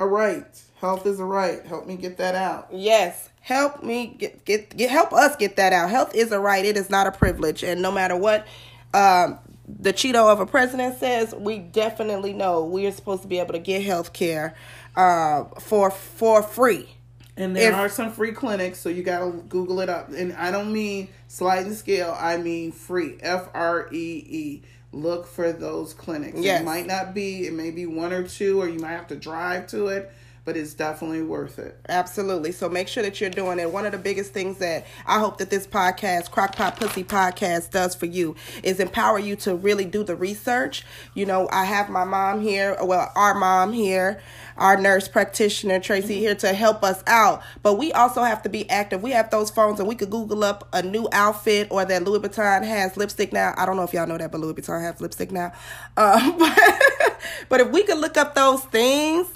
a 0.00 0.06
right. 0.06 0.44
Health 0.80 1.06
is 1.06 1.20
a 1.20 1.24
right. 1.24 1.64
Help 1.64 1.86
me 1.86 1.96
get 1.96 2.18
that 2.18 2.34
out. 2.34 2.68
Yes. 2.72 3.30
Help 3.40 3.82
me 3.82 4.08
get, 4.18 4.44
get 4.44 4.76
get 4.76 4.90
help 4.90 5.12
us 5.12 5.36
get 5.36 5.56
that 5.56 5.72
out. 5.72 5.88
Health 5.88 6.14
is 6.14 6.32
a 6.32 6.40
right. 6.40 6.64
It 6.64 6.76
is 6.76 6.90
not 6.90 7.06
a 7.06 7.12
privilege. 7.12 7.62
And 7.62 7.80
no 7.80 7.90
matter 7.92 8.16
what 8.16 8.46
um, 8.92 9.38
the 9.66 9.92
Cheeto 9.92 10.30
of 10.30 10.40
a 10.40 10.46
president 10.46 10.98
says, 10.98 11.34
we 11.34 11.58
definitely 11.58 12.32
know 12.32 12.64
we 12.64 12.86
are 12.86 12.92
supposed 12.92 13.22
to 13.22 13.28
be 13.28 13.38
able 13.38 13.52
to 13.52 13.58
get 13.58 13.82
health 13.82 14.12
care 14.12 14.54
uh, 14.96 15.44
for 15.60 15.90
for 15.90 16.42
free. 16.42 16.88
And 17.36 17.54
there 17.54 17.70
if, 17.70 17.76
are 17.76 17.88
some 17.88 18.10
free 18.10 18.32
clinics, 18.32 18.80
so 18.80 18.88
you 18.88 19.04
gotta 19.04 19.30
Google 19.48 19.80
it 19.80 19.88
up. 19.88 20.08
And 20.10 20.32
I 20.32 20.50
don't 20.50 20.72
mean 20.72 21.08
sliding 21.28 21.74
scale; 21.74 22.16
I 22.18 22.36
mean 22.36 22.72
free. 22.72 23.16
F 23.20 23.48
R 23.54 23.88
E 23.92 24.24
E. 24.28 24.62
Look 24.92 25.26
for 25.26 25.52
those 25.52 25.92
clinics. 25.92 26.38
Yes. 26.40 26.62
It 26.62 26.64
might 26.64 26.86
not 26.86 27.14
be. 27.14 27.46
It 27.46 27.52
may 27.52 27.70
be 27.70 27.86
one 27.86 28.12
or 28.12 28.26
two, 28.26 28.60
or 28.60 28.68
you 28.68 28.78
might 28.78 28.92
have 28.92 29.08
to 29.08 29.16
drive 29.16 29.66
to 29.68 29.88
it 29.88 30.10
but 30.48 30.56
it's 30.56 30.72
definitely 30.72 31.20
worth 31.20 31.58
it. 31.58 31.78
Absolutely. 31.90 32.52
So 32.52 32.70
make 32.70 32.88
sure 32.88 33.02
that 33.02 33.20
you're 33.20 33.28
doing 33.28 33.58
it. 33.58 33.70
One 33.70 33.84
of 33.84 33.92
the 33.92 33.98
biggest 33.98 34.32
things 34.32 34.56
that 34.60 34.86
I 35.06 35.18
hope 35.18 35.36
that 35.36 35.50
this 35.50 35.66
podcast, 35.66 36.30
Crockpot 36.30 36.76
Pussy 36.76 37.04
Podcast, 37.04 37.68
does 37.70 37.94
for 37.94 38.06
you 38.06 38.34
is 38.62 38.80
empower 38.80 39.18
you 39.18 39.36
to 39.36 39.54
really 39.54 39.84
do 39.84 40.02
the 40.04 40.16
research. 40.16 40.86
You 41.12 41.26
know, 41.26 41.50
I 41.52 41.66
have 41.66 41.90
my 41.90 42.04
mom 42.04 42.40
here, 42.40 42.78
well, 42.82 43.12
our 43.14 43.34
mom 43.34 43.74
here, 43.74 44.22
our 44.56 44.80
nurse 44.80 45.06
practitioner, 45.06 45.80
Tracy, 45.80 46.18
here 46.18 46.34
to 46.36 46.54
help 46.54 46.82
us 46.82 47.04
out. 47.06 47.42
But 47.62 47.74
we 47.74 47.92
also 47.92 48.22
have 48.22 48.42
to 48.44 48.48
be 48.48 48.70
active. 48.70 49.02
We 49.02 49.10
have 49.10 49.28
those 49.28 49.50
phones 49.50 49.80
and 49.80 49.86
we 49.86 49.96
could 49.96 50.08
Google 50.08 50.44
up 50.44 50.66
a 50.72 50.80
new 50.80 51.10
outfit 51.12 51.68
or 51.70 51.84
that 51.84 52.04
Louis 52.04 52.20
Vuitton 52.20 52.64
has 52.64 52.96
lipstick 52.96 53.34
now. 53.34 53.52
I 53.58 53.66
don't 53.66 53.76
know 53.76 53.84
if 53.84 53.92
y'all 53.92 54.06
know 54.06 54.16
that, 54.16 54.32
but 54.32 54.40
Louis 54.40 54.54
Vuitton 54.54 54.80
has 54.80 54.98
lipstick 54.98 55.30
now. 55.30 55.52
Um, 55.98 56.38
but, 56.38 57.20
but 57.50 57.60
if 57.60 57.70
we 57.70 57.82
could 57.82 57.98
look 57.98 58.16
up 58.16 58.34
those 58.34 58.64
things, 58.64 59.28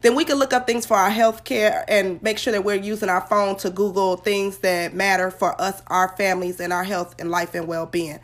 then 0.00 0.14
we 0.14 0.24
can 0.24 0.38
look 0.38 0.52
up 0.52 0.66
things 0.66 0.86
for 0.86 0.96
our 0.96 1.10
health 1.10 1.44
care 1.44 1.84
and 1.88 2.22
make 2.22 2.38
sure 2.38 2.52
that 2.52 2.64
we're 2.64 2.74
using 2.74 3.08
our 3.08 3.22
phone 3.22 3.56
to 3.56 3.70
Google 3.70 4.16
things 4.16 4.58
that 4.58 4.94
matter 4.94 5.30
for 5.30 5.60
us, 5.60 5.82
our 5.88 6.16
families, 6.16 6.60
and 6.60 6.72
our 6.72 6.84
health 6.84 7.14
and 7.18 7.30
life 7.30 7.54
and 7.54 7.66
well 7.66 7.86
being. 7.86 8.20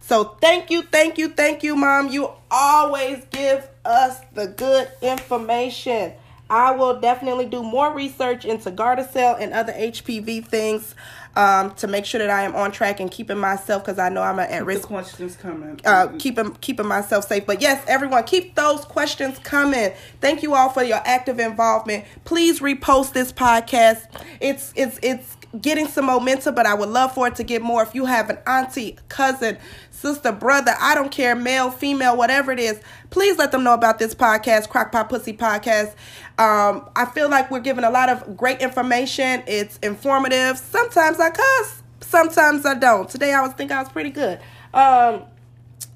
So 0.00 0.24
thank 0.40 0.70
you, 0.70 0.82
thank 0.82 1.18
you, 1.18 1.28
thank 1.28 1.64
you, 1.64 1.74
Mom. 1.74 2.08
You 2.08 2.30
always 2.50 3.24
give 3.30 3.68
us 3.84 4.20
the 4.34 4.46
good 4.46 4.88
information. 5.02 6.12
I 6.48 6.70
will 6.70 7.00
definitely 7.00 7.46
do 7.46 7.60
more 7.62 7.92
research 7.92 8.44
into 8.44 8.70
Gardasil 8.70 9.40
and 9.40 9.52
other 9.52 9.72
HPV 9.72 10.46
things 10.46 10.94
um, 11.36 11.74
to 11.74 11.86
make 11.86 12.06
sure 12.06 12.18
that 12.18 12.30
I 12.30 12.42
am 12.42 12.56
on 12.56 12.72
track 12.72 12.98
and 12.98 13.10
keeping 13.10 13.38
myself 13.38 13.84
because 13.84 13.98
I 13.98 14.08
know 14.08 14.22
I'm 14.22 14.38
at 14.38 14.64
risk. 14.64 14.82
The 14.82 14.86
questions 14.88 15.36
coming. 15.36 15.80
Uh, 15.84 16.08
keeping 16.18 16.54
keeping 16.56 16.86
myself 16.86 17.26
safe. 17.26 17.46
But 17.46 17.60
yes, 17.60 17.84
everyone, 17.86 18.24
keep 18.24 18.54
those 18.54 18.84
questions 18.86 19.38
coming. 19.40 19.92
Thank 20.20 20.42
you 20.42 20.54
all 20.54 20.70
for 20.70 20.82
your 20.82 21.00
active 21.04 21.38
involvement. 21.38 22.04
Please 22.24 22.60
repost 22.60 23.12
this 23.12 23.32
podcast. 23.32 24.06
It's 24.40 24.72
it's 24.74 24.98
it's 25.02 25.36
getting 25.60 25.86
some 25.86 26.06
momentum, 26.06 26.54
but 26.54 26.66
I 26.66 26.74
would 26.74 26.88
love 26.88 27.12
for 27.12 27.26
it 27.28 27.36
to 27.36 27.44
get 27.44 27.62
more. 27.62 27.82
If 27.82 27.94
you 27.94 28.06
have 28.06 28.30
an 28.30 28.38
auntie, 28.46 28.96
cousin, 29.08 29.58
sister, 29.96 30.30
brother, 30.32 30.74
I 30.78 30.94
don't 30.94 31.10
care, 31.10 31.34
male, 31.34 31.70
female, 31.70 32.16
whatever 32.16 32.52
it 32.52 32.58
is, 32.58 32.80
please 33.10 33.38
let 33.38 33.50
them 33.52 33.64
know 33.64 33.74
about 33.74 33.98
this 33.98 34.14
podcast, 34.14 34.68
Crockpot 34.68 35.08
Pussy 35.08 35.32
Podcast. 35.32 35.94
Um, 36.38 36.88
I 36.94 37.06
feel 37.06 37.28
like 37.30 37.50
we're 37.50 37.60
giving 37.60 37.84
a 37.84 37.90
lot 37.90 38.08
of 38.08 38.36
great 38.36 38.60
information. 38.60 39.42
It's 39.46 39.78
informative. 39.78 40.58
Sometimes 40.58 41.18
I 41.18 41.30
cuss, 41.30 41.82
sometimes 42.00 42.66
I 42.66 42.74
don't. 42.74 43.08
Today 43.08 43.32
I 43.32 43.40
was 43.40 43.52
thinking 43.54 43.76
I 43.76 43.80
was 43.80 43.90
pretty 43.90 44.10
good. 44.10 44.38
Um, 44.74 45.22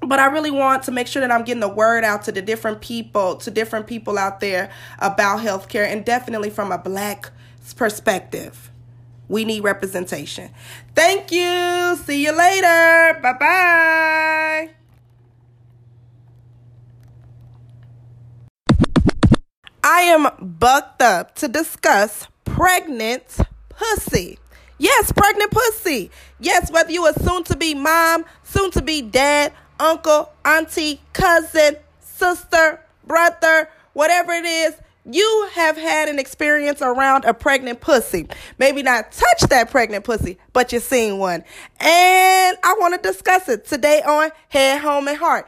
but 0.01 0.17
I 0.17 0.25
really 0.25 0.51
want 0.51 0.83
to 0.83 0.91
make 0.91 1.05
sure 1.05 1.21
that 1.21 1.31
I'm 1.31 1.43
getting 1.43 1.61
the 1.61 1.69
word 1.69 2.03
out 2.03 2.23
to 2.23 2.31
the 2.31 2.41
different 2.41 2.81
people, 2.81 3.35
to 3.37 3.51
different 3.51 3.85
people 3.85 4.17
out 4.17 4.39
there 4.39 4.71
about 4.97 5.39
healthcare, 5.41 5.85
and 5.85 6.03
definitely 6.03 6.49
from 6.49 6.71
a 6.71 6.77
black 6.79 7.31
perspective. 7.75 8.70
We 9.31 9.45
need 9.45 9.63
representation. 9.63 10.51
Thank 10.93 11.31
you. 11.31 11.95
See 12.03 12.25
you 12.25 12.33
later. 12.33 13.17
Bye 13.23 13.33
bye. 13.39 14.69
I 19.81 20.01
am 20.01 20.27
bucked 20.59 21.01
up 21.01 21.33
to 21.35 21.47
discuss 21.47 22.27
pregnant 22.43 23.37
pussy. 23.69 24.37
Yes, 24.77 25.13
pregnant 25.13 25.51
pussy. 25.51 26.11
Yes, 26.41 26.69
whether 26.69 26.91
you 26.91 27.03
are 27.05 27.13
soon 27.13 27.45
to 27.45 27.55
be 27.55 27.73
mom, 27.73 28.25
soon 28.43 28.69
to 28.71 28.81
be 28.81 29.01
dad, 29.01 29.53
uncle, 29.79 30.29
auntie, 30.43 30.99
cousin, 31.13 31.77
sister, 32.01 32.81
brother, 33.07 33.69
whatever 33.93 34.33
it 34.33 34.43
is, 34.43 34.75
you 35.05 35.49
have 35.53 35.77
had 35.77 36.09
an 36.09 36.19
experience 36.19 36.81
around 36.81 37.25
a 37.25 37.33
pregnant 37.33 37.81
pussy. 37.81 38.27
Maybe 38.59 38.83
not 38.83 39.11
touch 39.11 39.49
that 39.49 39.71
pregnant 39.71 40.05
pussy, 40.05 40.37
but 40.53 40.71
you've 40.71 40.83
seen 40.83 41.17
one. 41.17 41.43
And 41.79 42.57
I 42.63 42.75
want 42.79 43.01
to 43.01 43.09
discuss 43.09 43.49
it 43.49 43.65
today 43.65 44.01
on 44.03 44.29
Head, 44.49 44.81
Home, 44.81 45.07
and 45.07 45.17
Heart. 45.17 45.47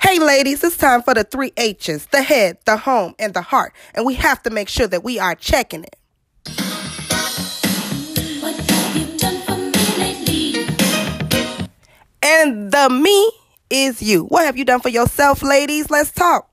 Hey, 0.00 0.18
ladies, 0.18 0.64
it's 0.64 0.78
time 0.78 1.02
for 1.02 1.12
the 1.12 1.24
three 1.24 1.52
H's 1.58 2.06
the 2.06 2.22
head, 2.22 2.56
the 2.64 2.78
home, 2.78 3.14
and 3.18 3.34
the 3.34 3.42
heart. 3.42 3.74
And 3.94 4.06
we 4.06 4.14
have 4.14 4.42
to 4.44 4.50
make 4.50 4.70
sure 4.70 4.86
that 4.86 5.04
we 5.04 5.18
are 5.18 5.34
checking 5.34 5.84
it. 5.84 5.96
And 12.22 12.72
the 12.72 12.88
me 12.88 13.30
is 13.68 14.00
you. 14.00 14.24
What 14.24 14.46
have 14.46 14.56
you 14.56 14.64
done 14.64 14.80
for 14.80 14.88
yourself, 14.88 15.42
ladies? 15.42 15.90
Let's 15.90 16.10
talk. 16.10 16.49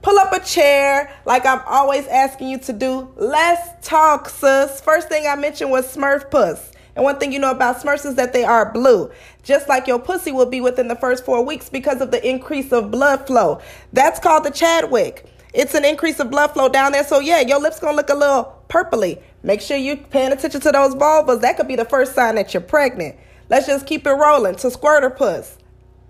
Pull 0.00 0.18
up 0.18 0.32
a 0.32 0.40
chair 0.40 1.12
like 1.24 1.44
I'm 1.44 1.60
always 1.66 2.06
asking 2.06 2.48
you 2.48 2.58
to 2.58 2.72
do. 2.72 3.12
Let's 3.16 3.86
talk, 3.86 4.28
sis. 4.28 4.80
First 4.80 5.08
thing 5.08 5.26
I 5.26 5.34
mentioned 5.34 5.70
was 5.70 5.94
Smurf 5.94 6.30
puss. 6.30 6.72
And 6.94 7.04
one 7.04 7.18
thing 7.18 7.32
you 7.32 7.38
know 7.38 7.50
about 7.50 7.80
Smurfs 7.80 8.06
is 8.06 8.14
that 8.16 8.32
they 8.32 8.44
are 8.44 8.72
blue, 8.72 9.10
just 9.42 9.68
like 9.68 9.86
your 9.86 10.00
pussy 10.00 10.32
will 10.32 10.46
be 10.46 10.60
within 10.60 10.88
the 10.88 10.96
first 10.96 11.24
four 11.24 11.44
weeks 11.44 11.68
because 11.68 12.00
of 12.00 12.10
the 12.10 12.28
increase 12.28 12.72
of 12.72 12.90
blood 12.90 13.26
flow. 13.26 13.60
That's 13.92 14.18
called 14.18 14.44
the 14.44 14.50
Chadwick. 14.50 15.26
It's 15.54 15.74
an 15.74 15.84
increase 15.84 16.20
of 16.20 16.30
blood 16.30 16.48
flow 16.48 16.68
down 16.68 16.92
there. 16.92 17.04
So 17.04 17.20
yeah, 17.20 17.40
your 17.40 17.60
lips 17.60 17.80
gonna 17.80 17.96
look 17.96 18.10
a 18.10 18.14
little 18.14 18.62
purpley. 18.68 19.20
Make 19.42 19.60
sure 19.60 19.76
you're 19.76 19.96
paying 19.96 20.32
attention 20.32 20.60
to 20.60 20.72
those 20.72 20.94
vulvas. 20.94 21.40
That 21.40 21.56
could 21.56 21.68
be 21.68 21.76
the 21.76 21.84
first 21.84 22.14
sign 22.14 22.34
that 22.34 22.52
you're 22.52 22.60
pregnant. 22.60 23.16
Let's 23.48 23.66
just 23.66 23.86
keep 23.86 24.06
it 24.06 24.10
rolling 24.10 24.56
to 24.56 24.70
squirter 24.70 25.10
puss. 25.10 25.56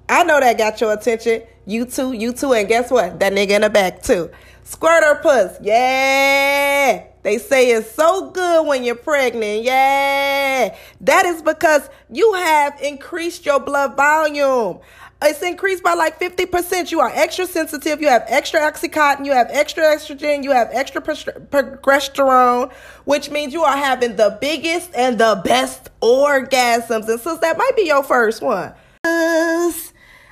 I 0.09 0.25
know 0.25 0.41
that 0.41 0.59
got 0.59 0.81
your 0.81 0.93
attention. 0.93 1.43
You 1.69 1.85
too, 1.85 2.15
you 2.15 2.33
too, 2.33 2.55
and 2.55 2.67
guess 2.67 2.91
what? 2.91 3.21
That 3.21 3.35
nigga 3.35 3.51
in 3.51 3.61
the 3.61 3.69
back 3.69 4.03
too. 4.03 4.31
Squirt 4.65 5.03
Squirter 5.05 5.21
puss, 5.21 5.59
yeah. 5.61 7.05
They 7.23 7.37
say 7.37 7.73
it's 7.73 7.91
so 7.91 8.31
good 8.31 8.67
when 8.67 8.85
you're 8.85 8.95
pregnant, 8.95 9.65
yeah. 9.65 10.75
That 11.03 11.27
is 11.27 11.43
because 11.43 11.91
you 12.11 12.33
have 12.33 12.81
increased 12.81 13.45
your 13.45 13.61
blood 13.61 13.99
volume. 13.99 14.79
It's 15.21 15.43
increased 15.43 15.83
by 15.83 15.93
like 15.93 16.19
50%. 16.19 16.91
You 16.91 17.01
are 17.01 17.11
extra 17.13 17.45
sensitive. 17.45 18.01
You 18.01 18.09
have 18.09 18.25
extra 18.29 18.61
oxytocin. 18.61 19.27
You 19.27 19.33
have 19.33 19.49
extra 19.51 19.85
estrogen. 19.85 20.45
You 20.45 20.53
have 20.53 20.71
extra 20.73 21.03
progesterone, 21.03 22.73
which 23.05 23.29
means 23.31 23.53
you 23.53 23.65
are 23.65 23.77
having 23.77 24.17
the 24.17 24.39
biggest 24.41 24.95
and 24.95 25.19
the 25.19 25.43
best 25.45 25.91
orgasms. 26.01 27.11
And 27.11 27.21
since 27.21 27.41
that 27.41 27.59
might 27.59 27.77
be 27.77 27.83
your 27.83 28.05
first 28.05 28.41
one. 28.41 28.73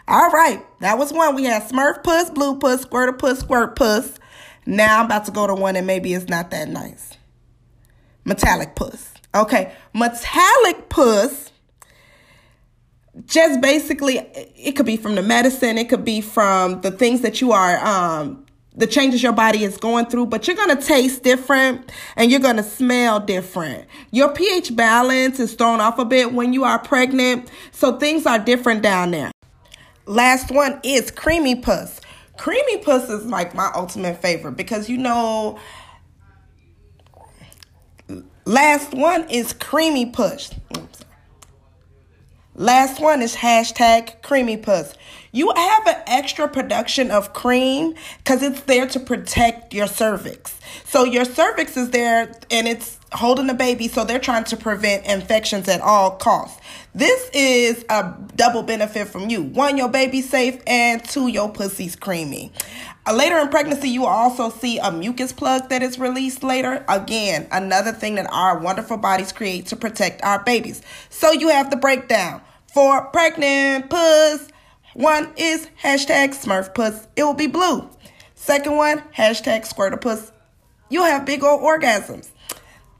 All 0.08 0.30
right, 0.30 0.64
that 0.80 0.98
was 0.98 1.12
one. 1.12 1.34
We 1.34 1.44
had 1.44 1.64
Smurf 1.64 2.04
puss, 2.04 2.30
blue 2.30 2.58
puss, 2.58 2.82
squirter 2.82 3.12
puss, 3.12 3.40
squirt 3.40 3.74
puss. 3.74 4.18
Now 4.64 5.00
I'm 5.00 5.06
about 5.06 5.24
to 5.26 5.32
go 5.32 5.46
to 5.46 5.54
one 5.54 5.76
and 5.76 5.86
maybe 5.86 6.14
it's 6.14 6.28
not 6.28 6.50
that 6.50 6.68
nice. 6.68 7.16
Metallic 8.24 8.74
puss. 8.76 9.12
Okay, 9.34 9.74
metallic 9.94 10.88
puss. 10.88 11.50
Just 13.24 13.60
basically, 13.60 14.18
it 14.18 14.76
could 14.76 14.86
be 14.86 14.96
from 14.96 15.14
the 15.14 15.22
medicine. 15.22 15.78
It 15.78 15.88
could 15.88 16.04
be 16.04 16.20
from 16.20 16.82
the 16.82 16.90
things 16.90 17.22
that 17.22 17.40
you 17.40 17.52
are, 17.52 17.78
um, 17.84 18.44
the 18.74 18.86
changes 18.86 19.22
your 19.22 19.32
body 19.32 19.64
is 19.64 19.76
going 19.78 20.06
through. 20.06 20.26
But 20.26 20.46
you're 20.46 20.56
gonna 20.56 20.80
taste 20.80 21.22
different, 21.22 21.90
and 22.14 22.30
you're 22.30 22.40
gonna 22.40 22.62
smell 22.62 23.20
different. 23.20 23.86
Your 24.10 24.32
pH 24.32 24.76
balance 24.76 25.40
is 25.40 25.54
thrown 25.54 25.80
off 25.80 25.98
a 25.98 26.04
bit 26.04 26.32
when 26.32 26.52
you 26.52 26.64
are 26.64 26.78
pregnant, 26.78 27.50
so 27.72 27.96
things 27.98 28.26
are 28.26 28.38
different 28.38 28.82
down 28.82 29.12
there. 29.12 29.30
Last 30.06 30.52
one 30.52 30.80
is 30.84 31.10
creamy 31.10 31.56
puss. 31.56 32.00
Creamy 32.38 32.78
puss 32.78 33.10
is 33.10 33.26
like 33.26 33.54
my 33.54 33.70
ultimate 33.74 34.20
favorite 34.22 34.56
because 34.56 34.88
you 34.88 34.98
know. 34.98 35.58
Last 38.44 38.94
one 38.94 39.28
is 39.28 39.52
creamy 39.52 40.06
puss. 40.06 40.54
Last 42.54 43.00
one 43.00 43.20
is 43.20 43.34
hashtag 43.36 44.22
creamy 44.22 44.56
puss. 44.56 44.94
You 45.32 45.52
have 45.54 45.86
an 45.88 46.02
extra 46.06 46.48
production 46.48 47.10
of 47.10 47.32
cream 47.34 47.94
because 48.18 48.42
it's 48.42 48.62
there 48.62 48.86
to 48.86 49.00
protect 49.00 49.74
your 49.74 49.86
cervix. 49.86 50.58
So 50.84 51.04
your 51.04 51.24
cervix 51.24 51.76
is 51.76 51.90
there 51.90 52.32
and 52.50 52.68
it's 52.68 52.95
holding 53.12 53.46
the 53.46 53.54
baby, 53.54 53.88
so 53.88 54.04
they're 54.04 54.18
trying 54.18 54.44
to 54.44 54.56
prevent 54.56 55.06
infections 55.06 55.68
at 55.68 55.80
all 55.80 56.12
costs. 56.12 56.60
This 56.94 57.30
is 57.32 57.84
a 57.88 58.14
double 58.34 58.62
benefit 58.62 59.08
from 59.08 59.30
you. 59.30 59.42
One, 59.42 59.76
your 59.76 59.88
baby's 59.88 60.28
safe, 60.28 60.60
and 60.66 61.04
two, 61.04 61.28
your 61.28 61.50
pussy's 61.50 61.96
creamy. 61.96 62.52
Uh, 63.06 63.14
later 63.14 63.38
in 63.38 63.48
pregnancy, 63.48 63.88
you 63.88 64.00
will 64.00 64.08
also 64.08 64.50
see 64.50 64.78
a 64.78 64.90
mucus 64.90 65.32
plug 65.32 65.68
that 65.68 65.82
is 65.82 65.98
released 65.98 66.42
later. 66.42 66.84
Again, 66.88 67.46
another 67.52 67.92
thing 67.92 68.16
that 68.16 68.26
our 68.32 68.58
wonderful 68.58 68.96
bodies 68.96 69.32
create 69.32 69.66
to 69.66 69.76
protect 69.76 70.22
our 70.22 70.42
babies. 70.42 70.82
So 71.08 71.32
you 71.32 71.48
have 71.48 71.70
the 71.70 71.76
breakdown 71.76 72.40
for 72.72 73.06
pregnant 73.06 73.88
puss. 73.90 74.48
One 74.94 75.32
is 75.36 75.68
hashtag 75.82 76.30
smurf 76.30 76.74
puss. 76.74 77.06
It 77.14 77.22
will 77.22 77.34
be 77.34 77.46
blue. 77.46 77.88
Second 78.34 78.76
one, 78.76 79.02
hashtag 79.16 79.66
squirter 79.66 79.96
puss. 79.96 80.32
You'll 80.88 81.04
have 81.04 81.26
big 81.26 81.44
old 81.44 81.62
orgasms. 81.62 82.30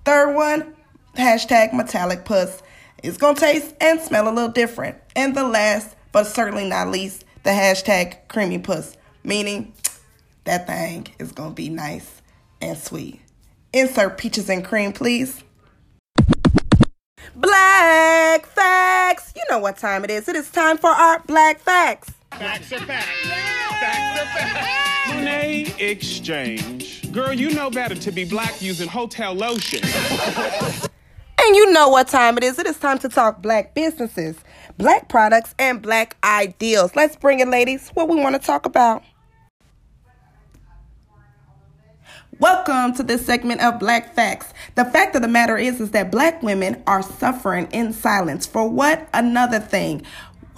Third 0.07 0.37
one, 0.37 0.77
hashtag 1.17 1.73
metallic 1.75 2.25
puss. 2.25 2.63
It's 3.03 3.17
to 3.19 3.35
taste 3.35 3.75
and 3.81 4.01
smell 4.01 4.29
a 4.29 4.31
little 4.31 4.53
different. 4.53 4.99
And 5.17 5.37
the 5.37 5.43
last, 5.43 5.97
but 6.13 6.29
certainly 6.29 6.69
not 6.69 6.91
least, 6.91 7.25
the 7.43 7.51
hashtag 7.51 8.29
creamy 8.29 8.61
puss, 8.61 8.97
meaning 9.25 9.73
that 10.45 10.69
thing 10.69 11.09
is 11.19 11.33
to 11.51 11.55
be 11.57 11.71
nice 11.71 12.23
and 12.61 12.79
sweet. 12.79 13.21
Insert 13.73 14.17
peaches 14.17 14.49
and 14.49 14.65
cream, 14.65 14.93
please. 14.93 15.43
Black 17.35 18.47
facts. 18.47 19.33
You 19.35 19.43
know 19.51 19.59
what 19.59 19.77
time 19.77 20.05
it 20.05 20.13
is. 20.13 20.29
It 20.29 20.37
is 20.37 20.49
time 20.53 20.79
for 20.79 20.91
our 20.91 21.19
black 21.27 21.59
facts. 21.59 22.13
Facts 22.39 22.71
are 22.71 22.79
facts. 22.81 23.07
Facts 23.81 24.21
are 24.21 24.27
facts. 24.27 25.09
Monet 25.09 25.75
Exchange. 25.79 27.11
Girl, 27.11 27.33
you 27.33 27.51
know 27.55 27.71
better 27.71 27.95
to 27.95 28.13
be 28.13 28.25
black 28.25 28.61
using 28.61 28.89
hotel 28.89 29.33
lotion. 29.35 29.81
And 31.39 31.55
you 31.55 31.71
know 31.73 31.89
what 31.91 32.09
time 32.09 32.37
it 32.39 32.43
is. 32.43 32.59
It 32.59 32.67
is 32.67 32.77
time 32.79 32.99
to 33.01 33.09
talk 33.09 33.41
black 33.41 33.73
businesses, 33.73 34.37
black 34.79 35.09
products, 35.09 35.55
and 35.61 35.81
black 35.81 36.17
ideals. 36.25 36.97
Let's 36.97 37.15
bring 37.15 37.39
it, 37.39 37.47
ladies. 37.47 37.91
What 37.91 38.09
we 38.09 38.17
want 38.17 38.35
to 38.35 38.45
talk 38.45 38.67
about. 38.67 39.05
Welcome 42.39 42.95
to 42.97 43.03
this 43.03 43.25
segment 43.25 43.63
of 43.63 43.79
Black 43.79 44.15
Facts. 44.15 44.53
The 44.75 44.85
fact 44.85 45.17
of 45.17 45.23
the 45.23 45.29
matter 45.29 45.57
is 45.57 45.81
is 45.81 45.93
that 45.93 46.11
black 46.11 46.43
women 46.43 46.83
are 46.87 47.03
suffering 47.03 47.67
in 47.73 47.95
silence 47.95 48.45
for 48.45 48.69
what 48.69 49.09
another 49.15 49.59
thing. 49.59 50.03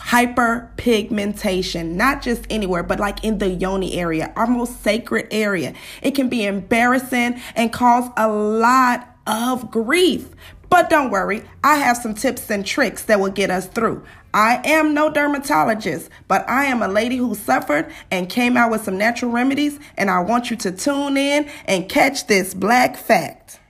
Hyperpigmentation, 0.08 1.90
not 1.90 2.22
just 2.22 2.46
anywhere, 2.48 2.82
but 2.82 2.98
like 2.98 3.22
in 3.22 3.36
the 3.38 3.48
yoni 3.48 3.94
area, 3.94 4.32
our 4.36 4.46
most 4.46 4.82
sacred 4.82 5.28
area. 5.30 5.74
It 6.00 6.12
can 6.12 6.30
be 6.30 6.46
embarrassing 6.46 7.38
and 7.54 7.70
cause 7.70 8.10
a 8.16 8.26
lot 8.26 9.06
of 9.26 9.70
grief. 9.70 10.30
But 10.70 10.88
don't 10.88 11.10
worry, 11.10 11.44
I 11.62 11.76
have 11.76 11.98
some 11.98 12.14
tips 12.14 12.50
and 12.50 12.64
tricks 12.64 13.04
that 13.04 13.20
will 13.20 13.30
get 13.30 13.50
us 13.50 13.66
through. 13.66 14.02
I 14.32 14.60
am 14.64 14.94
no 14.94 15.10
dermatologist, 15.10 16.10
but 16.26 16.48
I 16.48 16.66
am 16.66 16.82
a 16.82 16.88
lady 16.88 17.16
who 17.16 17.34
suffered 17.34 17.92
and 18.10 18.30
came 18.30 18.56
out 18.56 18.70
with 18.70 18.84
some 18.84 18.96
natural 18.96 19.30
remedies, 19.30 19.78
and 19.96 20.10
I 20.10 20.20
want 20.20 20.50
you 20.50 20.56
to 20.58 20.72
tune 20.72 21.16
in 21.16 21.50
and 21.66 21.88
catch 21.88 22.26
this 22.26 22.54
black 22.54 22.96
fact. 22.96 23.60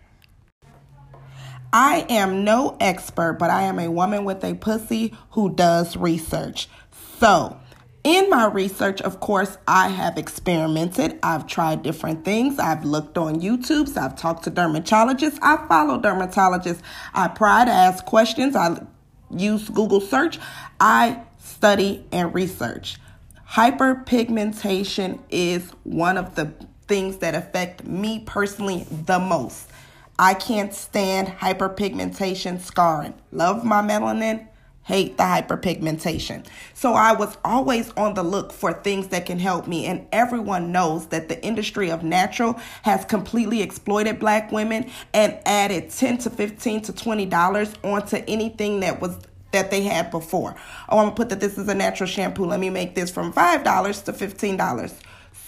I 1.72 2.06
am 2.08 2.44
no 2.44 2.76
expert, 2.80 3.34
but 3.34 3.50
I 3.50 3.62
am 3.62 3.78
a 3.78 3.90
woman 3.90 4.24
with 4.24 4.42
a 4.42 4.54
pussy 4.54 5.14
who 5.32 5.54
does 5.54 5.96
research. 5.96 6.68
So, 7.18 7.58
in 8.04 8.30
my 8.30 8.46
research, 8.46 9.02
of 9.02 9.20
course, 9.20 9.58
I 9.66 9.88
have 9.88 10.16
experimented. 10.16 11.18
I've 11.22 11.46
tried 11.46 11.82
different 11.82 12.24
things. 12.24 12.58
I've 12.58 12.84
looked 12.84 13.18
on 13.18 13.40
YouTube. 13.40 13.94
I've 13.98 14.16
talked 14.16 14.44
to 14.44 14.50
dermatologists. 14.50 15.38
I 15.42 15.66
follow 15.68 16.00
dermatologists. 16.00 16.80
I 17.12 17.28
try 17.28 17.64
to 17.66 17.70
ask 17.70 18.04
questions. 18.04 18.56
I 18.56 18.80
use 19.30 19.68
Google 19.68 20.00
search. 20.00 20.38
I 20.80 21.22
study 21.38 22.06
and 22.12 22.32
research. 22.34 22.98
Hyperpigmentation 23.50 25.18
is 25.28 25.70
one 25.84 26.16
of 26.16 26.34
the 26.34 26.52
things 26.86 27.18
that 27.18 27.34
affect 27.34 27.84
me 27.84 28.20
personally 28.20 28.86
the 28.90 29.18
most. 29.18 29.68
I 30.18 30.34
can't 30.34 30.74
stand 30.74 31.28
hyperpigmentation 31.28 32.60
scarring. 32.60 33.14
Love 33.30 33.64
my 33.64 33.80
melanin, 33.82 34.48
hate 34.82 35.16
the 35.16 35.22
hyperpigmentation. 35.22 36.44
So 36.74 36.94
I 36.94 37.12
was 37.12 37.36
always 37.44 37.92
on 37.92 38.14
the 38.14 38.24
look 38.24 38.52
for 38.52 38.72
things 38.72 39.08
that 39.08 39.26
can 39.26 39.38
help 39.38 39.68
me. 39.68 39.86
And 39.86 40.08
everyone 40.10 40.72
knows 40.72 41.06
that 41.08 41.28
the 41.28 41.40
industry 41.44 41.90
of 41.90 42.02
natural 42.02 42.54
has 42.82 43.04
completely 43.04 43.62
exploited 43.62 44.18
black 44.18 44.50
women 44.50 44.90
and 45.14 45.38
added 45.46 45.90
10 45.90 46.18
to 46.18 46.30
15 46.30 46.82
to 46.82 46.92
20 46.92 47.26
dollars 47.26 47.72
onto 47.84 48.16
anything 48.26 48.80
that 48.80 49.00
was 49.00 49.18
that 49.52 49.70
they 49.70 49.82
had 49.82 50.10
before. 50.10 50.54
Oh, 50.88 50.98
I'm 50.98 51.06
gonna 51.06 51.16
put 51.16 51.28
that 51.30 51.40
this 51.40 51.56
is 51.58 51.68
a 51.68 51.74
natural 51.74 52.08
shampoo. 52.08 52.44
Let 52.44 52.60
me 52.60 52.70
make 52.70 52.94
this 52.94 53.10
from 53.10 53.32
five 53.32 53.64
dollars 53.64 54.02
to 54.02 54.12
fifteen 54.12 54.56
dollars 54.56 54.94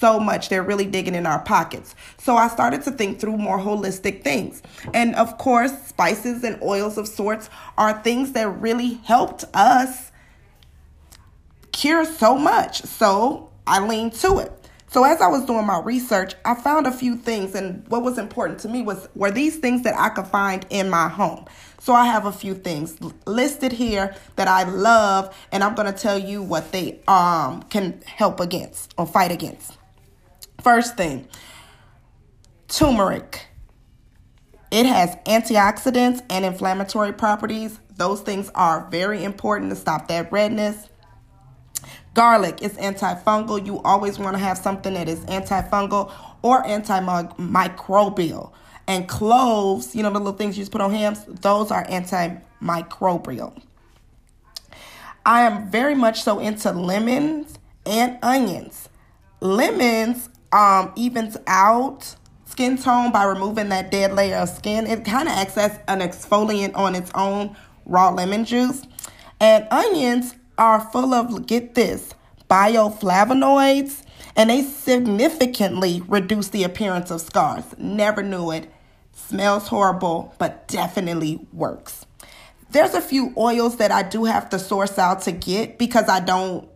so 0.01 0.19
much. 0.19 0.49
They're 0.49 0.63
really 0.63 0.87
digging 0.87 1.15
in 1.15 1.27
our 1.27 1.41
pockets. 1.41 1.95
So 2.19 2.37
I 2.37 2.49
started 2.49 2.83
to 2.83 2.91
think 2.91 3.21
through 3.21 3.37
more 3.37 3.59
holistic 3.59 4.25
things. 4.25 4.63
And 4.95 5.15
of 5.15 5.39
course, 5.39 5.73
spices 5.87 6.43
and 6.43 6.61
oils 6.63 6.99
of 6.99 7.07
sorts 7.07 7.51
are 7.79 8.03
things 8.03 8.33
that 8.33 8.49
really 8.61 8.95
helped 9.05 9.45
us 9.55 10.11
cure 11.73 12.05
so 12.05 12.37
much. 12.37 12.83
So 12.83 13.51
I 13.67 13.87
leaned 13.87 14.15
to 14.15 14.39
it. 14.39 14.53
So 14.93 15.05
as 15.05 15.21
I 15.21 15.29
was 15.29 15.45
doing 15.45 15.67
my 15.67 15.81
research, 15.81 16.35
I 16.45 16.55
found 16.57 16.89
a 16.89 16.91
few 16.91 17.15
things 17.15 17.55
and 17.55 17.87
what 17.87 18.03
was 18.03 18.19
important 18.19 18.59
to 18.61 18.69
me 18.69 18.83
was 18.83 19.09
were 19.15 19.31
these 19.31 19.59
things 19.59 19.83
that 19.83 19.95
I 19.97 20.09
could 20.09 20.27
find 20.27 20.67
in 20.69 20.91
my 20.91 21.09
home. 21.09 21.45
So 21.79 21.95
I 21.95 22.07
have 22.07 22.27
a 22.27 22.33
few 22.33 22.55
things 22.55 22.99
listed 23.25 23.71
here 23.71 24.17
that 24.35 24.49
I 24.49 24.65
love 24.65 25.33
and 25.53 25.63
I'm 25.63 25.77
going 25.77 25.93
to 25.93 25.97
tell 25.97 26.19
you 26.19 26.43
what 26.43 26.73
they 26.73 26.99
um 27.07 27.63
can 27.71 28.03
help 28.05 28.41
against 28.41 28.93
or 28.99 29.07
fight 29.07 29.31
against. 29.31 29.80
First 30.63 30.97
thing, 30.97 31.27
turmeric. 32.69 33.47
It 34.71 34.87
has 34.87 35.17
antioxidants 35.27 36.23
and 36.31 36.45
inflammatory 36.45 37.13
properties. 37.13 37.81
Those 37.97 38.21
things 38.21 38.51
are 38.55 38.89
very 38.91 39.25
important 39.25 39.71
to 39.71 39.77
stop 39.77 40.09
that 40.09 40.31
redness. 40.31 40.89
Garlic 42.15 42.63
is 42.63 42.73
antifungal. 42.75 43.65
You 43.65 43.81
always 43.83 44.19
want 44.19 44.37
to 44.37 44.39
have 44.43 44.59
something 44.59 44.95
that 44.95 45.09
is 45.09 45.21
antifungal 45.21 46.13
or 46.43 46.63
antimicrobial. 46.65 48.53
And 48.87 49.09
cloves, 49.09 49.95
you 49.95 50.03
know, 50.03 50.11
the 50.11 50.19
little 50.19 50.33
things 50.33 50.59
you 50.59 50.63
just 50.63 50.73
put 50.73 50.81
on 50.81 50.93
hams, 50.93 51.25
those 51.27 51.71
are 51.71 51.87
antimicrobial. 51.87 53.61
I 55.25 55.43
am 55.43 55.71
very 55.71 55.95
much 55.95 56.23
so 56.23 56.39
into 56.39 56.73
lemons 56.73 57.59
and 57.87 58.19
onions. 58.23 58.89
Lemons 59.41 60.29
um, 60.53 60.93
evens 60.97 61.37
out 61.47 62.17
skin 62.51 62.77
tone 62.77 63.13
by 63.13 63.25
removing 63.25 63.69
that 63.69 63.91
dead 63.91 64.13
layer 64.13 64.37
of 64.37 64.49
skin. 64.49 64.87
It 64.87 65.05
kind 65.05 65.29
of 65.29 65.35
acts 65.35 65.57
as 65.57 65.79
an 65.89 66.01
exfoliant 66.01 66.77
on 66.77 66.95
its 66.95 67.11
own, 67.15 67.57
raw 67.87 68.11
lemon 68.11 68.45
juice. 68.45 68.83
And 69.41 69.67
onions 69.71 70.35
are 70.59 70.81
full 70.81 71.15
of, 71.15 71.47
get 71.47 71.75
this, 71.75 72.13
bioflavonoids, 72.51 74.03
and 74.37 74.51
they 74.51 74.63
significantly 74.63 76.03
reduce 76.09 76.49
the 76.49 76.65
appearance 76.65 77.11
of 77.11 77.21
scars. 77.21 77.65
Never 77.79 78.23
knew 78.23 78.51
it. 78.51 78.71
Smells 79.13 79.69
horrible, 79.69 80.35
but 80.39 80.67
definitely 80.69 81.47
works. 81.53 82.05
There's 82.71 82.95
a 82.95 83.01
few 83.01 83.33
oils 83.37 83.77
that 83.77 83.91
I 83.91 84.03
do 84.03 84.25
have 84.25 84.51
to 84.51 84.59
source 84.59 84.99
out 84.99 85.23
to 85.23 85.33
get 85.33 85.79
because 85.79 86.09
I 86.09 86.21
don't, 86.21 86.69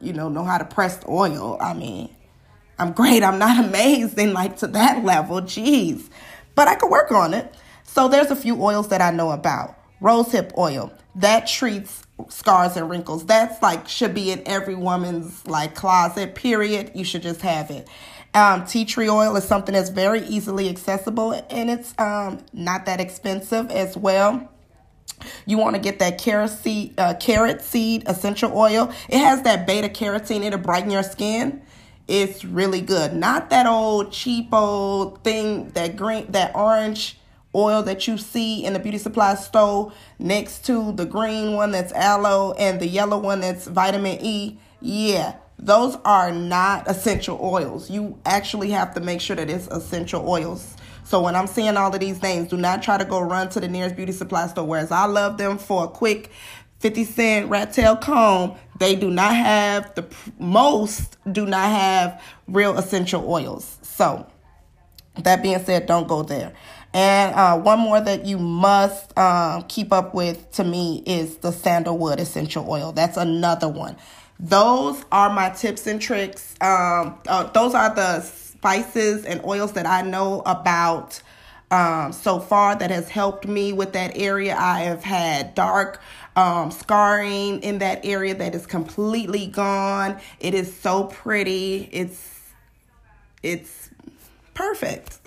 you 0.00 0.12
know, 0.12 0.28
know 0.28 0.44
how 0.44 0.58
to 0.58 0.64
press 0.64 1.00
oil. 1.08 1.56
I 1.60 1.74
mean, 1.74 2.10
I'm 2.78 2.92
great. 2.92 3.22
I'm 3.22 3.38
not 3.38 3.64
amazing 3.68 4.32
like 4.32 4.58
to 4.58 4.66
that 4.68 5.04
level. 5.04 5.40
Jeez. 5.40 6.08
But 6.54 6.68
I 6.68 6.74
could 6.74 6.90
work 6.90 7.12
on 7.12 7.34
it. 7.34 7.54
So 7.84 8.08
there's 8.08 8.30
a 8.30 8.36
few 8.36 8.62
oils 8.62 8.88
that 8.88 9.00
I 9.00 9.10
know 9.10 9.30
about. 9.30 9.78
Rosehip 10.00 10.56
oil. 10.58 10.92
That 11.14 11.46
treats 11.46 12.02
scars 12.28 12.76
and 12.76 12.90
wrinkles. 12.90 13.24
That's 13.26 13.62
like 13.62 13.88
should 13.88 14.14
be 14.14 14.30
in 14.30 14.42
every 14.46 14.74
woman's 14.74 15.46
like 15.46 15.74
closet, 15.74 16.34
period. 16.34 16.92
You 16.94 17.04
should 17.04 17.22
just 17.22 17.40
have 17.42 17.70
it. 17.70 17.88
Um, 18.34 18.66
tea 18.66 18.84
tree 18.84 19.08
oil 19.08 19.34
is 19.36 19.44
something 19.44 19.72
that's 19.72 19.88
very 19.88 20.20
easily 20.26 20.68
accessible 20.68 21.32
and 21.48 21.70
it's 21.70 21.94
um, 21.98 22.44
not 22.52 22.84
that 22.84 23.00
expensive 23.00 23.70
as 23.70 23.96
well. 23.96 24.52
You 25.46 25.56
want 25.56 25.76
to 25.76 25.80
get 25.80 26.00
that 26.00 26.18
carrot 26.18 26.50
seed, 26.50 26.98
uh, 26.98 27.14
carrot 27.14 27.62
seed 27.62 28.04
essential 28.06 28.52
oil. 28.54 28.92
It 29.08 29.18
has 29.18 29.42
that 29.42 29.66
beta 29.66 29.88
carotene. 29.88 30.44
It'll 30.44 30.58
brighten 30.58 30.90
your 30.90 31.02
skin 31.02 31.62
it's 32.08 32.44
really 32.44 32.80
good. 32.80 33.14
Not 33.14 33.50
that 33.50 33.66
old 33.66 34.12
cheap 34.12 34.48
old 34.52 35.22
thing, 35.24 35.70
that 35.70 35.96
green, 35.96 36.30
that 36.32 36.54
orange 36.54 37.18
oil 37.54 37.82
that 37.82 38.06
you 38.06 38.18
see 38.18 38.64
in 38.64 38.74
the 38.74 38.78
beauty 38.78 38.98
supply 38.98 39.34
store 39.34 39.92
next 40.18 40.66
to 40.66 40.92
the 40.92 41.06
green 41.06 41.54
one 41.54 41.70
that's 41.70 41.92
aloe 41.92 42.52
and 42.58 42.78
the 42.80 42.86
yellow 42.86 43.18
one 43.18 43.40
that's 43.40 43.66
vitamin 43.66 44.18
E. 44.20 44.58
Yeah, 44.80 45.36
those 45.58 45.96
are 46.04 46.30
not 46.32 46.88
essential 46.88 47.40
oils. 47.42 47.90
You 47.90 48.18
actually 48.26 48.70
have 48.70 48.94
to 48.94 49.00
make 49.00 49.20
sure 49.20 49.36
that 49.36 49.48
it's 49.48 49.66
essential 49.68 50.28
oils. 50.28 50.76
So 51.02 51.22
when 51.22 51.36
I'm 51.36 51.46
seeing 51.46 51.76
all 51.76 51.94
of 51.94 52.00
these 52.00 52.20
names, 52.20 52.48
do 52.48 52.56
not 52.56 52.82
try 52.82 52.98
to 52.98 53.04
go 53.04 53.20
run 53.20 53.48
to 53.50 53.60
the 53.60 53.68
nearest 53.68 53.94
beauty 53.94 54.10
supply 54.10 54.48
store. 54.48 54.66
Whereas 54.66 54.90
I 54.90 55.06
love 55.06 55.38
them 55.38 55.56
for 55.56 55.84
a 55.84 55.88
quick 55.88 56.32
50 56.80 57.04
cent 57.04 57.50
rat 57.50 57.72
tail 57.72 57.96
comb, 57.96 58.56
they 58.78 58.94
do 58.94 59.10
not 59.10 59.34
have 59.34 59.94
the 59.94 60.06
most 60.38 61.16
do 61.30 61.46
not 61.46 61.70
have 61.70 62.22
real 62.46 62.76
essential 62.76 63.28
oils. 63.30 63.78
So 63.82 64.26
that 65.22 65.42
being 65.42 65.58
said, 65.64 65.86
don't 65.86 66.06
go 66.06 66.22
there. 66.22 66.52
And 66.92 67.34
uh, 67.34 67.58
one 67.58 67.78
more 67.80 68.00
that 68.00 68.24
you 68.24 68.38
must 68.38 69.16
um, 69.18 69.64
keep 69.64 69.92
up 69.92 70.14
with 70.14 70.50
to 70.52 70.64
me 70.64 71.02
is 71.06 71.38
the 71.38 71.52
sandalwood 71.52 72.20
essential 72.20 72.66
oil. 72.70 72.92
That's 72.92 73.16
another 73.16 73.68
one. 73.68 73.96
Those 74.38 75.04
are 75.10 75.30
my 75.30 75.50
tips 75.50 75.86
and 75.86 76.00
tricks. 76.00 76.54
Um, 76.60 77.18
uh, 77.26 77.44
those 77.52 77.74
are 77.74 77.94
the 77.94 78.20
spices 78.20 79.24
and 79.24 79.42
oils 79.44 79.72
that 79.72 79.86
I 79.86 80.02
know 80.02 80.42
about 80.44 81.20
um, 81.70 82.12
so 82.12 82.38
far 82.38 82.76
that 82.76 82.90
has 82.90 83.08
helped 83.08 83.46
me 83.46 83.72
with 83.72 83.92
that 83.94 84.12
area. 84.16 84.56
I 84.56 84.80
have 84.80 85.02
had 85.02 85.54
dark 85.54 86.00
um, 86.36 86.70
scarring 86.70 87.60
in 87.62 87.78
that 87.78 88.04
area 88.04 88.34
that 88.34 88.54
is 88.54 88.66
completely 88.66 89.46
gone. 89.46 90.18
It 90.38 90.54
is 90.54 90.74
so 90.76 91.04
pretty. 91.04 91.88
It's 91.92 92.34
it's 93.42 93.85
perfect. 94.56 95.18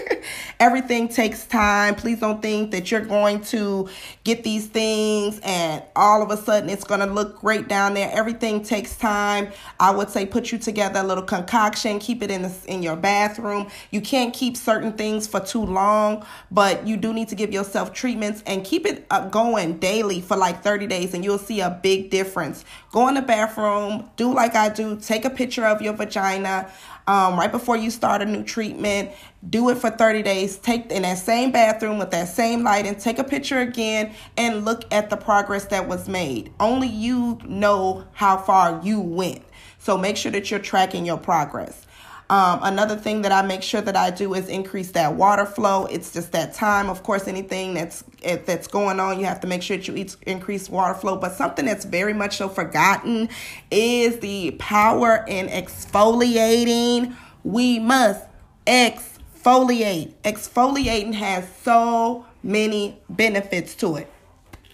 Everything 0.60 1.08
takes 1.08 1.44
time. 1.46 1.96
Please 1.96 2.20
don't 2.20 2.40
think 2.40 2.70
that 2.70 2.90
you're 2.90 3.04
going 3.04 3.40
to 3.42 3.88
get 4.24 4.44
these 4.44 4.66
things 4.66 5.40
and 5.42 5.82
all 5.96 6.22
of 6.22 6.30
a 6.30 6.36
sudden 6.36 6.70
it's 6.70 6.84
going 6.84 7.00
to 7.00 7.06
look 7.06 7.40
great 7.40 7.68
down 7.68 7.94
there. 7.94 8.08
Everything 8.12 8.62
takes 8.62 8.96
time. 8.96 9.52
I 9.80 9.90
would 9.90 10.10
say 10.10 10.26
put 10.26 10.52
you 10.52 10.58
together 10.58 11.00
a 11.00 11.02
little 11.02 11.24
concoction, 11.24 11.98
keep 11.98 12.22
it 12.22 12.30
in 12.30 12.42
the, 12.42 12.52
in 12.66 12.82
your 12.82 12.96
bathroom. 12.96 13.68
You 13.90 14.00
can't 14.00 14.32
keep 14.32 14.56
certain 14.56 14.92
things 14.92 15.26
for 15.26 15.40
too 15.40 15.64
long, 15.64 16.24
but 16.50 16.86
you 16.86 16.96
do 16.96 17.12
need 17.12 17.28
to 17.28 17.34
give 17.34 17.52
yourself 17.52 17.92
treatments 17.92 18.42
and 18.46 18.64
keep 18.64 18.86
it 18.86 19.06
uh, 19.10 19.28
going 19.28 19.78
daily 19.78 20.20
for 20.20 20.36
like 20.36 20.62
30 20.62 20.86
days 20.86 21.14
and 21.14 21.24
you'll 21.24 21.38
see 21.38 21.60
a 21.60 21.70
big 21.82 22.10
difference. 22.10 22.64
Go 22.92 23.08
in 23.08 23.14
the 23.14 23.22
bathroom, 23.22 24.08
do 24.16 24.32
like 24.32 24.54
I 24.54 24.68
do, 24.68 24.96
take 24.96 25.24
a 25.24 25.30
picture 25.30 25.66
of 25.66 25.82
your 25.82 25.94
vagina 25.94 26.70
um, 27.08 27.38
right 27.38 27.50
before 27.50 27.76
you 27.76 27.90
start 27.90 28.20
a 28.20 28.26
new 28.26 28.44
treatment. 28.44 29.10
Do 29.48 29.70
it 29.70 29.78
for 29.78 29.88
30 29.88 30.22
days. 30.22 30.58
Take 30.58 30.92
in 30.92 31.02
that 31.02 31.16
same 31.16 31.50
bathroom 31.50 31.98
with 31.98 32.10
that 32.10 32.28
same 32.28 32.62
light 32.62 32.86
and 32.86 33.00
take 33.00 33.18
a 33.18 33.24
picture 33.24 33.60
again 33.60 34.12
and 34.36 34.64
look 34.64 34.84
at 34.92 35.08
the 35.08 35.16
progress 35.16 35.64
that 35.66 35.88
was 35.88 36.06
made. 36.06 36.52
Only 36.60 36.88
you 36.88 37.38
know 37.46 38.04
how 38.12 38.36
far 38.36 38.80
you 38.84 39.00
went. 39.00 39.42
So 39.78 39.96
make 39.96 40.18
sure 40.18 40.30
that 40.32 40.50
you're 40.50 40.60
tracking 40.60 41.06
your 41.06 41.16
progress. 41.16 41.86
Um, 42.30 42.60
another 42.62 42.94
thing 42.94 43.22
that 43.22 43.32
I 43.32 43.40
make 43.40 43.62
sure 43.62 43.80
that 43.80 43.96
I 43.96 44.10
do 44.10 44.34
is 44.34 44.48
increase 44.48 44.90
that 44.90 45.14
water 45.14 45.46
flow. 45.46 45.86
It's 45.86 46.12
just 46.12 46.32
that 46.32 46.52
time. 46.52 46.90
Of 46.90 47.02
course, 47.02 47.26
anything 47.26 47.72
that's 47.72 48.04
that's 48.44 48.66
going 48.66 49.00
on, 49.00 49.18
you 49.18 49.24
have 49.24 49.40
to 49.40 49.46
make 49.46 49.62
sure 49.62 49.78
that 49.78 49.88
you 49.88 50.06
increase 50.26 50.68
water 50.68 50.92
flow. 50.92 51.16
But 51.16 51.34
something 51.36 51.64
that's 51.64 51.86
very 51.86 52.12
much 52.12 52.36
so 52.36 52.50
forgotten 52.50 53.30
is 53.70 54.18
the 54.18 54.50
power 54.58 55.24
in 55.26 55.48
exfoliating. 55.48 57.16
We 57.44 57.78
must 57.78 58.26
exfoliate. 58.66 60.12
Exfoliating 60.22 61.14
has 61.14 61.48
so 61.62 62.26
many 62.42 63.00
benefits 63.08 63.74
to 63.76 63.96
it. 63.96 64.12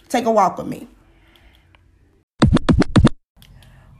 Take 0.09 0.25
a 0.25 0.31
walk 0.31 0.57
with 0.57 0.67
me. 0.67 0.89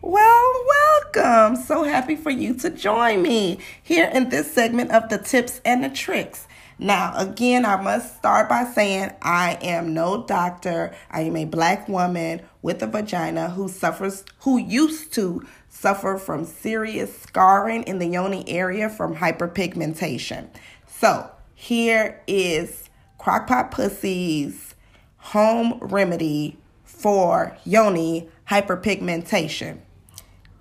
Well, 0.07 0.65
welcome. 0.67 1.55
So 1.63 1.81
happy 1.81 2.15
for 2.15 2.29
you 2.29 2.53
to 2.57 2.69
join 2.69 3.23
me 3.23 3.57
here 3.81 4.07
in 4.13 4.29
this 4.29 4.53
segment 4.53 4.91
of 4.91 5.09
the 5.09 5.17
tips 5.17 5.61
and 5.65 5.83
the 5.83 5.89
tricks. 5.89 6.47
Now, 6.77 7.13
again, 7.17 7.65
I 7.65 7.81
must 7.81 8.15
start 8.15 8.47
by 8.47 8.65
saying 8.65 9.13
I 9.23 9.57
am 9.63 9.95
no 9.95 10.23
doctor. 10.23 10.95
I 11.09 11.21
am 11.21 11.35
a 11.35 11.45
black 11.45 11.89
woman 11.89 12.43
with 12.61 12.83
a 12.83 12.87
vagina 12.87 13.49
who 13.49 13.67
suffers, 13.67 14.23
who 14.41 14.59
used 14.59 15.11
to 15.13 15.43
suffer 15.69 16.17
from 16.19 16.45
serious 16.45 17.19
scarring 17.23 17.81
in 17.85 17.97
the 17.97 18.05
yoni 18.05 18.47
area 18.47 18.89
from 18.89 19.15
hyperpigmentation. 19.15 20.49
So, 20.85 21.31
here 21.55 22.21
is 22.27 22.91
Crockpot 23.19 23.71
Pussy's 23.71 24.75
home 25.17 25.79
remedy 25.81 26.59
for 26.83 27.57
yoni 27.65 28.29
hyperpigmentation 28.47 29.79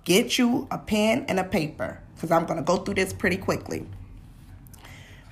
get 0.05 0.37
you 0.37 0.67
a 0.71 0.77
pen 0.77 1.25
and 1.27 1.39
a 1.39 1.43
paper 1.43 1.99
because 2.15 2.31
I'm 2.31 2.45
going 2.45 2.57
to 2.57 2.63
go 2.63 2.77
through 2.77 2.93
this 2.95 3.11
pretty 3.11 3.37
quickly. 3.37 3.85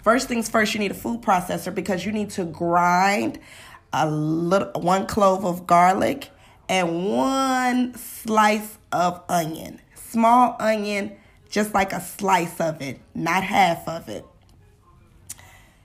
First 0.03 0.27
things 0.27 0.49
first, 0.49 0.73
you 0.73 0.81
need 0.81 0.91
a 0.91 0.95
food 0.95 1.21
processor 1.21 1.73
because 1.73 2.05
you 2.05 2.11
need 2.11 2.29
to 2.31 2.43
grind 2.43 3.39
a 3.93 4.09
little 4.09 4.81
one 4.81 5.05
clove 5.05 5.45
of 5.45 5.65
garlic 5.65 6.29
and 6.67 7.15
one 7.15 7.95
slice 7.95 8.77
of 8.91 9.21
onion. 9.29 9.79
Small 9.95 10.57
onion, 10.59 11.15
just 11.49 11.73
like 11.73 11.93
a 11.93 12.01
slice 12.01 12.59
of 12.59 12.81
it, 12.81 12.99
not 13.15 13.43
half 13.43 13.87
of 13.87 14.09
it. 14.09 14.25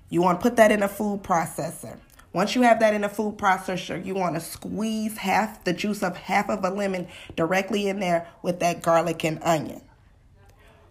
You 0.08 0.22
want 0.22 0.40
to 0.40 0.42
put 0.42 0.56
that 0.56 0.72
in 0.72 0.82
a 0.82 0.88
food 0.88 1.22
processor. 1.22 1.98
Once 2.32 2.54
you 2.54 2.62
have 2.62 2.80
that 2.80 2.94
in 2.94 3.04
a 3.04 3.08
food 3.08 3.36
processor, 3.38 4.04
you 4.04 4.14
want 4.14 4.34
to 4.34 4.40
squeeze 4.40 5.16
half 5.18 5.64
the 5.64 5.72
juice 5.72 6.02
of 6.02 6.16
half 6.16 6.48
of 6.50 6.62
a 6.64 6.70
lemon 6.70 7.06
directly 7.36 7.88
in 7.88 8.00
there 8.00 8.28
with 8.42 8.60
that 8.60 8.82
garlic 8.82 9.24
and 9.24 9.42
onion. 9.42 9.80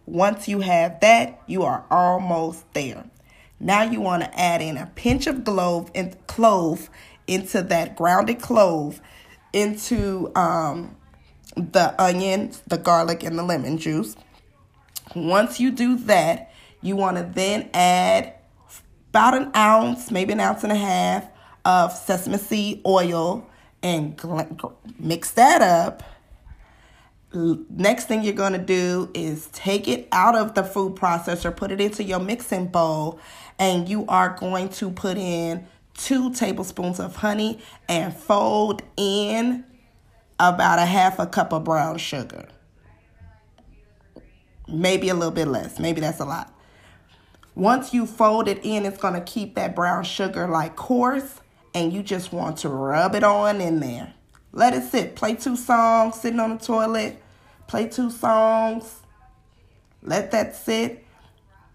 Once 0.06 0.48
you 0.48 0.62
have 0.62 1.00
that, 1.00 1.42
you 1.48 1.64
are 1.64 1.86
almost 1.92 2.64
there. 2.74 3.04
Now 3.60 3.84
you 3.84 4.02
want 4.02 4.24
to 4.24 4.40
add 4.40 4.62
in 4.62 4.78
a 4.78 4.88
pinch 4.96 5.28
of 5.28 5.44
clove 5.44 5.92
and 5.94 6.16
clove 6.28 6.90
into 7.28 7.62
that 7.64 7.96
grounded 7.96 8.42
clove 8.42 9.02
into 9.54 10.32
um, 10.36 10.96
the 11.56 11.94
onion, 12.02 12.52
the 12.68 12.78
garlic, 12.78 13.24
and 13.24 13.38
the 13.38 13.44
lemon 13.44 13.78
juice. 13.78 14.16
Once 15.16 15.60
you 15.60 15.72
do 15.72 15.98
that, 15.98 16.52
you 16.82 16.96
want 16.96 17.18
to 17.18 17.24
then 17.24 17.70
add 17.74 18.34
about 19.18 19.34
an 19.34 19.51
ounce, 19.55 20.11
maybe 20.11 20.32
an 20.32 20.39
ounce 20.39 20.61
and 20.61 20.72
a 20.72 20.76
half 20.76 21.28
of 21.65 21.91
sesame 21.91 22.38
seed 22.38 22.80
oil 22.86 23.49
and 23.82 24.22
mix 24.99 25.32
that 25.32 25.59
up. 25.59 26.03
Next 27.34 28.05
thing 28.05 28.22
you're 28.22 28.34
going 28.34 28.53
to 28.53 28.59
do 28.59 29.09
is 29.15 29.47
take 29.47 29.88
it 29.88 30.07
out 30.11 30.36
of 30.36 30.53
the 30.53 30.63
food 30.63 30.95
processor, 30.95 31.55
put 31.55 31.72
it 31.72 31.82
into 31.82 32.03
your 32.03 32.20
mixing 32.20 32.68
bowl, 32.68 33.20
and 33.57 33.89
you 33.89 34.05
are 34.05 34.38
going 34.38 34.70
to 34.70 34.91
put 34.91 35.18
in 35.18 35.65
two 35.95 36.32
tablespoons 36.36 36.99
of 36.99 37.15
honey 37.15 37.59
and 37.89 38.15
fold 38.15 38.84
in 38.97 39.65
about 40.39 40.78
a 40.78 40.86
half 40.86 41.18
a 41.18 41.26
cup 41.26 41.53
of 41.53 41.63
brown 41.63 41.97
sugar. 41.97 42.47
Maybe 44.68 45.09
a 45.09 45.15
little 45.15 45.32
bit 45.32 45.47
less. 45.47 45.80
Maybe 45.80 46.01
that's 46.01 46.20
a 46.20 46.26
lot. 46.26 46.53
Once 47.58 47.91
you 47.91 48.05
fold 48.05 48.47
it 48.47 48.60
in, 48.62 48.86
it's 48.86 48.99
going 48.99 49.16
to 49.16 49.22
keep 49.22 49.55
that 49.55 49.76
brown 49.76 50.03
sugar 50.03 50.47
like 50.47 50.76
coarse 50.76 51.41
and 51.74 51.91
you 51.91 52.03
just 52.03 52.32
want 52.32 52.55
to 52.55 52.70
rub 52.70 53.16
it 53.16 53.24
on 53.24 53.60
in 53.60 53.80
there. 53.80 54.14
Let 54.51 54.76
it 54.76 54.84
sit. 54.84 55.16
Play 55.16 55.34
two 55.34 55.55
songs 55.55 56.22
sitting 56.22 56.39
on 56.39 56.60
the 56.60 56.64
toilet. 56.64 57.20
Play 57.66 57.88
two 57.88 58.12
songs. 58.12 59.01
Let 60.03 60.30
that 60.32 60.55
sit. 60.55 61.03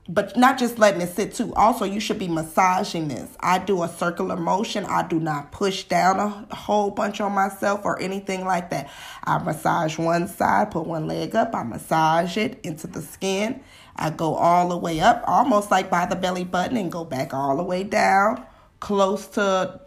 But 0.09 0.37
not 0.37 0.57
just 0.57 0.78
letting 0.78 1.01
it 1.01 1.16
sit 1.16 1.35
too. 1.35 1.53
Also, 1.55 1.85
you 1.85 1.99
should 1.99 2.18
be 2.18 2.28
massaging 2.28 3.09
this. 3.09 3.37
I 3.41 3.59
do 3.59 3.83
a 3.83 3.89
circular 3.89 4.37
motion. 4.37 4.85
I 4.85 5.03
do 5.09 5.18
not 5.18 5.51
push 5.51 5.83
down 5.83 6.20
a 6.20 6.55
whole 6.55 6.93
bunch 6.93 7.20
on 7.20 7.33
myself 7.33 7.80
or 7.85 8.01
anything 8.01 8.45
like 8.45 8.70
that. 8.70 8.89
I 9.24 9.39
massage 9.39 9.99
one 9.99 10.28
side, 10.28 10.70
put 10.70 10.87
one 10.87 11.09
leg 11.09 11.35
up. 11.35 11.57
I 11.57 11.64
massage 11.64 12.37
it 12.37 12.61
into 12.62 12.87
the 12.87 13.03
skin 13.03 13.62
I 14.03 14.11
go 14.11 14.34
all 14.34 14.68
the 14.68 14.76
way 14.76 14.98
up, 14.98 15.22
almost 15.28 15.70
like 15.70 15.88
by 15.88 16.07
the 16.07 16.16
belly 16.16 16.42
button, 16.42 16.76
and 16.76 16.90
go 16.90 17.05
back 17.05 17.32
all 17.32 17.57
the 17.57 17.62
way 17.62 17.84
down, 17.84 18.44
close 18.80 19.28
to 19.28 19.80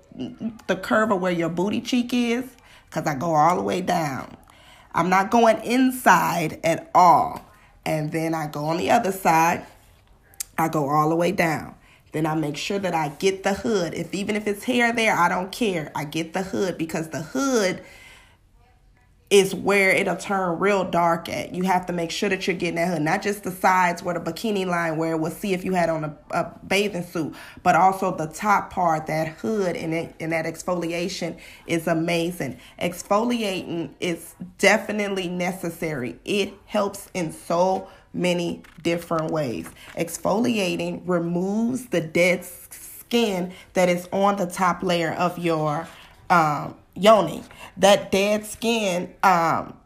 the 0.68 0.76
curve 0.78 1.11
of 1.11 1.20
where 1.20 1.34
your 1.34 1.49
booty 1.49 1.82
cheek 1.82 2.13
is, 2.13 2.45
because 2.86 3.05
I 3.05 3.16
go 3.16 3.36
all 3.36 3.57
the 3.57 3.61
way 3.61 3.82
down. 3.82 4.38
I'm 4.93 5.09
not 5.09 5.32
going 5.32 5.61
inside 5.66 6.61
at 6.63 6.89
all. 6.95 7.41
And 7.86 8.13
then 8.13 8.34
I 8.34 8.47
go 8.47 8.63
on 8.68 8.78
the 8.78 8.89
other 8.89 9.11
side, 9.11 9.66
I 10.57 10.70
go 10.70 10.88
all 10.88 11.09
the 11.09 11.16
way 11.18 11.34
down. 11.34 11.76
Then 12.13 12.26
I 12.26 12.36
make 12.36 12.55
sure 12.55 12.80
that 12.80 12.95
I 12.95 13.09
get 13.09 13.43
the 13.43 13.53
hood. 13.53 13.93
If 13.93 14.13
even 14.13 14.38
if 14.38 14.47
it's 14.47 14.63
hair 14.63 14.93
there, 14.93 15.13
I 15.13 15.28
don't 15.28 15.51
care. 15.51 15.91
I 15.93 16.05
get 16.05 16.32
the 16.32 16.43
hood 16.43 16.78
because 16.78 17.09
the 17.09 17.22
hood 17.22 17.84
is 19.32 19.56
where 19.56 19.90
it'll 19.90 20.16
turn 20.16 20.60
real 20.60 20.84
dark 20.84 21.28
at. 21.30 21.54
You 21.54 21.64
have 21.64 21.88
to 21.88 21.94
make 21.94 22.12
sure 22.12 22.30
that 22.30 22.46
you're 22.46 22.56
getting 22.56 22.76
that 22.76 22.90
hood, 22.90 23.02
not 23.02 23.24
just 23.24 23.44
the 23.44 23.50
sides 23.50 24.04
where 24.04 24.14
the 24.14 24.20
bikini 24.20 24.68
line 24.68 24.98
where 24.98 25.18
we'll 25.18 25.32
see 25.32 25.54
if 25.54 25.66
you 25.66 25.74
had 25.74 25.90
on 25.90 26.04
a, 26.04 26.16
a 26.32 26.60
bathing 26.68 27.04
suit, 27.04 27.36
but 27.64 27.76
also 27.76 28.16
the 28.16 28.28
top 28.28 28.72
part, 28.72 29.08
that 29.08 29.30
hood 29.30 29.76
and 29.76 29.96
it, 29.96 30.16
and 30.20 30.32
that 30.32 30.46
exfoliation 30.46 31.38
is 31.66 31.88
amazing. 31.88 32.60
Exfoliating 32.80 33.90
is 34.00 34.36
definitely 34.60 35.28
necessary. 35.28 36.20
It 36.24 36.54
helps 36.68 37.10
in 37.16 37.32
so 37.32 37.88
many 38.14 38.62
different 38.84 39.32
ways. 39.32 39.68
Exfoliating 39.98 41.02
removes 41.06 41.88
the 41.88 42.00
dead 42.00 42.46
skin 42.46 43.54
that 43.74 43.90
is 43.90 44.08
on 44.12 44.36
the 44.36 44.46
top 44.46 44.84
layer 44.84 45.14
of 45.14 45.40
your 45.40 45.88
um 46.30 46.76
yoni. 46.96 47.43
That 47.78 48.12
dead 48.12 48.46
skin, 48.46 49.14
um, 49.24 49.78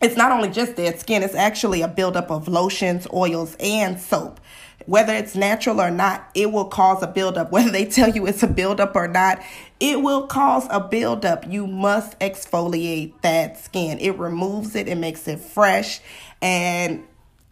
it's 0.00 0.16
not 0.16 0.32
only 0.32 0.48
just 0.48 0.76
dead 0.76 0.98
skin, 0.98 1.22
it's 1.22 1.34
actually 1.34 1.82
a 1.82 1.88
buildup 1.88 2.30
of 2.30 2.48
lotions, 2.48 3.06
oils, 3.12 3.56
and 3.60 4.00
soap. 4.00 4.40
Whether 4.86 5.12
it's 5.12 5.36
natural 5.36 5.80
or 5.80 5.90
not, 5.90 6.30
it 6.34 6.50
will 6.52 6.64
cause 6.64 7.02
a 7.02 7.06
buildup. 7.06 7.52
Whether 7.52 7.70
they 7.70 7.84
tell 7.84 8.10
you 8.10 8.26
it's 8.26 8.42
a 8.42 8.48
buildup 8.48 8.96
or 8.96 9.08
not, 9.08 9.42
it 9.78 10.00
will 10.02 10.26
cause 10.26 10.66
a 10.70 10.80
buildup. 10.80 11.50
You 11.50 11.66
must 11.66 12.18
exfoliate 12.18 13.12
that 13.20 13.58
skin. 13.58 13.98
It 13.98 14.18
removes 14.18 14.74
it, 14.74 14.88
it 14.88 14.96
makes 14.96 15.28
it 15.28 15.38
fresh, 15.38 16.00
and 16.40 17.06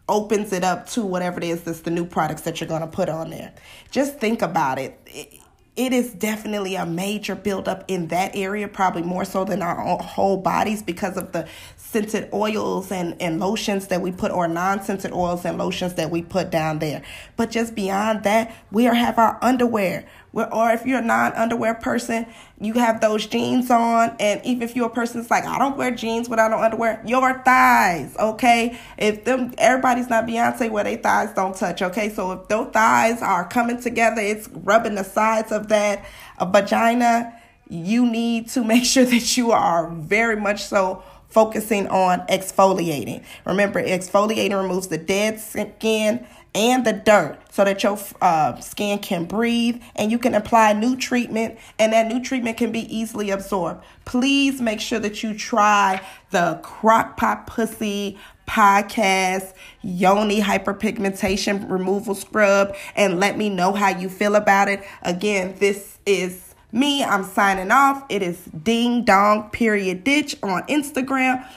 opens 0.07 0.51
it 0.51 0.63
up 0.63 0.87
to 0.87 1.05
whatever 1.05 1.37
it 1.37 1.43
is 1.43 1.61
that's 1.61 1.81
the 1.81 1.91
new 1.91 2.05
products 2.05 2.41
that 2.41 2.59
you're 2.59 2.67
going 2.67 2.81
to 2.81 2.87
put 2.87 3.09
on 3.09 3.29
there. 3.29 3.53
Just 3.91 4.19
think 4.19 4.41
about 4.41 4.79
it. 4.79 5.38
It 5.79 5.93
is 5.93 6.11
definitely 6.11 6.75
a 6.75 6.85
major 6.85 7.35
buildup 7.35 7.85
in 7.87 8.09
that 8.09 8.35
area, 8.35 8.67
probably 8.67 9.01
more 9.01 9.23
so 9.23 9.45
than 9.45 9.61
our 9.61 9.77
whole 10.03 10.35
bodies 10.35 10.83
because 10.83 11.15
of 11.15 11.31
the 11.31 11.47
scented 11.77 12.27
oils 12.33 12.91
and, 12.91 13.15
and 13.21 13.39
lotions 13.39 13.87
that 13.87 14.01
we 14.01 14.11
put, 14.11 14.29
or 14.29 14.49
non 14.49 14.83
scented 14.83 15.13
oils 15.13 15.45
and 15.45 15.57
lotions 15.57 15.93
that 15.93 16.11
we 16.11 16.21
put 16.21 16.49
down 16.49 16.79
there. 16.79 17.01
But 17.37 17.49
just 17.49 17.75
beyond 17.75 18.23
that, 18.23 18.53
we 18.73 18.83
have 18.83 19.17
our 19.17 19.39
underwear 19.41 20.05
or 20.33 20.71
if 20.71 20.85
you're 20.85 20.99
a 20.99 21.05
non-underwear 21.05 21.75
person, 21.75 22.27
you 22.61 22.73
have 22.73 23.01
those 23.01 23.25
jeans 23.25 23.71
on, 23.71 24.15
and 24.19 24.43
even 24.45 24.61
if 24.61 24.75
you're 24.75 24.87
a 24.87 24.91
person 24.91 25.19
that's 25.19 25.31
like, 25.31 25.45
I 25.45 25.57
don't 25.57 25.77
wear 25.77 25.91
jeans 25.91 26.29
without 26.29 26.51
no 26.51 26.59
underwear, 26.59 27.01
your 27.05 27.41
thighs, 27.43 28.15
okay? 28.17 28.77
If 28.97 29.25
them 29.25 29.53
everybody's 29.57 30.09
not 30.09 30.27
Beyonce 30.27 30.69
where 30.69 30.83
they 30.83 30.97
thighs 30.97 31.33
don't 31.33 31.55
touch, 31.55 31.81
okay? 31.81 32.09
So 32.09 32.31
if 32.33 32.47
those 32.47 32.71
thighs 32.71 33.21
are 33.21 33.47
coming 33.47 33.81
together, 33.81 34.21
it's 34.21 34.47
rubbing 34.49 34.95
the 34.95 35.03
sides 35.03 35.51
of 35.51 35.69
that 35.69 36.05
vagina, 36.39 37.33
you 37.69 38.05
need 38.09 38.49
to 38.49 38.63
make 38.65 38.85
sure 38.85 39.05
that 39.05 39.37
you 39.37 39.51
are 39.51 39.89
very 39.89 40.35
much 40.35 40.63
so 40.63 41.03
focusing 41.29 41.87
on 41.87 42.21
exfoliating. 42.27 43.23
Remember, 43.45 43.83
exfoliating 43.83 44.59
removes 44.59 44.87
the 44.87 44.97
dead 44.97 45.39
skin 45.39 46.25
and 46.59 46.85
the 46.85 46.91
dirt 46.91 47.39
so 47.49 47.63
that 47.63 47.81
your 47.83 47.97
uh, 48.21 48.59
skin 48.59 48.99
can 48.99 49.23
breathe 49.23 49.81
and 49.95 50.11
you 50.11 50.19
can 50.19 50.35
apply 50.35 50.73
new 50.73 50.97
treatment 50.97 51.57
and 51.79 51.93
that 51.93 52.07
new 52.07 52.21
treatment 52.21 52.57
can 52.57 52.69
be 52.69 52.81
easily 52.93 53.29
absorbed. 53.29 53.81
Please 54.03 54.59
make 54.59 54.81
sure 54.81 54.99
that 54.99 55.23
you 55.23 55.33
try 55.33 56.01
the 56.31 56.59
Crock-Pot 56.61 57.47
Pussy 57.47 58.17
podcast 58.45 59.53
yoni 59.83 60.41
hyperpigmentation 60.41 61.69
removal 61.71 62.13
scrub 62.13 62.75
and 62.95 63.21
let 63.21 63.37
me 63.37 63.47
know 63.49 63.71
how 63.71 63.89
you 63.89 64.09
feel 64.09 64.35
about 64.35 64.67
it. 64.67 64.83
Again, 65.03 65.55
this 65.59 65.99
is 66.05 66.55
me. 66.73 67.05
I'm 67.05 67.23
signing 67.23 67.71
off. 67.71 68.03
It 68.09 68.21
is 68.21 68.43
ding 68.45 69.05
dong 69.05 69.49
period 69.51 70.03
ditch 70.03 70.35
on 70.43 70.63
Instagram. 70.63 71.47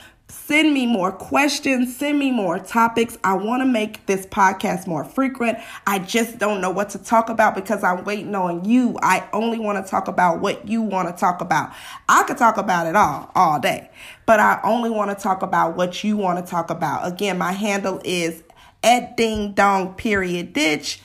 Send 0.45 0.73
me 0.73 0.85
more 0.85 1.13
questions, 1.13 1.95
send 1.95 2.19
me 2.19 2.29
more 2.29 2.59
topics. 2.59 3.17
I 3.23 3.33
want 3.33 3.61
to 3.61 3.65
make 3.65 4.05
this 4.07 4.25
podcast 4.25 4.87
more 4.87 5.05
frequent. 5.05 5.57
I 5.87 5.99
just 5.99 6.37
don't 6.37 6.59
know 6.59 6.69
what 6.69 6.89
to 6.89 6.97
talk 6.97 7.29
about 7.29 7.55
because 7.55 7.81
I'm 7.81 8.03
waiting 8.03 8.35
on 8.35 8.65
you. 8.65 8.99
I 9.01 9.25
only 9.31 9.57
want 9.57 9.83
to 9.83 9.89
talk 9.89 10.09
about 10.09 10.41
what 10.41 10.67
you 10.67 10.81
want 10.81 11.07
to 11.07 11.17
talk 11.17 11.39
about. 11.39 11.71
I 12.09 12.23
could 12.23 12.37
talk 12.37 12.57
about 12.57 12.87
it 12.87 12.95
all, 12.97 13.31
all 13.35 13.57
day, 13.61 13.89
but 14.25 14.41
I 14.41 14.59
only 14.65 14.89
want 14.89 15.17
to 15.17 15.23
talk 15.23 15.43
about 15.43 15.77
what 15.77 16.03
you 16.03 16.17
want 16.17 16.45
to 16.45 16.51
talk 16.51 16.69
about. 16.69 17.07
Again, 17.07 17.37
my 17.37 17.53
handle 17.53 18.01
is 18.03 18.43
at 18.83 19.15
ding 19.15 19.53
dong 19.53 19.93
period 19.93 20.51
ditch 20.51 20.99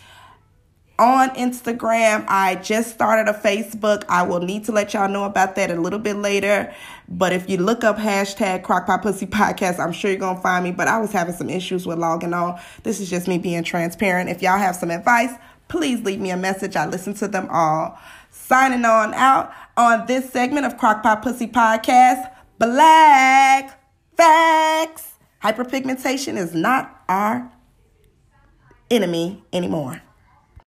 on 0.98 1.30
Instagram. 1.30 2.24
I 2.28 2.56
just 2.56 2.92
started 2.92 3.30
a 3.30 3.38
Facebook. 3.38 4.04
I 4.08 4.22
will 4.22 4.40
need 4.40 4.64
to 4.64 4.72
let 4.72 4.94
y'all 4.94 5.08
know 5.08 5.24
about 5.24 5.54
that 5.54 5.70
a 5.70 5.80
little 5.80 5.98
bit 5.98 6.16
later. 6.16 6.74
But 7.08 7.32
if 7.32 7.48
you 7.48 7.56
look 7.58 7.84
up 7.84 7.96
hashtag 7.96 8.64
Crock-Pot 8.64 9.02
Pussy 9.02 9.26
Podcast, 9.26 9.78
I'm 9.78 9.92
sure 9.92 10.10
you're 10.10 10.18
to 10.34 10.42
find 10.42 10.64
me. 10.64 10.72
But 10.72 10.88
I 10.88 10.98
was 10.98 11.12
having 11.12 11.34
some 11.34 11.48
issues 11.48 11.86
with 11.86 11.98
logging 11.98 12.34
on. 12.34 12.60
This 12.82 13.00
is 13.00 13.08
just 13.08 13.28
me 13.28 13.38
being 13.38 13.62
transparent. 13.62 14.28
If 14.28 14.42
y'all 14.42 14.58
have 14.58 14.74
some 14.76 14.90
advice, 14.90 15.32
please 15.68 16.02
leave 16.02 16.20
me 16.20 16.30
a 16.30 16.36
message. 16.36 16.74
I 16.74 16.86
listen 16.86 17.14
to 17.14 17.28
them 17.28 17.48
all. 17.50 17.98
Signing 18.30 18.84
on 18.84 19.14
out 19.14 19.52
on 19.76 20.06
this 20.06 20.30
segment 20.30 20.66
of 20.66 20.76
Crock-Pot 20.76 21.22
Pussy 21.22 21.46
Podcast. 21.46 22.30
Black 22.58 23.80
facts. 24.16 25.12
Hyperpigmentation 25.42 26.36
is 26.36 26.52
not 26.52 27.04
our 27.08 27.52
enemy 28.90 29.44
anymore. 29.52 30.02